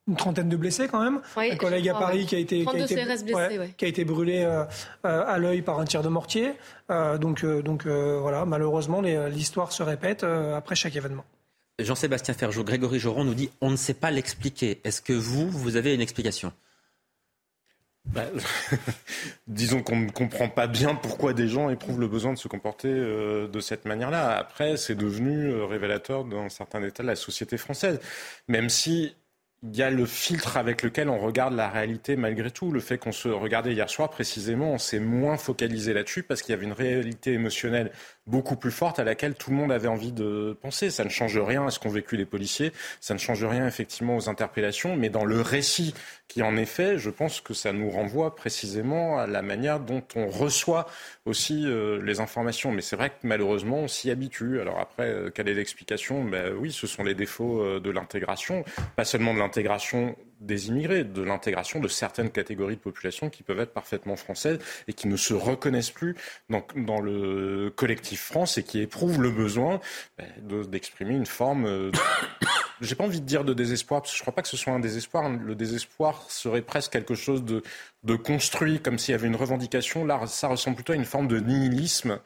[0.08, 1.22] une trentaine de blessés quand même.
[1.36, 4.42] un collègue à Paris qui a été, qui a été, blessés, qui a été brûlé
[4.44, 4.64] euh,
[5.06, 6.54] euh, à l'œil par un tir de mortier.
[6.90, 11.24] Euh, donc, donc voilà, malheureusement, l'histoire se répète après chaque événement.
[11.80, 14.82] Jean-Sébastien Ferjou, Grégory Joron nous dit on ne sait pas l'expliquer.
[14.84, 16.52] Est-ce que vous, vous avez une explication?
[18.06, 18.26] Bah,
[19.48, 22.90] disons qu'on ne comprend pas bien pourquoi des gens éprouvent le besoin de se comporter
[22.90, 24.38] de cette manière-là.
[24.38, 28.00] Après, c'est devenu révélateur d'un certain état de la société française.
[28.48, 29.16] Même si
[29.64, 32.72] il y a le filtre avec lequel on regarde la réalité malgré tout.
[32.72, 36.54] Le fait qu'on se regardait hier soir précisément, on s'est moins focalisé là-dessus parce qu'il
[36.54, 37.92] y avait une réalité émotionnelle
[38.32, 40.90] beaucoup plus forte à laquelle tout le monde avait envie de penser.
[40.90, 42.72] Ça ne change rien à ce qu'ont vécu les policiers,
[43.02, 45.94] ça ne change rien effectivement aux interpellations, mais dans le récit
[46.28, 50.02] qui en est fait, je pense que ça nous renvoie précisément à la manière dont
[50.16, 50.88] on reçoit
[51.26, 52.72] aussi euh, les informations.
[52.72, 54.62] Mais c'est vrai que malheureusement, on s'y habitue.
[54.62, 56.24] Alors après, euh, quelle est l'explication?
[56.24, 58.64] Ben, Oui, ce sont les défauts euh, de l'intégration,
[58.96, 63.60] pas seulement de l'intégration des immigrés, de l'intégration de certaines catégories de population qui peuvent
[63.60, 66.16] être parfaitement françaises et qui ne se reconnaissent plus
[66.50, 69.80] dans, le collectif France et qui éprouvent le besoin
[70.18, 70.28] ben,
[70.64, 71.92] d'exprimer une forme, euh,
[72.82, 74.74] j'ai pas envie de dire de désespoir, parce que je crois pas que ce soit
[74.74, 75.30] un désespoir.
[75.30, 77.62] Le désespoir serait presque quelque chose de,
[78.04, 80.06] de construit, comme s'il y avait une revendication.
[80.06, 82.20] Là, ça ressemble plutôt à une forme de nihilisme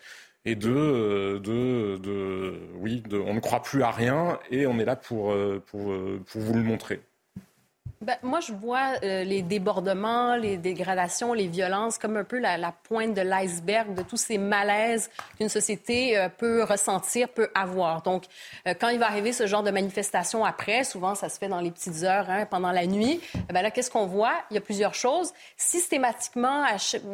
[0.45, 4.79] et de, euh, de, de oui, de, on ne croit plus à rien et on
[4.79, 5.93] est là pour, euh, pour,
[6.25, 7.01] pour vous le montrer.
[8.05, 12.71] Ben, moi, je vois euh, les débordements, les dégradations, les violences comme un peu la,
[12.83, 15.09] pointe de l'iceberg de tous ces malaises
[15.39, 18.03] qu'une société euh, peut ressentir, peut avoir.
[18.03, 18.25] Donc,
[18.67, 21.61] euh, quand il va arriver ce genre de manifestation après, souvent ça se fait dans
[21.61, 23.21] les petites heures, hein, pendant la nuit,
[23.51, 24.35] ben là, qu'est-ce qu'on voit?
[24.51, 25.33] Il y a plusieurs choses.
[25.57, 26.63] Systématiquement,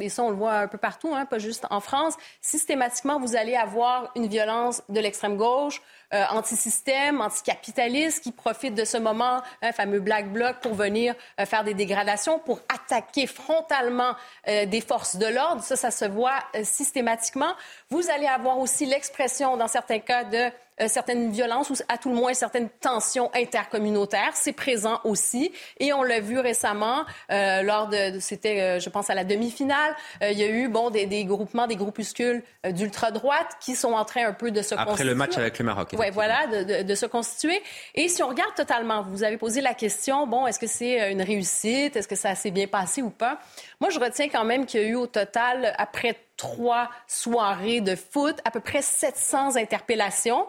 [0.01, 3.37] et ça, on le voit un peu partout, hein, pas juste en France, systématiquement, vous
[3.37, 5.81] allez avoir une violence de l'extrême gauche,
[6.13, 11.45] euh, anti-système, anticapitaliste qui profitent de ce moment, un fameux Black Bloc, pour venir euh,
[11.45, 14.15] faire des dégradations, pour attaquer frontalement
[14.47, 15.63] euh, des forces de l'ordre.
[15.63, 17.53] Ça, ça se voit systématiquement.
[17.89, 20.51] Vous allez avoir aussi l'expression, dans certains cas, de
[20.81, 24.31] euh, certaines violences ou à tout le moins certaines tensions intercommunautaires.
[24.33, 25.51] C'est présent aussi.
[25.79, 29.95] Et on l'a vu récemment euh, lors de, c'était, euh, je pense, à la demi-finale.
[30.21, 34.27] il y a eu, bon, des, des groupements, des groupuscules d'ultra-droite qui sont en train
[34.27, 35.89] un peu de se Après le match avec le Maroc.
[35.97, 37.61] Oui, voilà, de, de, de, se constituer.
[37.95, 41.21] Et si on regarde totalement, vous avez posé la question, bon, est-ce que c'est une
[41.21, 41.95] réussite?
[41.95, 43.39] Est-ce que ça s'est bien passé ou pas?
[43.79, 47.95] Moi, je retiens quand même qu'il y a eu au total, après trois soirées de
[47.95, 50.47] foot, à peu près 700 interpellations.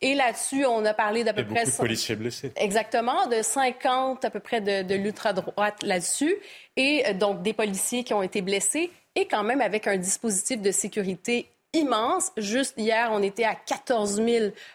[0.00, 1.64] Et là-dessus, on a parlé d'à peu près...
[1.64, 2.52] Beaucoup de policiers blessés.
[2.56, 6.36] Exactement, de 50 à peu près de, de l'ultra-droite là-dessus.
[6.76, 10.60] Et euh, donc des policiers qui ont été blessés et quand même avec un dispositif
[10.60, 12.32] de sécurité immense.
[12.36, 14.28] Juste hier, on était à 14 000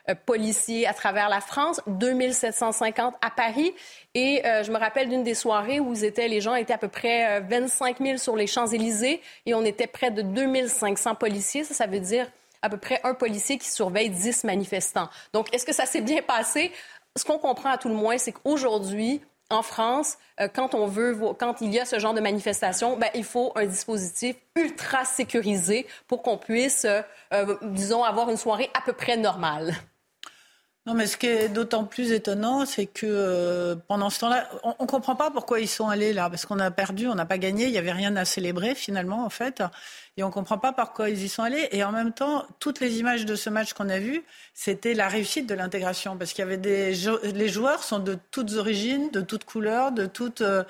[0.09, 3.73] euh, policiers à travers la France, 2 750 à Paris.
[4.13, 6.87] Et euh, je me rappelle d'une des soirées où étaient, les gens étaient à peu
[6.87, 11.63] près 25 000 sur les Champs-Élysées et on était près de 2 500 policiers.
[11.63, 12.27] Ça, ça veut dire
[12.61, 15.09] à peu près un policier qui surveille 10 manifestants.
[15.33, 16.71] Donc, est-ce que ça s'est bien passé?
[17.15, 21.17] Ce qu'on comprend à tout le moins, c'est qu'aujourd'hui, en France, euh, quand on veut,
[21.39, 25.87] quand il y a ce genre de manifestation, ben, il faut un dispositif ultra sécurisé
[26.07, 27.01] pour qu'on puisse, euh,
[27.33, 29.73] euh, disons, avoir une soirée à peu près normale.
[30.85, 34.87] Non, mais ce qui est d'autant plus étonnant, c'est que pendant ce temps-là, on ne
[34.87, 37.65] comprend pas pourquoi ils sont allés là, parce qu'on a perdu, on n'a pas gagné,
[37.65, 39.61] il n'y avait rien à célébrer finalement, en fait.
[40.17, 41.69] Et on ne comprend pas pourquoi ils y sont allés.
[41.71, 44.23] Et en même temps, toutes les images de ce match qu'on a vu,
[44.55, 46.17] c'était la réussite de l'intégration.
[46.17, 46.93] Parce qu'il y avait des.
[47.33, 50.63] Les joueurs sont de toutes origines, de toutes couleurs, de toutes euh,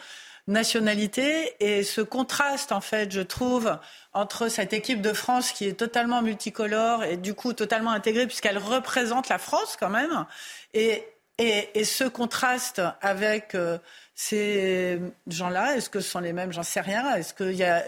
[0.48, 1.56] nationalités.
[1.61, 3.78] Et ce contraste, en fait, je trouve,
[4.14, 8.57] entre cette équipe de France qui est totalement multicolore et du coup totalement intégrée, puisqu'elle
[8.57, 10.26] représente la France quand même,
[10.74, 11.06] et,
[11.38, 13.56] et, et ce contraste avec.
[13.56, 13.78] Euh,
[14.19, 16.52] ces gens-là, est-ce que ce sont les mêmes?
[16.52, 17.14] J'en sais rien.
[17.14, 17.86] Est-ce qu'il y a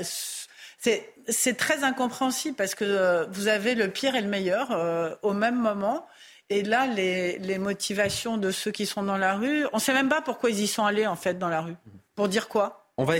[0.80, 5.34] c'est très incompréhensible parce que euh, vous avez le pire et le meilleur euh, au
[5.34, 6.06] même moment.
[6.50, 10.10] Et là, les, motivations de ceux qui sont dans la rue, on ne sait même
[10.10, 11.76] pas pourquoi ils y sont allés en fait dans la rue.
[12.16, 12.92] Pour dire quoi?
[12.98, 13.16] On va,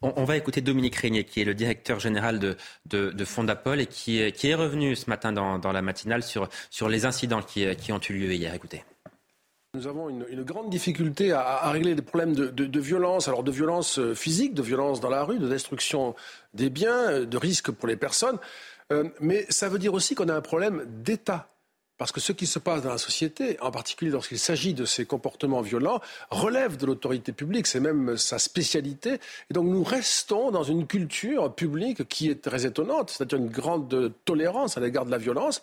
[0.00, 2.56] On, va écouter Dominique Régnier, qui est le directeur général de,
[2.86, 6.88] de, Fondapol et qui est, qui est revenu ce matin dans, la matinale sur, sur
[6.88, 8.54] les incidents qui, qui ont eu lieu hier.
[8.54, 8.84] Écoutez.
[9.74, 14.14] Nous avons une, grande difficulté à, régler des problèmes de, violence, alors de violence euh,
[14.14, 16.14] physique, de violence dans la rue, de destruction
[16.54, 18.38] des biens, euh, de risques pour les personnes.
[18.92, 21.50] Euh, mais ça veut dire aussi qu'on a un problème d'État.
[21.98, 25.04] Parce que ce qui se passe dans la société, en particulier lorsqu'il s'agit de ces
[25.04, 26.00] comportements violents,
[26.30, 29.18] relève de l'autorité publique, c'est même sa spécialité.
[29.50, 34.12] Et donc nous restons dans une culture publique qui est très étonnante, c'est-à-dire une grande
[34.24, 35.60] tolérance à l'égard de la violence,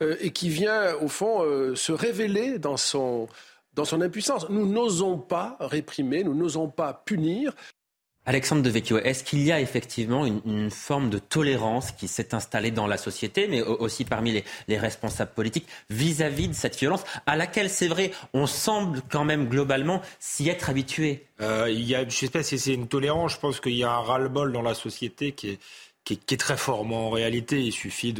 [0.00, 1.44] et qui vient au fond
[1.74, 3.28] se révéler dans son,
[3.74, 4.48] dans son impuissance.
[4.50, 7.54] Nous n'osons pas réprimer, nous n'osons pas punir.
[8.26, 12.72] Alexandre de Vecchio, est-ce qu'il y a effectivement une, forme de tolérance qui s'est installée
[12.72, 17.70] dans la société, mais aussi parmi les, responsables politiques, vis-à-vis de cette violence, à laquelle,
[17.70, 21.24] c'est vrai, on semble quand même globalement s'y être habitué?
[21.40, 23.76] Euh, il y a, Je ne sais pas si c'est une tolérance, je pense qu'il
[23.76, 25.58] y a un ras-le-bol dans la société qui est
[26.06, 26.84] qui est, très fort.
[26.84, 28.14] Moi, en réalité, il suffit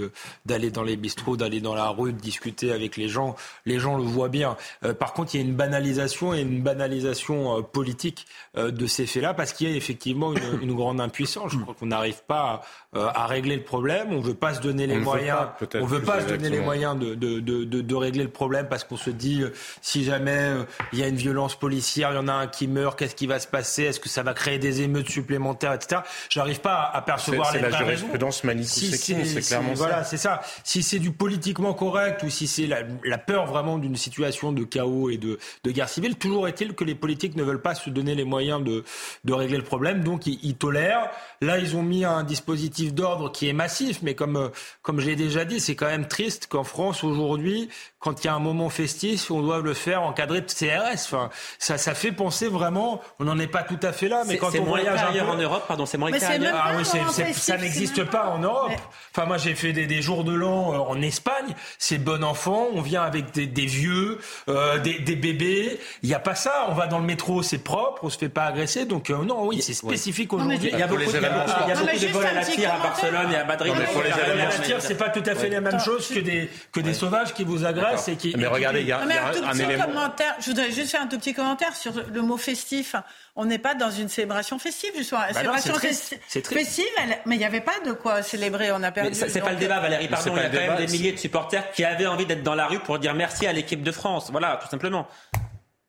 [0.45, 3.37] d'aller dans les bistrots, d'aller dans la rue, de discuter avec les gens.
[3.65, 4.57] Les gens le voient bien.
[4.85, 8.27] Euh, par contre, il y a une banalisation et une banalisation euh, politique
[8.57, 11.53] euh, de ces faits-là parce qu'il y a effectivement une, une, grande impuissance.
[11.53, 14.09] Je crois qu'on n'arrive pas à, régler le problème.
[14.11, 15.49] On veut pas se donner les moyens.
[15.75, 18.85] on veut pas se donner les moyens de, de, de, de, régler le problème parce
[18.85, 19.45] qu'on se dit
[19.81, 20.53] si jamais
[20.93, 23.27] il y a une violence policière, il y en a un qui meurt, qu'est-ce qui
[23.27, 23.85] va se passer?
[23.85, 26.01] Est-ce que ça va créer des émeutes supplémentaires, etc.
[26.31, 30.40] J'arrive pas à percevoir les jurisprudence si c'est clairement Voilà, c'est ça.
[30.65, 35.11] Si c'est du politiquement correct ou si c'est la, peur vraiment d'une situation de chaos
[35.11, 38.15] et de, de guerre civile, toujours est-il que les politiques ne veulent pas se donner
[38.15, 38.85] les moyens de,
[39.24, 41.11] de régler le problème, donc ils, tolèrent.
[41.40, 44.51] Là, ils ont mis un dispositif d'ordre qui est massif, mais comme,
[44.82, 48.31] comme je l'ai déjà dit, c'est quand même triste qu'en France, aujourd'hui, quand il y
[48.31, 51.05] a un moment festif, on doit le faire encadré de CRS.
[51.07, 54.39] Enfin, ça, ça fait penser vraiment, on n'en est pas tout à fait là, mais
[54.39, 56.11] quand on voyage en Europe, pardon, c'est moins
[56.55, 56.85] Ah oui,
[57.32, 58.72] ça n'existe pas en Europe.
[59.12, 61.55] Enfin, moi, j'ai fait des, des, jours de l'an euh, en Espagne.
[61.78, 62.68] C'est bon enfant.
[62.72, 64.18] On vient avec des, des vieux,
[64.48, 65.78] euh, des, des, bébés.
[66.02, 66.66] Il n'y a pas ça.
[66.68, 68.05] On va dans le métro, c'est propre.
[68.05, 68.84] On se fait pas agresser.
[68.84, 70.70] Donc euh, non, oui, c'est spécifique aujourd'hui.
[70.72, 73.74] Il y a beaucoup, de, vols à la tire à Barcelone et à Madrid.
[73.78, 76.20] Mais pour les à la tire, c'est pas tout à fait la même chose que
[76.20, 78.06] des que des sauvages qui vous agressent
[78.36, 79.84] mais regardez, il y a, un, élément.
[79.84, 82.97] Commentaire, je voudrais juste faire un tout petit commentaire sur le mot festif.
[83.34, 85.20] On n'est pas dans une célébration festive, justement.
[85.20, 86.84] Bah célébration festive,
[87.26, 88.70] mais il n'y avait pas de quoi célébrer.
[88.73, 89.15] On a perdu.
[89.15, 90.09] C'est pas le débat, Valérie.
[90.09, 92.55] Pardon, il y a quand même des milliers de supporters qui avaient envie d'être dans
[92.55, 94.31] la rue pour dire merci à l'équipe de France.
[94.31, 95.07] Voilà, tout simplement.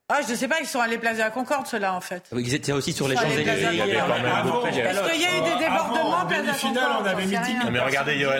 [0.10, 2.24] Ah, je ne sais pas, ils sont allés place de la Concorde, ceux-là, en fait.
[2.32, 3.44] ils étaient aussi sur les Champs-Élysées.
[3.44, 7.02] Parce qu'il y a eu des débordements, place la Concorde.
[7.02, 8.36] on avait Mais regardez, Johan,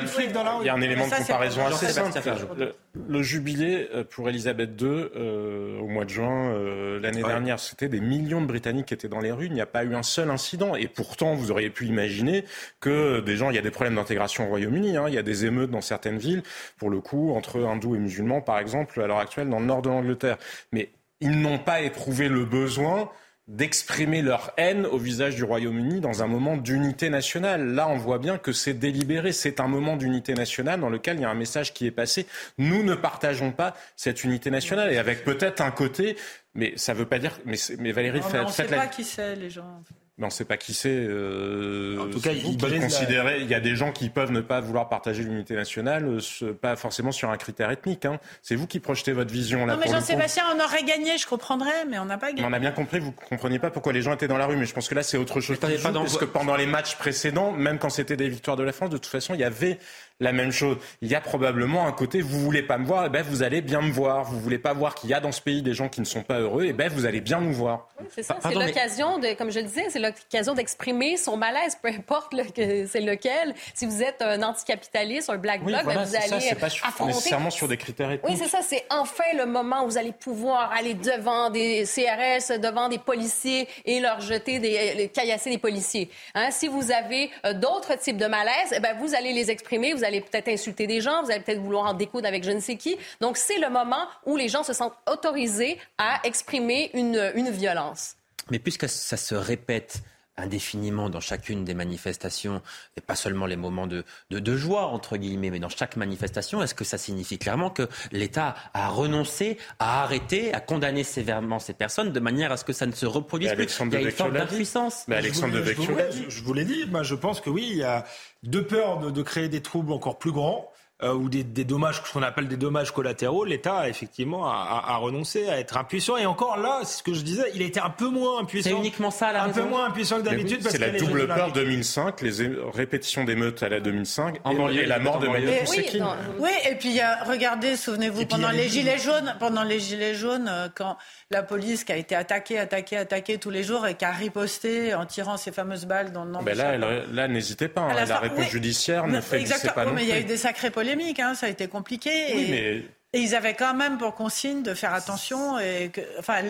[0.62, 2.74] il y a un élément de comparaison assez simple.
[3.10, 7.90] Le, jubilé euh, pour Elisabeth II euh, au mois de juin euh, l'année dernière, c'était
[7.90, 9.48] des millions de Britanniques qui étaient dans les rues.
[9.48, 10.74] Il n'y a pas eu un seul incident.
[10.74, 12.46] Et pourtant, vous auriez pu imaginer
[12.80, 14.96] que des gens, il y a des problèmes d'intégration au Royaume-Uni.
[14.96, 15.06] Hein.
[15.10, 16.44] Il y a des émeutes dans certaines villes,
[16.78, 19.82] pour le coup, entre hindous et musulmans, par exemple, à l'heure actuelle, dans le nord
[19.82, 20.38] de l'Angleterre.
[20.72, 20.90] Mais
[21.22, 23.10] ils n'ont pas éprouvé le besoin
[23.48, 27.74] d'exprimer leur haine au visage du Royaume-Uni dans un moment d'unité nationale.
[27.74, 29.32] Là, on voit bien que c'est délibéré.
[29.32, 32.28] C'est un moment d'unité nationale dans lequel il y a un message qui est passé.
[32.58, 34.92] Nous ne partageons pas cette unité nationale.
[34.92, 36.18] Et avec peut-être un côté,
[36.56, 37.40] mais ça ne veut pas dire.
[37.46, 39.82] Mais, mais Valérie, non, mais on sait pas qui c'est, les gens
[40.18, 40.90] mais on ne sait pas qui c'est.
[40.90, 44.90] Euh, en tout cas, il, il y a des gens qui peuvent ne pas vouloir
[44.90, 46.08] partager l'unité nationale,
[46.42, 48.06] euh, pas forcément sur un critère ethnique.
[48.06, 48.20] Hein.
[48.42, 49.76] C'est vous qui projetez votre vision là.
[49.76, 52.48] Non, mais Jean-Sébastien, on aurait gagné, je comprendrais, mais on n'a pas gagné.
[52.48, 54.58] On a bien compris, vous ne compreniez pas pourquoi les gens étaient dans la rue,
[54.58, 55.60] mais je pense que là, c'est autre chose.
[55.60, 58.98] parce que pendant les matchs précédents, même quand c'était des victoires de la France, de
[58.98, 59.78] toute façon, il y avait
[60.20, 60.78] la même chose.
[61.02, 63.44] Il y a probablement un côté, vous voulez pas me voir, et eh ben vous
[63.44, 64.24] allez bien me voir.
[64.24, 66.24] Vous voulez pas voir qu'il y a dans ce pays des gens qui ne sont
[66.24, 67.88] pas heureux, et eh ben vous allez bien nous voir.
[68.10, 71.90] c'est ça, c'est l'occasion de, comme je le disais, c'est l'occasion d'exprimer son malaise, peu
[71.90, 73.54] importe c'est lequel.
[73.74, 77.14] Si vous êtes un anticapitaliste, un black bloc, ben, vous allez ça, pas affronter.
[77.14, 78.30] nécessairement sur des critères ethniques.
[78.30, 78.60] Oui, c'est ça.
[78.62, 83.68] C'est enfin le moment où vous allez pouvoir aller devant des CRS, devant des policiers
[83.86, 86.10] et leur jeter des, caillasser des policiers.
[86.34, 86.50] Hein?
[86.52, 89.94] Si vous avez euh, d'autres types de malaise, eh ben vous allez les exprimer.
[89.94, 92.60] Vous allez peut-être insulter des gens, vous allez peut-être vouloir en découdre avec je ne
[92.60, 92.98] sais qui.
[93.22, 98.16] Donc, c'est le moment où les gens se sentent autorisés à exprimer une, une violence.
[98.50, 100.02] Mais puisque ça se répète
[100.38, 102.62] indéfiniment dans chacune des manifestations,
[102.96, 106.76] et pas seulement les moments de, de, joie, entre guillemets, mais dans chaque manifestation, est-ce
[106.76, 112.12] que ça signifie clairement que l'État a renoncé à arrêter, à condamner sévèrement ces personnes
[112.12, 113.64] de manière à ce que ça ne se reproduise plus?
[113.82, 115.06] Il y a une forme d'impuissance.
[115.08, 118.06] Mais Alexandre je, je, vous l'ai dit, moi je pense que oui, il y a
[118.44, 120.72] deux peurs de, de créer des troubles encore plus grands.
[121.04, 124.98] Euh, ou des, des dommages, ce qu'on appelle des dommages collatéraux, l'État effectivement a, a,
[124.98, 126.18] renoncé à être impuissant.
[126.18, 128.72] Et encore là, c'est ce que je disais, il a été un peu moins impuissant.
[128.72, 130.68] C'est uniquement ça la Un peu moins impuissant que d'habitude.
[130.68, 132.32] c'est la double peur 2005, les
[132.74, 134.40] répétitions d'émeutes à la 2005
[134.72, 136.02] et, la mort de Mayotte oui,
[136.40, 140.16] oui, et puis il y a, regardez, souvenez-vous, pendant les gilets jaunes, pendant les gilets
[140.16, 140.98] jaunes, euh, quand
[141.30, 144.96] la police qui a été attaquée, attaquée, attaquée tous les jours et qui a riposté
[144.96, 147.82] en tirant ces fameuses balles dans le nom ben là, là, n'hésitez pas.
[147.82, 148.06] Hein.
[148.06, 149.44] la, réponse judiciaire ne fait
[149.76, 152.10] pas non mais il y a eu des sacrées polémiques, hein, ça a été compliqué.
[152.10, 152.86] et...
[153.14, 155.60] ils avaient quand même pour consigne de faire attention.
[155.60, 156.44] Et que, enfin,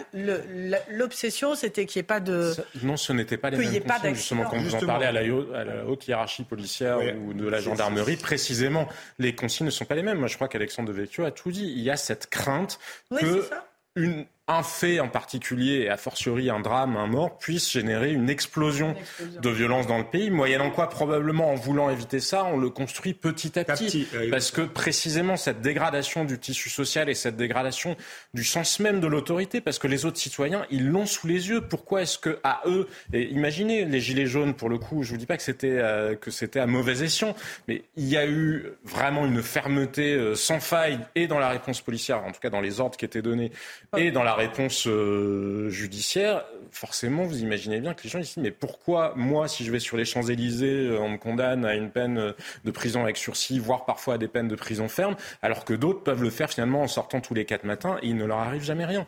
[0.89, 2.53] l'obsession, c'était qu'il n'y ait pas de.
[2.83, 4.15] non, ce n'était pas les mêmes consignes.
[4.15, 8.87] Justement, quand vous en parlez à la, haute hiérarchie policière ou de la gendarmerie, précisément,
[9.19, 10.19] les consignes ne sont pas les mêmes.
[10.19, 11.71] Moi, je crois qu'Alexandre Devecchio a tout dit.
[11.75, 12.79] Il y a cette crainte
[13.11, 13.47] que
[13.95, 18.29] une, un fait en particulier, et a fortiori un drame, un mort, puisse générer une
[18.29, 18.95] explosion,
[19.41, 23.13] de violence dans le pays, moyennant quoi probablement en voulant éviter ça, on le construit
[23.13, 24.07] petit à petit.
[24.31, 27.97] parce que précisément cette dégradation du tissu social et cette dégradation
[28.33, 31.61] du sens même de l'autorité, parce que les autres citoyens, ils l'ont sous les yeux.
[31.61, 35.17] Pourquoi est-ce que à eux, et imaginez les gilets jaunes pour le coup, je vous
[35.17, 37.35] dis pas que c'était euh, que c'était à mauvais escient,
[37.67, 41.81] mais il y a eu vraiment une fermeté euh, sans faille et dans la réponse
[41.81, 43.51] policière, en tout cas dans les ordres qui étaient donnés,
[43.97, 48.51] et dans la réponse euh, judiciaire, forcément, vous imaginez bien que les gens disent mais
[48.51, 52.17] pourquoi moi, si je vais sur les Champs-Élysées, euh, on me condamne à une peine
[52.17, 52.31] euh,
[52.63, 56.03] de prison avec sursis, voire parfois à des peines de prison ferme, alors que d'autres
[56.03, 58.63] peuvent le faire finalement en sortant tous les quatre matins et il ne leur arrive
[58.63, 59.07] jamais rien.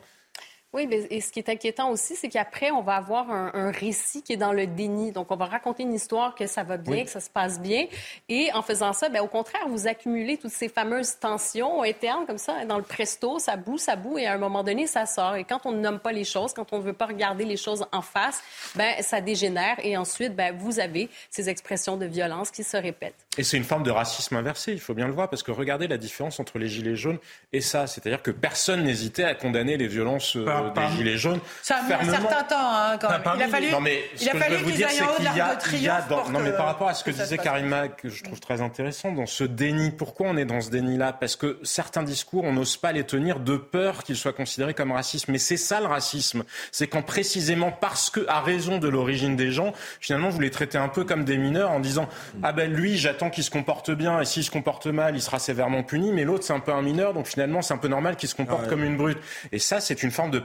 [0.72, 4.22] Oui, mais et ce qui est inquiétant aussi, c'est qu'après, on va avoir un, récit
[4.22, 5.10] qui est dans le déni.
[5.10, 7.86] Donc, on va raconter une histoire que ça va bien, que ça se passe bien.
[8.28, 12.38] Et en faisant ça, bien, au contraire, vous accumulez toutes ces fameuses tensions internes comme
[12.38, 12.64] ça.
[12.66, 15.34] Dans le presto, ça boue, ça boue, et à un moment donné, ça sort.
[15.34, 17.56] Et quand on ne nomme pas les choses, quand on ne veut pas regarder les
[17.56, 18.40] choses en face,
[18.76, 19.76] ben ça dégénère.
[19.82, 23.26] Et ensuite, ben, vous avez ces expressions de violence qui se répètent.
[23.38, 25.86] Et c'est une forme de racisme inversé, il faut bien le voir, parce que regardez
[25.86, 27.18] la différence entre les gilets jaunes
[27.52, 27.86] et ça.
[27.86, 30.34] C'est-à-dire que personne n'hésitait à condamner les violences.
[30.34, 31.38] Euh, des Gilets jaunes.
[31.62, 33.22] Ça a mis un certain temps, hein, quand même.
[33.36, 35.16] Il a fallu, non, mais ce il a que fallu je veux vous dire, c'est
[35.16, 37.38] qu'il y a, il y a dans, non, mais par rapport à ce que disait
[37.38, 41.12] Karima, que je trouve très intéressant, dans ce déni, pourquoi on est dans ce déni-là?
[41.12, 44.90] Parce que certains discours, on n'ose pas les tenir de peur qu'ils soient considérés comme
[44.90, 45.28] racistes.
[45.28, 46.42] Mais c'est ça le racisme.
[46.72, 50.78] C'est quand précisément parce que, à raison de l'origine des gens, finalement, vous les traitez
[50.78, 52.08] un peu comme des mineurs en disant,
[52.42, 55.38] ah ben lui, j'attends qu'il se comporte bien, et s'il se comporte mal, il sera
[55.38, 58.16] sévèrement puni, mais l'autre, c'est un peu un mineur, donc finalement, c'est un peu normal
[58.16, 59.18] qu'il se comporte comme une brute.
[59.52, 60.38] Et ça, c'est une forme de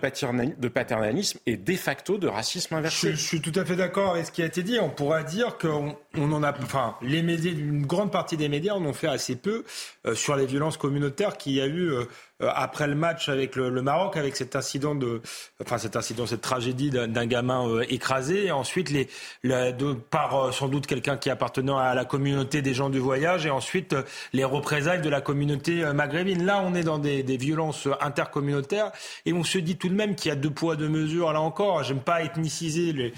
[0.67, 3.11] paternalisme et de facto de racisme inversé.
[3.11, 4.79] Je, suis tout à fait d'accord avec ce qui a été dit.
[4.79, 8.73] On pourra dire qu'on on en a, enfin, les médias, une grande partie des médias
[8.73, 9.63] en ont fait assez peu
[10.05, 12.05] euh, sur les violences communautaires qu'il y a eu euh,
[12.41, 15.21] après le match avec le, Maroc, avec cet incident de,
[15.61, 19.07] enfin cet incident, cette tragédie d'un gamin euh, écrasé, et ensuite les,
[19.43, 23.45] de, par euh, sans doute quelqu'un qui appartenait à la communauté des gens du voyage,
[23.45, 23.95] et ensuite
[24.33, 26.45] les représailles de la communauté maghrébine.
[26.45, 28.91] Là, on est dans des, des, violences intercommunautaires,
[29.25, 31.31] et on se dit tout de même qu'il y a deux poids deux mesures.
[31.31, 33.13] Là encore, j'aime pas ethniciser les,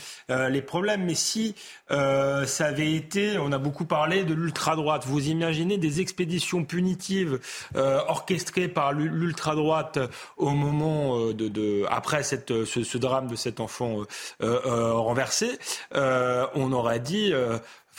[0.49, 1.55] les problèmes, mais si
[1.89, 5.05] ça avait été, on a beaucoup parlé de l'ultra droite.
[5.05, 7.39] Vous imaginez des expéditions punitives
[7.75, 9.99] orchestrées par l'ultra-droite
[10.37, 14.05] au moment euh, de, après cette, ce, drame de cet enfant euh,
[14.65, 15.57] euh, renversé,
[15.93, 17.33] on aurait dit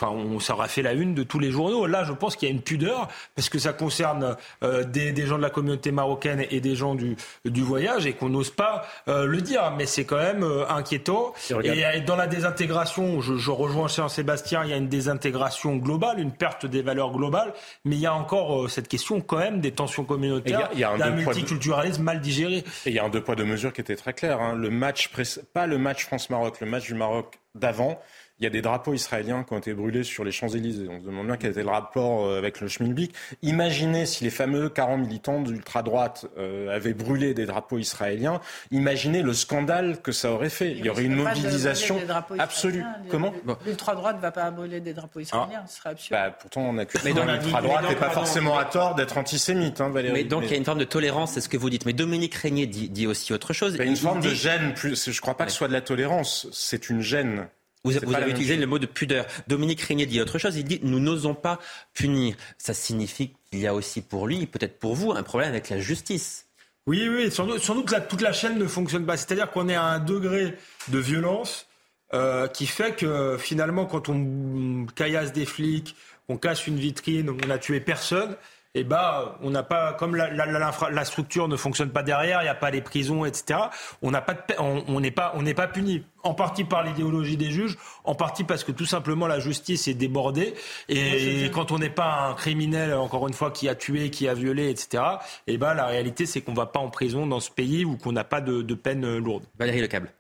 [0.01, 1.87] Enfin, on, ça aura fait la une de tous les journaux.
[1.87, 5.27] Là, je pense qu'il y a une pudeur parce que ça concerne euh, des, des,
[5.27, 8.87] gens de la communauté marocaine et des gens du, du voyage et qu'on n'ose pas
[9.09, 9.73] euh, le dire.
[9.77, 11.33] Mais c'est quand même euh, inquiétant.
[11.65, 16.33] Et, dans la désintégration, je, je rejoins Jean-Sébastien, il y a une désintégration globale, une
[16.33, 17.53] perte des valeurs globales.
[17.85, 20.91] Mais il y a encore cette question quand même des tensions communautaires, il y a,
[20.91, 22.59] un multiculturalisme mal digéré.
[22.87, 24.41] Et il y a un deux poids deux mesures qui était très clair.
[24.41, 24.55] Hein.
[24.55, 25.11] Le match,
[25.53, 28.01] pas le match France-Maroc, le match du Maroc d'avant
[28.41, 30.89] il y a des drapeaux israéliens qui ont été brûlés sur les Champs-Élysées.
[30.89, 33.15] On se demande bien quel était le rapport euh, avec le Schmilblick.
[33.43, 38.41] Imaginez si les fameux 40 militants d'ultra-droite euh, avaient brûlé des drapeaux israéliens.
[38.71, 40.73] Imaginez le scandale que ça aurait fait.
[40.73, 41.99] Il y aurait une mobilisation
[42.39, 42.85] absolue.
[43.11, 43.33] Comment
[43.67, 45.65] L'ultra-droite ne va pas brûler des drapeaux israéliens.
[45.67, 46.21] Ce serait absurde.
[46.21, 50.15] Bah, pourtant, on accuse l'ultra-droite n'est pas forcément à tort d'être antisémite, hein, Valérie.
[50.15, 51.87] Mais donc, il y a une forme de tolérance, c'est ce que vous dites.
[51.87, 53.75] Mais Dominique Régnier dit, dit aussi autre chose.
[53.75, 54.75] Il y a une forme de gêne.
[54.75, 56.47] Plus, je ne crois pas que ce soit de la tolérance.
[56.53, 57.49] C'est une gêne.
[57.91, 59.27] Vous, avez utilisé le mot de pudeur.
[59.47, 60.57] Dominique Régnier dit autre chose.
[60.57, 61.59] Il dit nous n'osons pas
[61.95, 62.37] punir.
[62.59, 65.79] Ça signifie qu'il y a aussi pour lui, peut-être pour vous, un problème avec la
[65.79, 66.47] justice.
[66.87, 67.31] Oui, oui.
[67.31, 69.17] Sans doute, que toute la chaîne ne fonctionne pas.
[69.17, 70.55] C'est-à-dire qu'on est à un degré
[70.89, 71.67] de violence
[72.15, 75.95] euh, qui fait que finalement, quand on caillasse des flics,
[76.29, 78.37] on casse une vitrine, on n'a tué personne,
[78.75, 82.45] eh bah, on n'a pas, comme la, la, la, structure ne fonctionne pas derrière, il
[82.45, 83.61] n'y a pas les prisons, etc.
[84.03, 86.05] On n'a pas, on n'est pas, on n'est pas puni.
[86.23, 89.95] En partie par l'idéologie des juges, en partie parce que tout simplement la justice est
[89.95, 90.55] débordée.
[90.89, 94.35] Et quand on n'est pas un criminel, encore une fois, qui a tué, qui a
[94.35, 95.03] violé, etc.
[95.47, 98.13] Et bah, la réalité, c'est qu'on va pas en prison dans ce pays ou qu'on
[98.13, 99.45] n'a pas de, de peine lourde.
[99.59, 100.13] Valérie Lecable.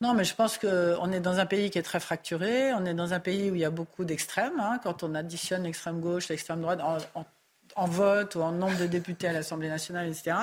[0.00, 2.74] Non, mais je pense qu'on est dans un pays qui est très fracturé.
[2.74, 4.58] On est dans un pays où il y a beaucoup d'extrêmes.
[4.60, 7.24] Hein, quand on additionne l'extrême gauche, l'extrême droite, en, en
[7.76, 10.36] vote ou en nombre de députés à l'Assemblée nationale, etc.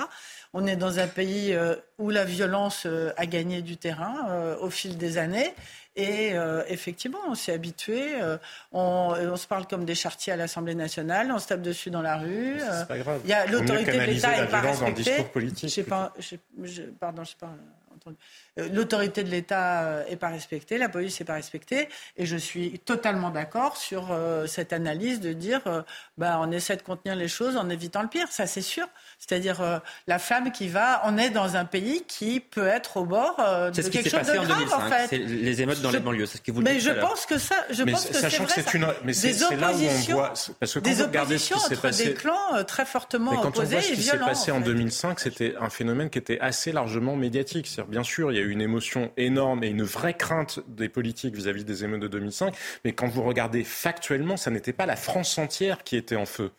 [0.53, 4.57] On est dans un pays euh, où la violence euh, a gagné du terrain euh,
[4.59, 5.53] au fil des années.
[5.97, 6.35] Et
[6.69, 8.13] effectivement, on s'est habitué.
[8.71, 11.29] On, on, se parle comme des chartiers à l'Assemblée nationale.
[11.33, 12.59] On se tape dessus dans la rue.
[12.59, 13.19] C'est pas grave.
[13.25, 14.79] Il y a l'autorité de l'État n'est pas respectée.
[14.79, 15.67] Dans le discours politique.
[15.69, 17.53] Je sais pas, je, pardon, je sais pas.
[18.59, 21.87] Euh, l'autorité de l'État n'est euh, pas respectée, la police n'est pas respectée,
[22.17, 25.61] et je suis totalement d'accord sur euh, cette analyse de dire,
[26.17, 28.87] bah, on essaie de contenir les choses en évitant le pire, ça c'est sûr.
[29.19, 33.37] C'est-à-dire la femme qui va, on est dans un pays qui peut être au bord
[33.37, 35.17] de quelque chose de grave en, fait.
[35.17, 37.83] les émeutes dans les banlieues, c'est ce que vous Mais je pense que ça, je
[37.83, 38.63] pense que c'est vrai.
[38.63, 38.87] Que une...
[39.03, 41.81] mais des oppositions, là où on voit, parce que quand des oppositions ce qui entre
[41.81, 42.05] passé...
[42.05, 45.19] des clans très fortement mais quand opposés on voit ce qui s'est passé en, 2005,
[45.19, 47.67] c'était un phénomène qui était assez largement médiatique.
[47.91, 51.35] Bien sûr, il y a eu une émotion énorme et une vraie crainte des politiques
[51.35, 52.55] vis-à-vis des émeutes de 2005.
[52.85, 56.51] Mais quand vous regardez factuellement, ça n'était pas la France entière qui était en feu.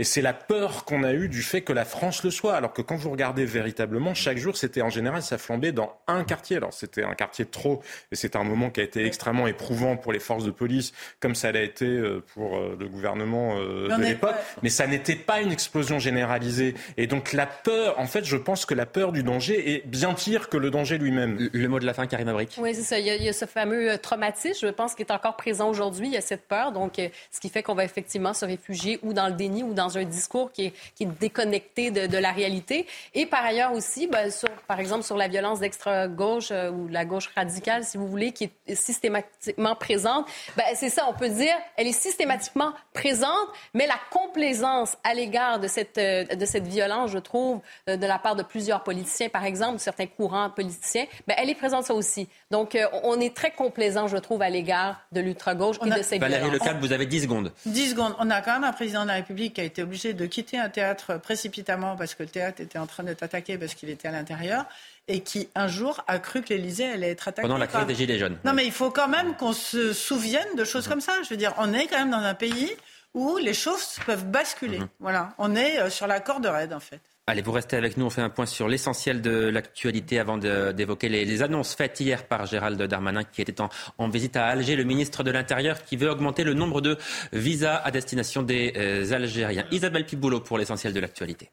[0.00, 2.56] Et c'est la peur qu'on a eue du fait que la France le soit.
[2.56, 6.24] Alors que quand vous regardez véritablement, chaque jour, c'était en général, ça flambait dans un
[6.24, 6.56] quartier.
[6.56, 7.80] Alors c'était un quartier de trop,
[8.10, 11.36] et c'est un moment qui a été extrêmement éprouvant pour les forces de police, comme
[11.36, 14.34] ça l'a été euh, pour euh, le gouvernement euh, de l'époque.
[14.64, 16.74] Mais ça n'était pas une explosion généralisée.
[16.96, 20.12] Et donc la peur, en fait, je pense que la peur du danger est bien
[20.14, 21.50] pire que le danger lui-même.
[21.52, 22.56] Le mot de la fin, Karim Abrik.
[22.58, 22.98] Oui, c'est ça.
[22.98, 26.08] Il y, a, ce fameux traumatisme, je pense, qui est encore présent aujourd'hui.
[26.08, 26.94] Il y a cette peur, donc
[27.30, 29.98] ce qui fait qu'on va effectivement se réfugier ou dans le déni ou dans dans
[29.98, 32.86] un discours qui est, qui est déconnecté de, de, la réalité.
[33.14, 37.04] Et par ailleurs aussi, ben, sur, par exemple, sur la violence d'extra-gauche euh, ou la
[37.04, 41.54] gauche radicale, si vous voulez, qui est systématiquement présente, ben, c'est ça, on peut dire,
[41.76, 47.10] elle est systématiquement présente, mais la complaisance à l'égard de cette, euh, de cette violence,
[47.10, 51.34] je trouve, euh, de la part de plusieurs politiciens, par exemple, certains courants politiciens, ben,
[51.38, 52.28] elle est présente ça aussi.
[52.50, 56.50] Donc, on est très complaisant, je trouve, à l'égard de l'ultra-gauche et de cette Valérie
[56.50, 57.52] Lecable, vous avez 10 secondes.
[57.66, 58.14] 10 secondes.
[58.18, 60.58] On a quand même un président de la République qui a été obligé de quitter
[60.58, 64.08] un théâtre précipitamment parce que le théâtre était en train d'être attaqué parce qu'il était
[64.08, 64.66] à l'intérieur
[65.08, 67.46] et qui un jour a cru que l'Élysée allait être attaqué.
[67.46, 68.38] Pendant la crise des Gilets jaunes.
[68.44, 71.12] Non, mais il faut quand même qu'on se souvienne de choses comme ça.
[71.22, 72.70] Je veux dire, on est quand même dans un pays
[73.12, 74.80] où les choses peuvent basculer.
[74.80, 74.88] Mhm.
[75.00, 77.00] Voilà, on est euh, sur la corde raide en fait.
[77.26, 78.04] Allez, vous restez avec nous.
[78.04, 82.44] On fait un point sur l'essentiel de l'actualité avant d'évoquer les, annonces faites hier par
[82.44, 86.44] Gérald Darmanin qui était en, visite à Alger, le ministre de l'Intérieur qui veut augmenter
[86.44, 86.98] le nombre de
[87.32, 89.64] visas à destination des euh, Algériens.
[89.70, 91.48] Isabelle Piboulot pour l'essentiel de l'actualité.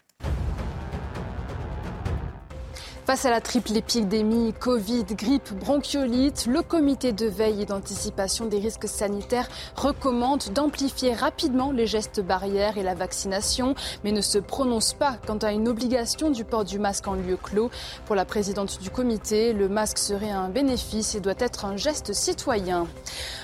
[3.11, 8.57] Face à la triple épidémie Covid, grippe, bronchiolite, le comité de veille et d'anticipation des
[8.57, 13.75] risques sanitaires recommande d'amplifier rapidement les gestes barrières et la vaccination,
[14.05, 17.35] mais ne se prononce pas quant à une obligation du port du masque en lieu
[17.35, 17.69] clos.
[18.05, 22.13] Pour la présidente du comité, le masque serait un bénéfice et doit être un geste
[22.13, 22.87] citoyen.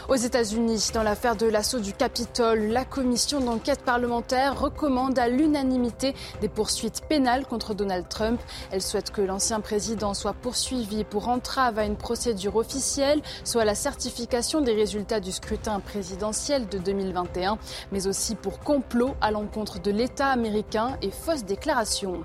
[0.08, 6.16] Aux États-Unis, dans l'affaire de l'assaut du Capitole, la commission d'enquête parlementaire recommande à l'unanimité
[6.40, 8.40] des poursuites pénales contre Donald Trump.
[8.72, 13.76] Elle souhaite que l'ancien président soit poursuivi pour entrave à une procédure officielle, soit la
[13.76, 17.58] certification des résultats du scrutin présidentiel de 2021,
[17.92, 22.24] mais aussi pour complot à l'encontre de l'État américain et fausse déclaration.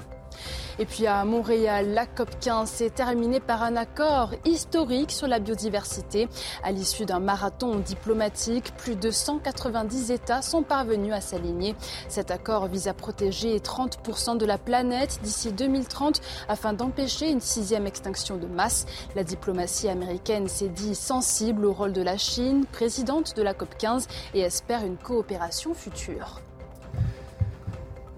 [0.79, 5.39] Et puis à Montréal, la COP 15 s'est terminée par un accord historique sur la
[5.39, 6.29] biodiversité.
[6.63, 11.77] À l'issue d'un marathon diplomatique, plus de 190 États sont parvenus à s'aligner.
[12.09, 17.87] Cet accord vise à protéger 30% de la planète d'ici 2030 afin d'empêcher une sixième
[17.87, 18.87] extinction de masse.
[19.15, 23.77] La diplomatie américaine s'est dit sensible au rôle de la Chine, présidente de la COP
[23.77, 26.41] 15, et espère une coopération future.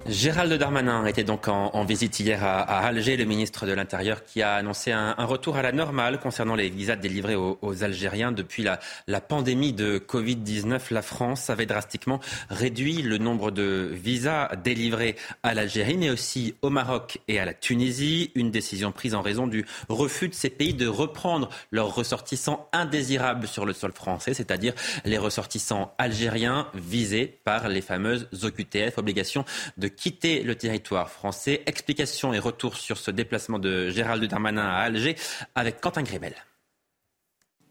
[0.07, 4.57] Gérald Darmanin était donc en, visite hier à, Alger, le ministre de l'Intérieur qui a
[4.57, 8.31] annoncé un, retour à la normale concernant les visas délivrés aux, Algériens.
[8.31, 12.21] Depuis la, la pandémie de Covid-19, la France avait drastiquement
[12.51, 17.55] réduit le nombre de visas délivrés à l'Algérie, mais aussi au Maroc et à la
[17.55, 18.31] Tunisie.
[18.35, 23.49] Une décision prise en raison du refus de ces pays de reprendre leurs ressortissants indésirables
[23.49, 24.75] sur le sol français, c'est-à-dire
[25.07, 29.47] les ressortissants algériens visés par les fameuses OQTF, obligations
[29.79, 31.63] de quitter le territoire français.
[31.67, 35.17] Explication et retour sur ce déplacement de Gérald Darmanin à Alger
[35.55, 36.35] avec Quentin Grébel.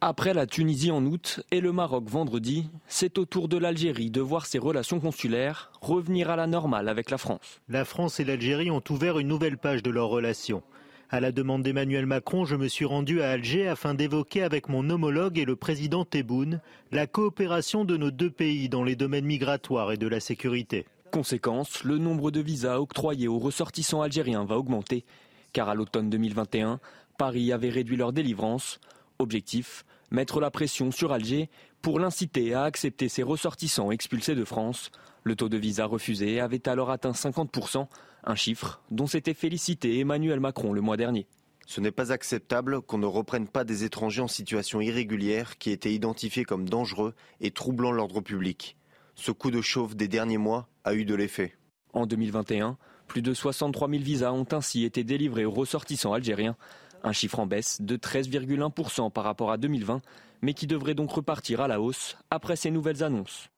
[0.05, 4.19] Après la Tunisie en août et le Maroc vendredi, c'est au tour de l'Algérie de
[4.19, 7.61] voir ses relations consulaires revenir à la normale avec la France.
[7.69, 10.61] La France et l'Algérie ont ouvert une nouvelle page de leurs relations.
[11.09, 14.89] À la demande d'Emmanuel Macron, je me suis rendu à Alger afin d'évoquer avec mon
[14.89, 16.59] homologue et le président Tebboune
[16.91, 20.85] la coopération de nos deux pays dans les domaines migratoires et de la sécurité.
[21.13, 25.05] Conséquence, le nombre de visas octroyés aux ressortissants algériens va augmenter,
[25.51, 26.79] car à l'automne 2021,
[27.19, 28.79] Paris avait réduit leur délivrance.
[29.19, 31.51] Objectif, mettre la pression sur Alger
[31.83, 34.89] pour l'inciter à accepter ses ressortissants expulsés de France.
[35.21, 37.85] Le taux de visa refusé avait alors atteint 50%,
[38.23, 41.27] un chiffre dont s'était félicité Emmanuel Macron le mois dernier.
[41.67, 45.93] Ce n'est pas acceptable qu'on ne reprenne pas des étrangers en situation irrégulière qui étaient
[45.93, 48.77] identifiés comme dangereux et troublant l'ordre public.
[49.13, 51.55] Ce coup de chauffe des derniers mois a eu de l'effet.
[51.93, 52.77] En 2021,
[53.07, 56.55] plus de 63 000 visas ont ainsi été délivrés aux ressortissants algériens,
[57.03, 60.01] un chiffre en baisse de 13,1% par rapport à 2020,
[60.41, 63.49] mais qui devrait donc repartir à la hausse après ces nouvelles annonces.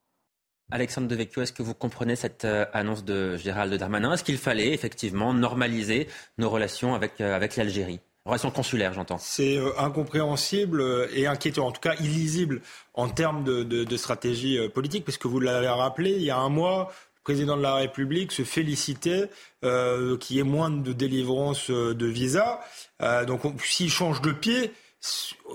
[0.72, 4.14] Alexandre Devecchio, est-ce que vous comprenez cette euh, annonce de Gérald Darmanin?
[4.14, 6.07] Est-ce qu'il fallait effectivement normaliser
[6.39, 7.99] nos relations avec, euh, avec l'Algérie?
[8.26, 9.19] Relations consulaires, j'entends.
[9.19, 12.61] C'est euh, incompréhensible et inquiétant, en tout cas illisible
[12.95, 16.49] en termes de, de stratégie politique, parce que vous l'avez rappelé, il y a un
[16.49, 16.91] mois,
[17.26, 19.30] président de la République se félicitait
[19.65, 22.60] euh, qu'il y ait moins de délivrance de visas.
[23.02, 24.72] Euh, donc s'il change de pied,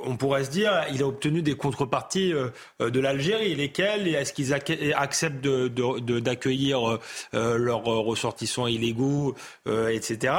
[0.05, 2.51] on pourrait se dire, il a obtenu des contreparties euh,
[2.91, 3.55] de l'Algérie.
[3.55, 6.99] Lesquelles Est-ce qu'ils acceptent d'accueillir
[7.35, 9.35] euh, leurs ressortissants illégaux,
[9.67, 10.35] etc.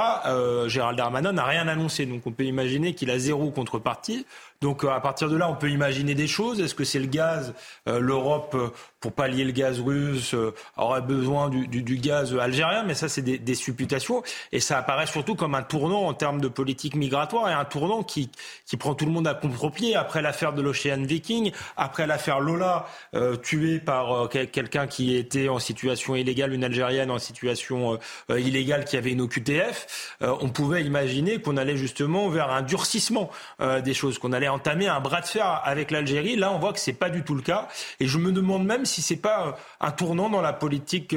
[0.67, 4.25] Gérald Darmanin n'a rien annoncé, donc on peut imaginer qu'il a zéro contrepartie.
[4.61, 6.59] Donc à partir de là, on peut imaginer des choses.
[6.59, 7.53] Est-ce que c'est le gaz
[7.87, 8.55] L'Europe,
[8.99, 10.35] pour pallier le gaz russe,
[10.77, 14.21] aurait besoin du, gaz algérien, mais ça, c'est des, supputations.
[14.51, 18.03] Et ça apparaît surtout comme un tournant en termes de politique migratoire et un tournant
[18.03, 18.29] qui,
[18.65, 22.85] qui prend tout le monde à contre-pied après l'affaire de l'Ocean Viking, après l'affaire Lola,
[23.15, 27.99] euh, tuée par euh, quelqu'un qui était en situation illégale, une Algérienne en situation
[28.29, 30.17] euh, illégale qui avait une OQTF.
[30.21, 33.29] on pouvait imaginer qu'on allait justement vers un durcissement
[33.59, 36.35] des choses, qu'on allait entamer un bras de fer avec l'Algérie.
[36.35, 37.67] Là, on voit que c'est pas du tout le cas.
[37.99, 41.15] Et je me demande même si c'est pas un tournant dans la politique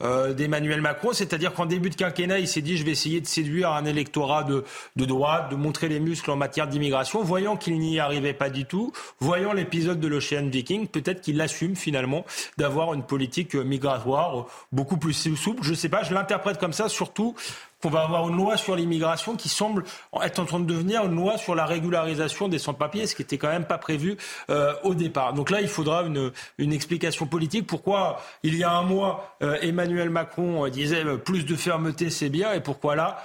[0.00, 3.72] d'Emmanuel Macron, c'est-à-dire qu'en début de quinquennat, il s'est dit je vais essayer de séduire
[3.72, 4.64] un électorat de,
[4.96, 8.64] de droite, de montrer les muscles en matière d'immigration, voyant qu'il n'y arrivait pas du
[8.64, 12.24] tout, voyant l'épisode de l'Ocean Viking, peut-être qu'il assume finalement
[12.58, 15.62] d'avoir une politique migratoire beaucoup plus souple.
[15.62, 17.34] Je ne sais pas, je l'interprète comme ça, surtout
[17.82, 19.84] qu'on va avoir une loi sur l'immigration qui semble
[20.22, 23.38] être en train de devenir une loi sur la régularisation des sans-papiers, ce qui n'était
[23.38, 24.16] quand même pas prévu
[24.50, 25.34] euh, au départ.
[25.34, 27.66] Donc là, il faudra une, une, explication politique.
[27.66, 32.28] Pourquoi, il y a un mois, euh, Emmanuel Macron euh, disait plus de fermeté, c'est
[32.28, 33.18] bien, et pourquoi là,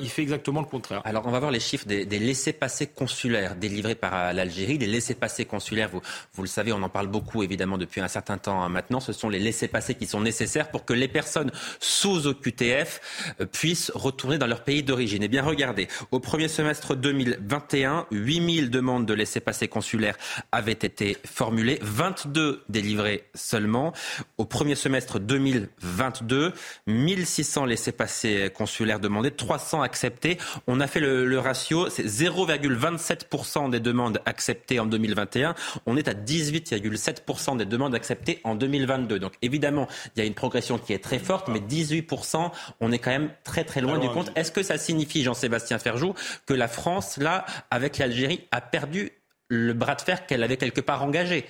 [0.00, 3.54] il fait exactement le contraire Alors, on va voir les chiffres des, des laissés-passer consulaires
[3.54, 4.78] délivrés par l'Algérie.
[4.78, 6.00] Les laissés-passer consulaires, vous,
[6.32, 9.00] vous le savez, on en parle beaucoup, évidemment, depuis un certain temps hein, maintenant.
[9.00, 14.38] Ce sont les laissés-passer qui sont nécessaires pour que les personnes sous OQTF puissent retourner
[14.38, 15.22] dans leur pays d'origine.
[15.22, 20.16] Eh bien, regardez, au premier semestre 2021, 8000 demandes de laissez-passer consulaires
[20.52, 23.92] avaient été formulées, 22 délivrées seulement.
[24.38, 26.52] Au premier semestre 2022,
[26.86, 30.38] 1600 laissez-passer consulaires demandés, 300 acceptés.
[30.66, 35.54] On a fait le, le ratio, c'est 0,27% des demandes acceptées en 2021.
[35.86, 39.18] On est à 18,7% des demandes acceptées en 2022.
[39.18, 42.50] Donc évidemment, il y a une progression qui est très forte, mais 18%,
[42.80, 44.30] on est quand même très très loin loin du compte.
[44.36, 46.14] Est-ce que ça signifie, Jean-Sébastien Ferjou,
[46.46, 49.12] que la France, là, avec l'Algérie, a perdu
[49.48, 51.46] le bras de fer qu'elle avait quelque part engagé?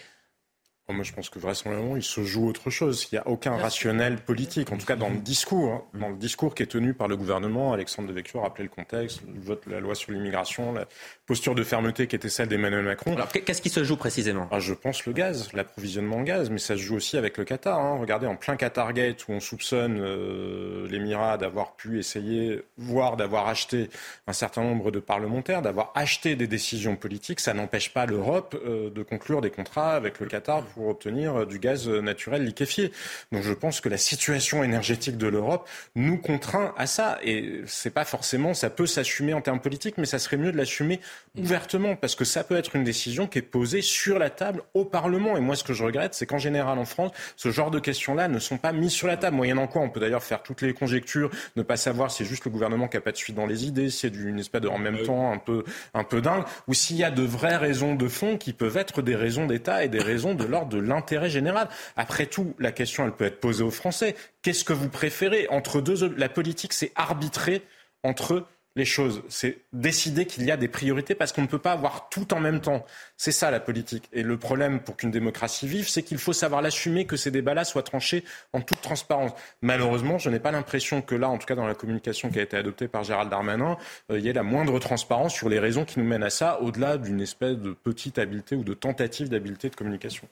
[0.93, 3.09] Moi, je pense que vraisemblablement, il se joue autre chose.
[3.13, 5.83] Il n'y a aucun rationnel politique, en tout cas dans le discours, hein.
[6.01, 7.75] dans le discours qui est tenu par le gouvernement.
[7.75, 10.87] Alexandre Devecchio a rappelé le contexte, le vote de la loi sur l'immigration, la
[11.27, 13.15] posture de fermeté qui était celle d'Emmanuel Macron.
[13.15, 14.49] Alors, qu'est-ce qui se joue précisément?
[14.51, 17.45] Ah, Je pense le gaz, l'approvisionnement en gaz, mais ça se joue aussi avec le
[17.45, 17.79] Qatar.
[17.79, 17.99] Hein.
[18.01, 23.91] Regardez, en plein Qatargate, où on soupçonne euh, l'Émirat d'avoir pu essayer, voire d'avoir acheté
[24.27, 28.89] un certain nombre de parlementaires, d'avoir acheté des décisions politiques, ça n'empêche pas l'Europe euh,
[28.91, 32.93] de conclure des contrats avec le Qatar pour obtenir euh, du gaz naturel liquéfié.
[33.33, 37.19] Donc je pense que la situation énergétique de l'Europe nous contraint à ça.
[37.23, 40.57] Et c'est pas forcément, ça peut s'assumer en termes politiques, mais ça serait mieux de
[40.57, 41.01] l'assumer
[41.37, 44.85] ouvertement, parce que ça peut être une décision qui est posée sur la table au
[44.85, 45.37] Parlement.
[45.37, 48.29] Et moi, ce que je regrette, c'est qu'en général, en France, ce genre de questions-là
[48.29, 49.37] ne sont pas mises sur la table.
[49.37, 52.45] Moyennant quoi, on peut d'ailleurs faire toutes les conjectures, ne pas savoir si c'est juste
[52.45, 54.69] le gouvernement qui n'a pas de suite dans les idées, si c'est d'une espèce de
[54.69, 55.65] en même temps un peu,
[55.95, 59.03] un peu dingue, ou s'il y a de vraies raisons de fond qui peuvent être
[59.03, 61.69] des raisons d'État et des raisons de l'ordre de l'intérêt général.
[61.97, 64.15] Après tout, la question, elle peut être posée aux Français.
[64.43, 67.63] Qu'est-ce que vous préférez entre deux La politique, c'est arbitrer
[68.03, 68.47] entre
[68.79, 69.23] les choses.
[69.29, 72.41] C'est décider qu'il y a des priorités parce qu'on ne peut pas avoir tout en
[72.41, 72.87] même temps.
[73.17, 74.09] C'est ça la politique.
[74.13, 77.65] Et le problème pour qu'une démocratie vive, c'est qu'il faut savoir l'assumer, que ces débats-là
[77.65, 79.33] soient tranchés en toute transparence.
[79.61, 82.43] Malheureusement, je n'ai pas l'impression que là, en tout cas dans la communication qui a
[82.43, 83.77] été adoptée par Gérald Darmanin,
[84.11, 86.61] euh, il y ait la moindre transparence sur les raisons qui nous mènent à ça,
[86.63, 90.29] au-delà d'une espèce de petite habileté ou de tentative d'habileté de communication.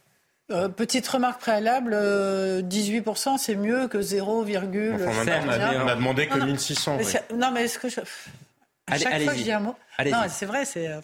[0.52, 6.38] Euh, petite remarque préalable, 18% euh, c'est mieux que 0, enfin, on, a, demandé que
[6.38, 6.98] 1600.
[7.34, 8.00] Non, mais est-ce que je...
[8.88, 9.74] À chaque fois que je dis un mot.
[10.04, 10.86] Non, c'est vrai, c'est.
[10.86, 11.00] Euh,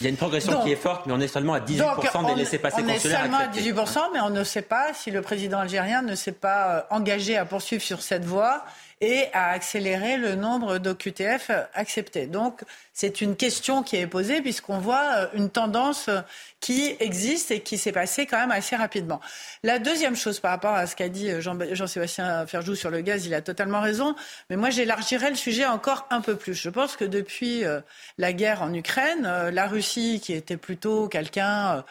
[0.00, 2.34] Il y a une progression qui est forte, mais on est seulement à 18% des
[2.34, 3.20] laissés-passer consulaires.
[3.22, 6.14] On est seulement à 18%, mais on ne sait pas si le président algérien ne
[6.14, 8.64] s'est pas engagé à poursuivre sur cette voie
[9.00, 12.26] et à accélérer le nombre d'OQTF acceptés.
[12.26, 12.62] Donc,
[12.92, 16.20] c'est une question qui est posée puisqu'on voit euh, une tendance euh,
[16.58, 19.20] qui existe et qui s'est passée quand même assez rapidement.
[19.62, 23.24] La deuxième chose par rapport à ce qu'a dit euh, Jean-Sébastien Ferjou sur le gaz,
[23.24, 24.16] il a totalement raison.
[24.50, 26.54] Mais moi, j'élargirais le sujet encore un peu plus.
[26.54, 27.62] Je pense que depuis
[28.18, 31.84] la guerre en Ukraine, la Russie, qui était plutôt quelqu'un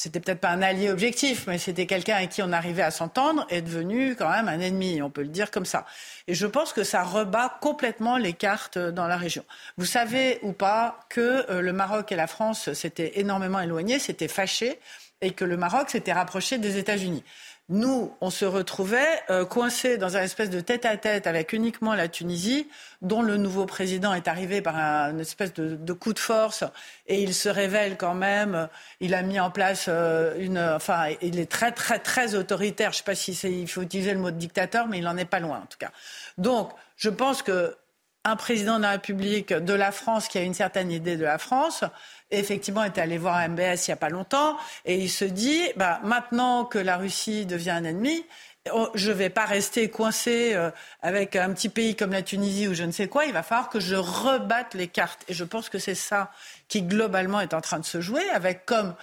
[0.00, 3.46] c'était peut-être pas un allié objectif, mais c'était quelqu'un avec qui on arrivait à s'entendre,
[3.50, 5.84] est devenu quand même un ennemi, on peut le dire comme ça.
[6.26, 9.44] Et je pense que ça rebat complètement les cartes dans la région.
[9.76, 14.26] Vous savez ou pas que euh, le Maroc et la France s'étaient énormément éloignés, s'étaient
[14.26, 14.80] fâchés,
[15.20, 17.22] et que le Maroc s'était rapproché des États-Unis
[17.70, 22.68] nous, on se retrouvait euh, coincés dans un espèce de tête-à-tête avec uniquement la Tunisie,
[23.00, 26.64] dont le nouveau président est arrivé par un, une espèce de, coup de force,
[27.06, 28.68] et il se révèle quand même.
[28.98, 32.90] Il a mis en place euh, une, enfin, il est très, très, très autoritaire.
[32.90, 35.24] Je ne sais pas si il faut utiliser le mot dictateur, mais il n'en est
[35.24, 35.92] pas loin en tout cas.
[36.38, 37.76] Donc, je pense que
[38.24, 41.38] un président de la République de la France qui a une certaine idée de la
[41.38, 41.84] France
[42.30, 46.00] effectivement est allé voir MBS il n'y a pas longtemps et il se dit bah,
[46.04, 48.24] maintenant que la Russie devient un ennemi,
[48.72, 50.70] oh, je ne vais pas rester coincé euh,
[51.02, 53.24] avec un petit pays comme la Tunisie ou je ne sais quoi.
[53.26, 55.24] Il va falloir que je rebatte les cartes.
[55.28, 56.30] Et je pense que c'est ça
[56.68, 58.94] qui globalement est en train de se jouer avec comme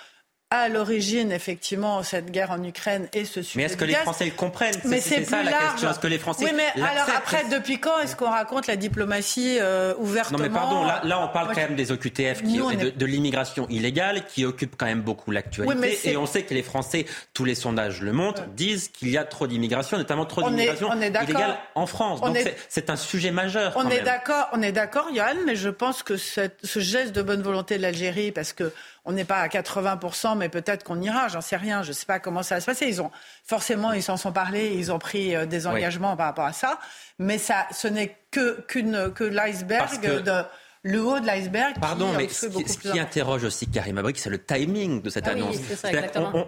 [0.49, 3.57] à l'origine, effectivement, cette guerre en Ukraine et ce sujet.
[3.57, 4.79] Mais est-ce que les Français le comprennent?
[4.85, 5.89] Mais c'est ça la question.
[5.89, 9.57] Est-ce que les Français Oui, mais alors après, depuis quand est-ce qu'on raconte la diplomatie
[9.59, 10.37] euh, ouvertement?
[10.37, 13.67] Non, mais pardon, là, là on parle quand même des OQTF, qui, de, de l'immigration
[13.67, 16.11] illégale, qui occupe quand même beaucoup l'actualité.
[16.11, 19.25] et on sait que les Français, tous les sondages le montrent, disent qu'il y a
[19.25, 22.21] trop d'immigration, notamment trop d'immigration illégale en France.
[22.21, 22.37] Donc
[22.69, 23.73] c'est un sujet majeur.
[23.75, 27.41] On est d'accord, on est d'accord, Yann, mais je pense que ce geste de bonne
[27.41, 28.71] volonté de l'Algérie, parce que
[29.07, 32.05] on n'est pas à 80%, mais peut-être qu'on ira, j'en sais rien, je ne sais
[32.05, 32.87] pas comment ça va se passer.
[32.87, 33.09] Ils ont,
[33.45, 36.77] forcément, ils s'en sont parlé, ils ont pris euh, des engagements par rapport à ça,
[37.17, 40.43] mais ça, ce n'est que, qu'une, que l'iceberg de
[40.87, 41.75] le haut de l'iceberg.
[41.79, 42.47] Pardon, mais ce,
[42.77, 45.57] qui interroge aussi Karim Abrik, c'est le timing de cette ah annonce.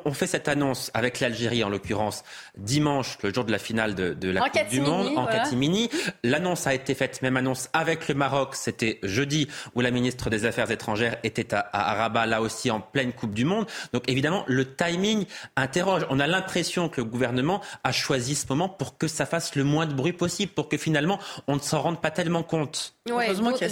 [0.05, 2.23] on, fait cette annonce avec l'Algérie, en l'occurrence,
[2.57, 5.89] dimanche, le jour de la finale de, la Coupe du Monde, en catimini.
[6.23, 10.45] L'annonce a été faite, même annonce avec le Maroc, c'était jeudi, où la ministre des
[10.45, 13.65] Affaires étrangères était à, à, Rabat, là aussi en pleine Coupe du Monde.
[13.91, 15.25] Donc évidemment, le timing
[15.57, 16.05] interroge.
[16.09, 19.65] On a l'impression que le gouvernement a choisi ce moment pour que ça fasse le
[19.65, 22.95] moins de bruit possible, pour que finalement on ne s'en rende pas tellement compte.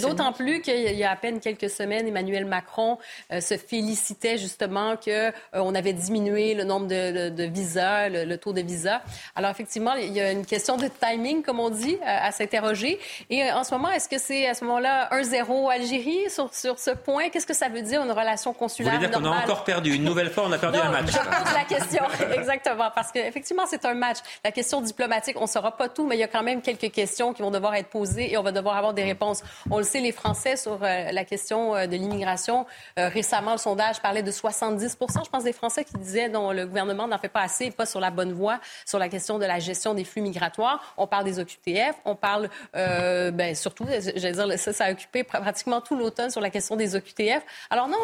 [0.00, 2.98] D'autant plus qu'il y a à peine quelques semaines, Emmanuel Macron
[3.32, 8.52] euh, se félicitait justement qu'on euh, on avait diminué le nombre de, visas, le, taux
[8.52, 9.00] de visas.
[9.36, 12.98] Alors effectivement, il y a une question de timing, comme on dit, à, s'interroger.
[13.30, 16.90] Et en ce moment, est-ce que c'est à ce moment-là 1-0 Algérie sur, sur ce
[16.90, 17.28] point?
[17.30, 19.94] Qu'est-ce que ça veut dire une relation consulaire Vous voulez dire qu'on a encore perdu?
[19.94, 21.10] Une nouvelle fois, on a perdu un match.
[21.12, 22.04] Je pose la question,
[22.34, 24.18] exactement, parce qu'effectivement, c'est un match.
[24.44, 26.90] La question diplomatique, on ne saura pas tout, mais il y a quand même quelques
[26.90, 29.27] questions qui vont devoir être posées et on va devoir avoir des réponses.
[29.70, 32.66] On le sait, les Français sur euh, la question euh, de l'immigration.
[32.98, 36.66] Euh, récemment, le sondage parlait de 70% je pense, des Français qui disaient dont le
[36.66, 39.58] gouvernement n'en fait pas assez, pas sur la bonne voie, sur la question de la
[39.58, 40.94] gestion des flux migratoires.
[40.96, 43.86] On parle des OQTF, on parle ben, surtout,
[44.16, 47.42] j'allais dire, ça, ça a occupé pratiquement tout l'automne sur la question des OQTF.
[47.70, 47.98] Alors non,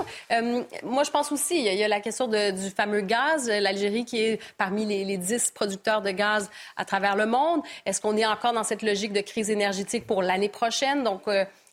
[0.83, 4.41] moi je pense aussi, il y a la question du fameux gaz, l'Algérie qui est
[4.57, 7.63] parmi les, les 10 producteurs de gaz à travers le monde.
[7.87, 11.05] Est-ce qu'on est encore dans cette logique de crise énergétique pour l'année prochaine?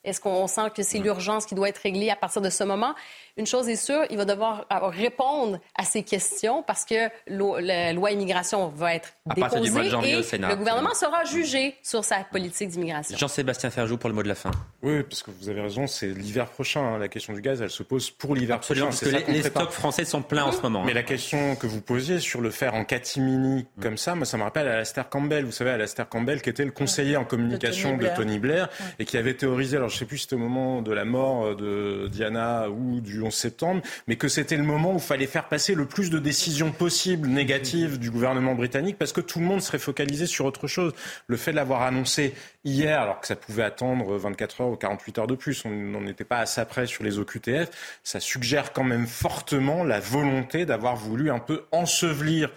[0.04, 2.96] Est-ce qu'on sent que c'est l'urgence qui doit être réglée à partir de ce moment?
[3.38, 8.12] Une chose est sûre, il va devoir répondre à ces questions parce que la loi
[8.12, 13.18] immigration va être déposée et le gouvernement sera jugé sur sa politique d'immigration.
[13.18, 14.52] Jean-Sébastien Ferjou pour le mot de la fin.
[14.82, 16.82] Oui, parce que vous avez raison, c'est l'hiver prochain.
[16.82, 16.98] Hein.
[16.98, 18.86] la question du gaz, elle se pose pour l'hiver prochain.
[18.86, 20.84] Parce que les, stocks français sont pleins en ce moment.
[20.84, 23.82] Mais la question que vous posiez sur le faire en catimini mm.
[23.82, 25.46] comme ça, moi, ça me rappelle Alastair Campbell.
[25.46, 29.18] Vous savez, Alastair Campbell, qui était le conseiller en communication de Tony Blair, et qui
[29.18, 32.08] avait théorisé, alors je ne sais plus si c'était au moment de la mort de
[32.12, 35.48] Diana ou du du 11 septembre, mais que c'était le moment où il fallait faire
[35.48, 39.62] passer le plus de décisions possibles négatives du gouvernement britannique parce que tout le monde
[39.62, 40.94] serait focalisé sur autre chose.
[41.28, 42.34] Le fait de l'avoir annoncé
[42.64, 46.06] hier, alors que ça pouvait attendre 24 heures ou 48 heures de plus, on n'en
[46.08, 47.70] était pas assez près sur les OQTF,
[48.04, 52.52] ça suggère quand même fortement la volonté d'avoir voulu un peu ensevelir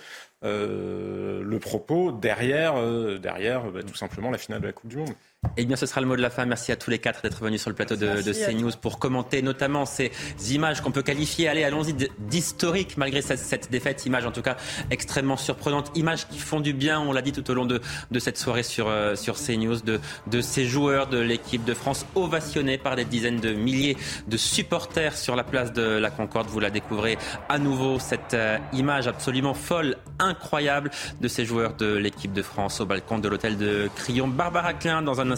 [0.45, 5.15] euh, le propos derrière, euh, bah, tout simplement la finale de la Coupe du Monde.
[5.57, 6.45] Eh bien, ce sera le mot de la fin.
[6.47, 9.43] Merci à tous les quatre d'être venus sur le plateau de, de CNews pour commenter
[9.43, 10.11] notamment ces
[10.51, 14.05] images qu'on peut qualifier, allez, allons-y, d'historiques malgré cette, cette, défaite.
[14.07, 14.57] Images en tout cas
[14.91, 15.93] extrêmement surprenantes.
[15.95, 17.81] Images qui font du bien, on l'a dit tout au long de,
[18.11, 22.07] de cette soirée sur, euh, sur CNews, de, de ces joueurs de l'équipe de France
[22.15, 23.97] ovationnés par des dizaines de milliers
[24.27, 26.49] de supporters sur la place de la Concorde.
[26.49, 27.19] Vous la découvrez
[27.49, 30.91] à nouveau, cette euh, image absolument folle, incroyable
[31.21, 34.29] de ces joueurs de l'équipe de France au balcon de l'hôtel de Crillon.
[34.29, 35.31] Barbara Klein dans un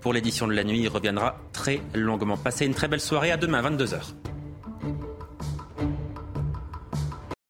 [0.00, 0.80] pour l'édition de la nuit.
[0.80, 2.36] Il reviendra très longuement.
[2.36, 3.30] Passez une très belle soirée.
[3.30, 4.14] À demain, 22h.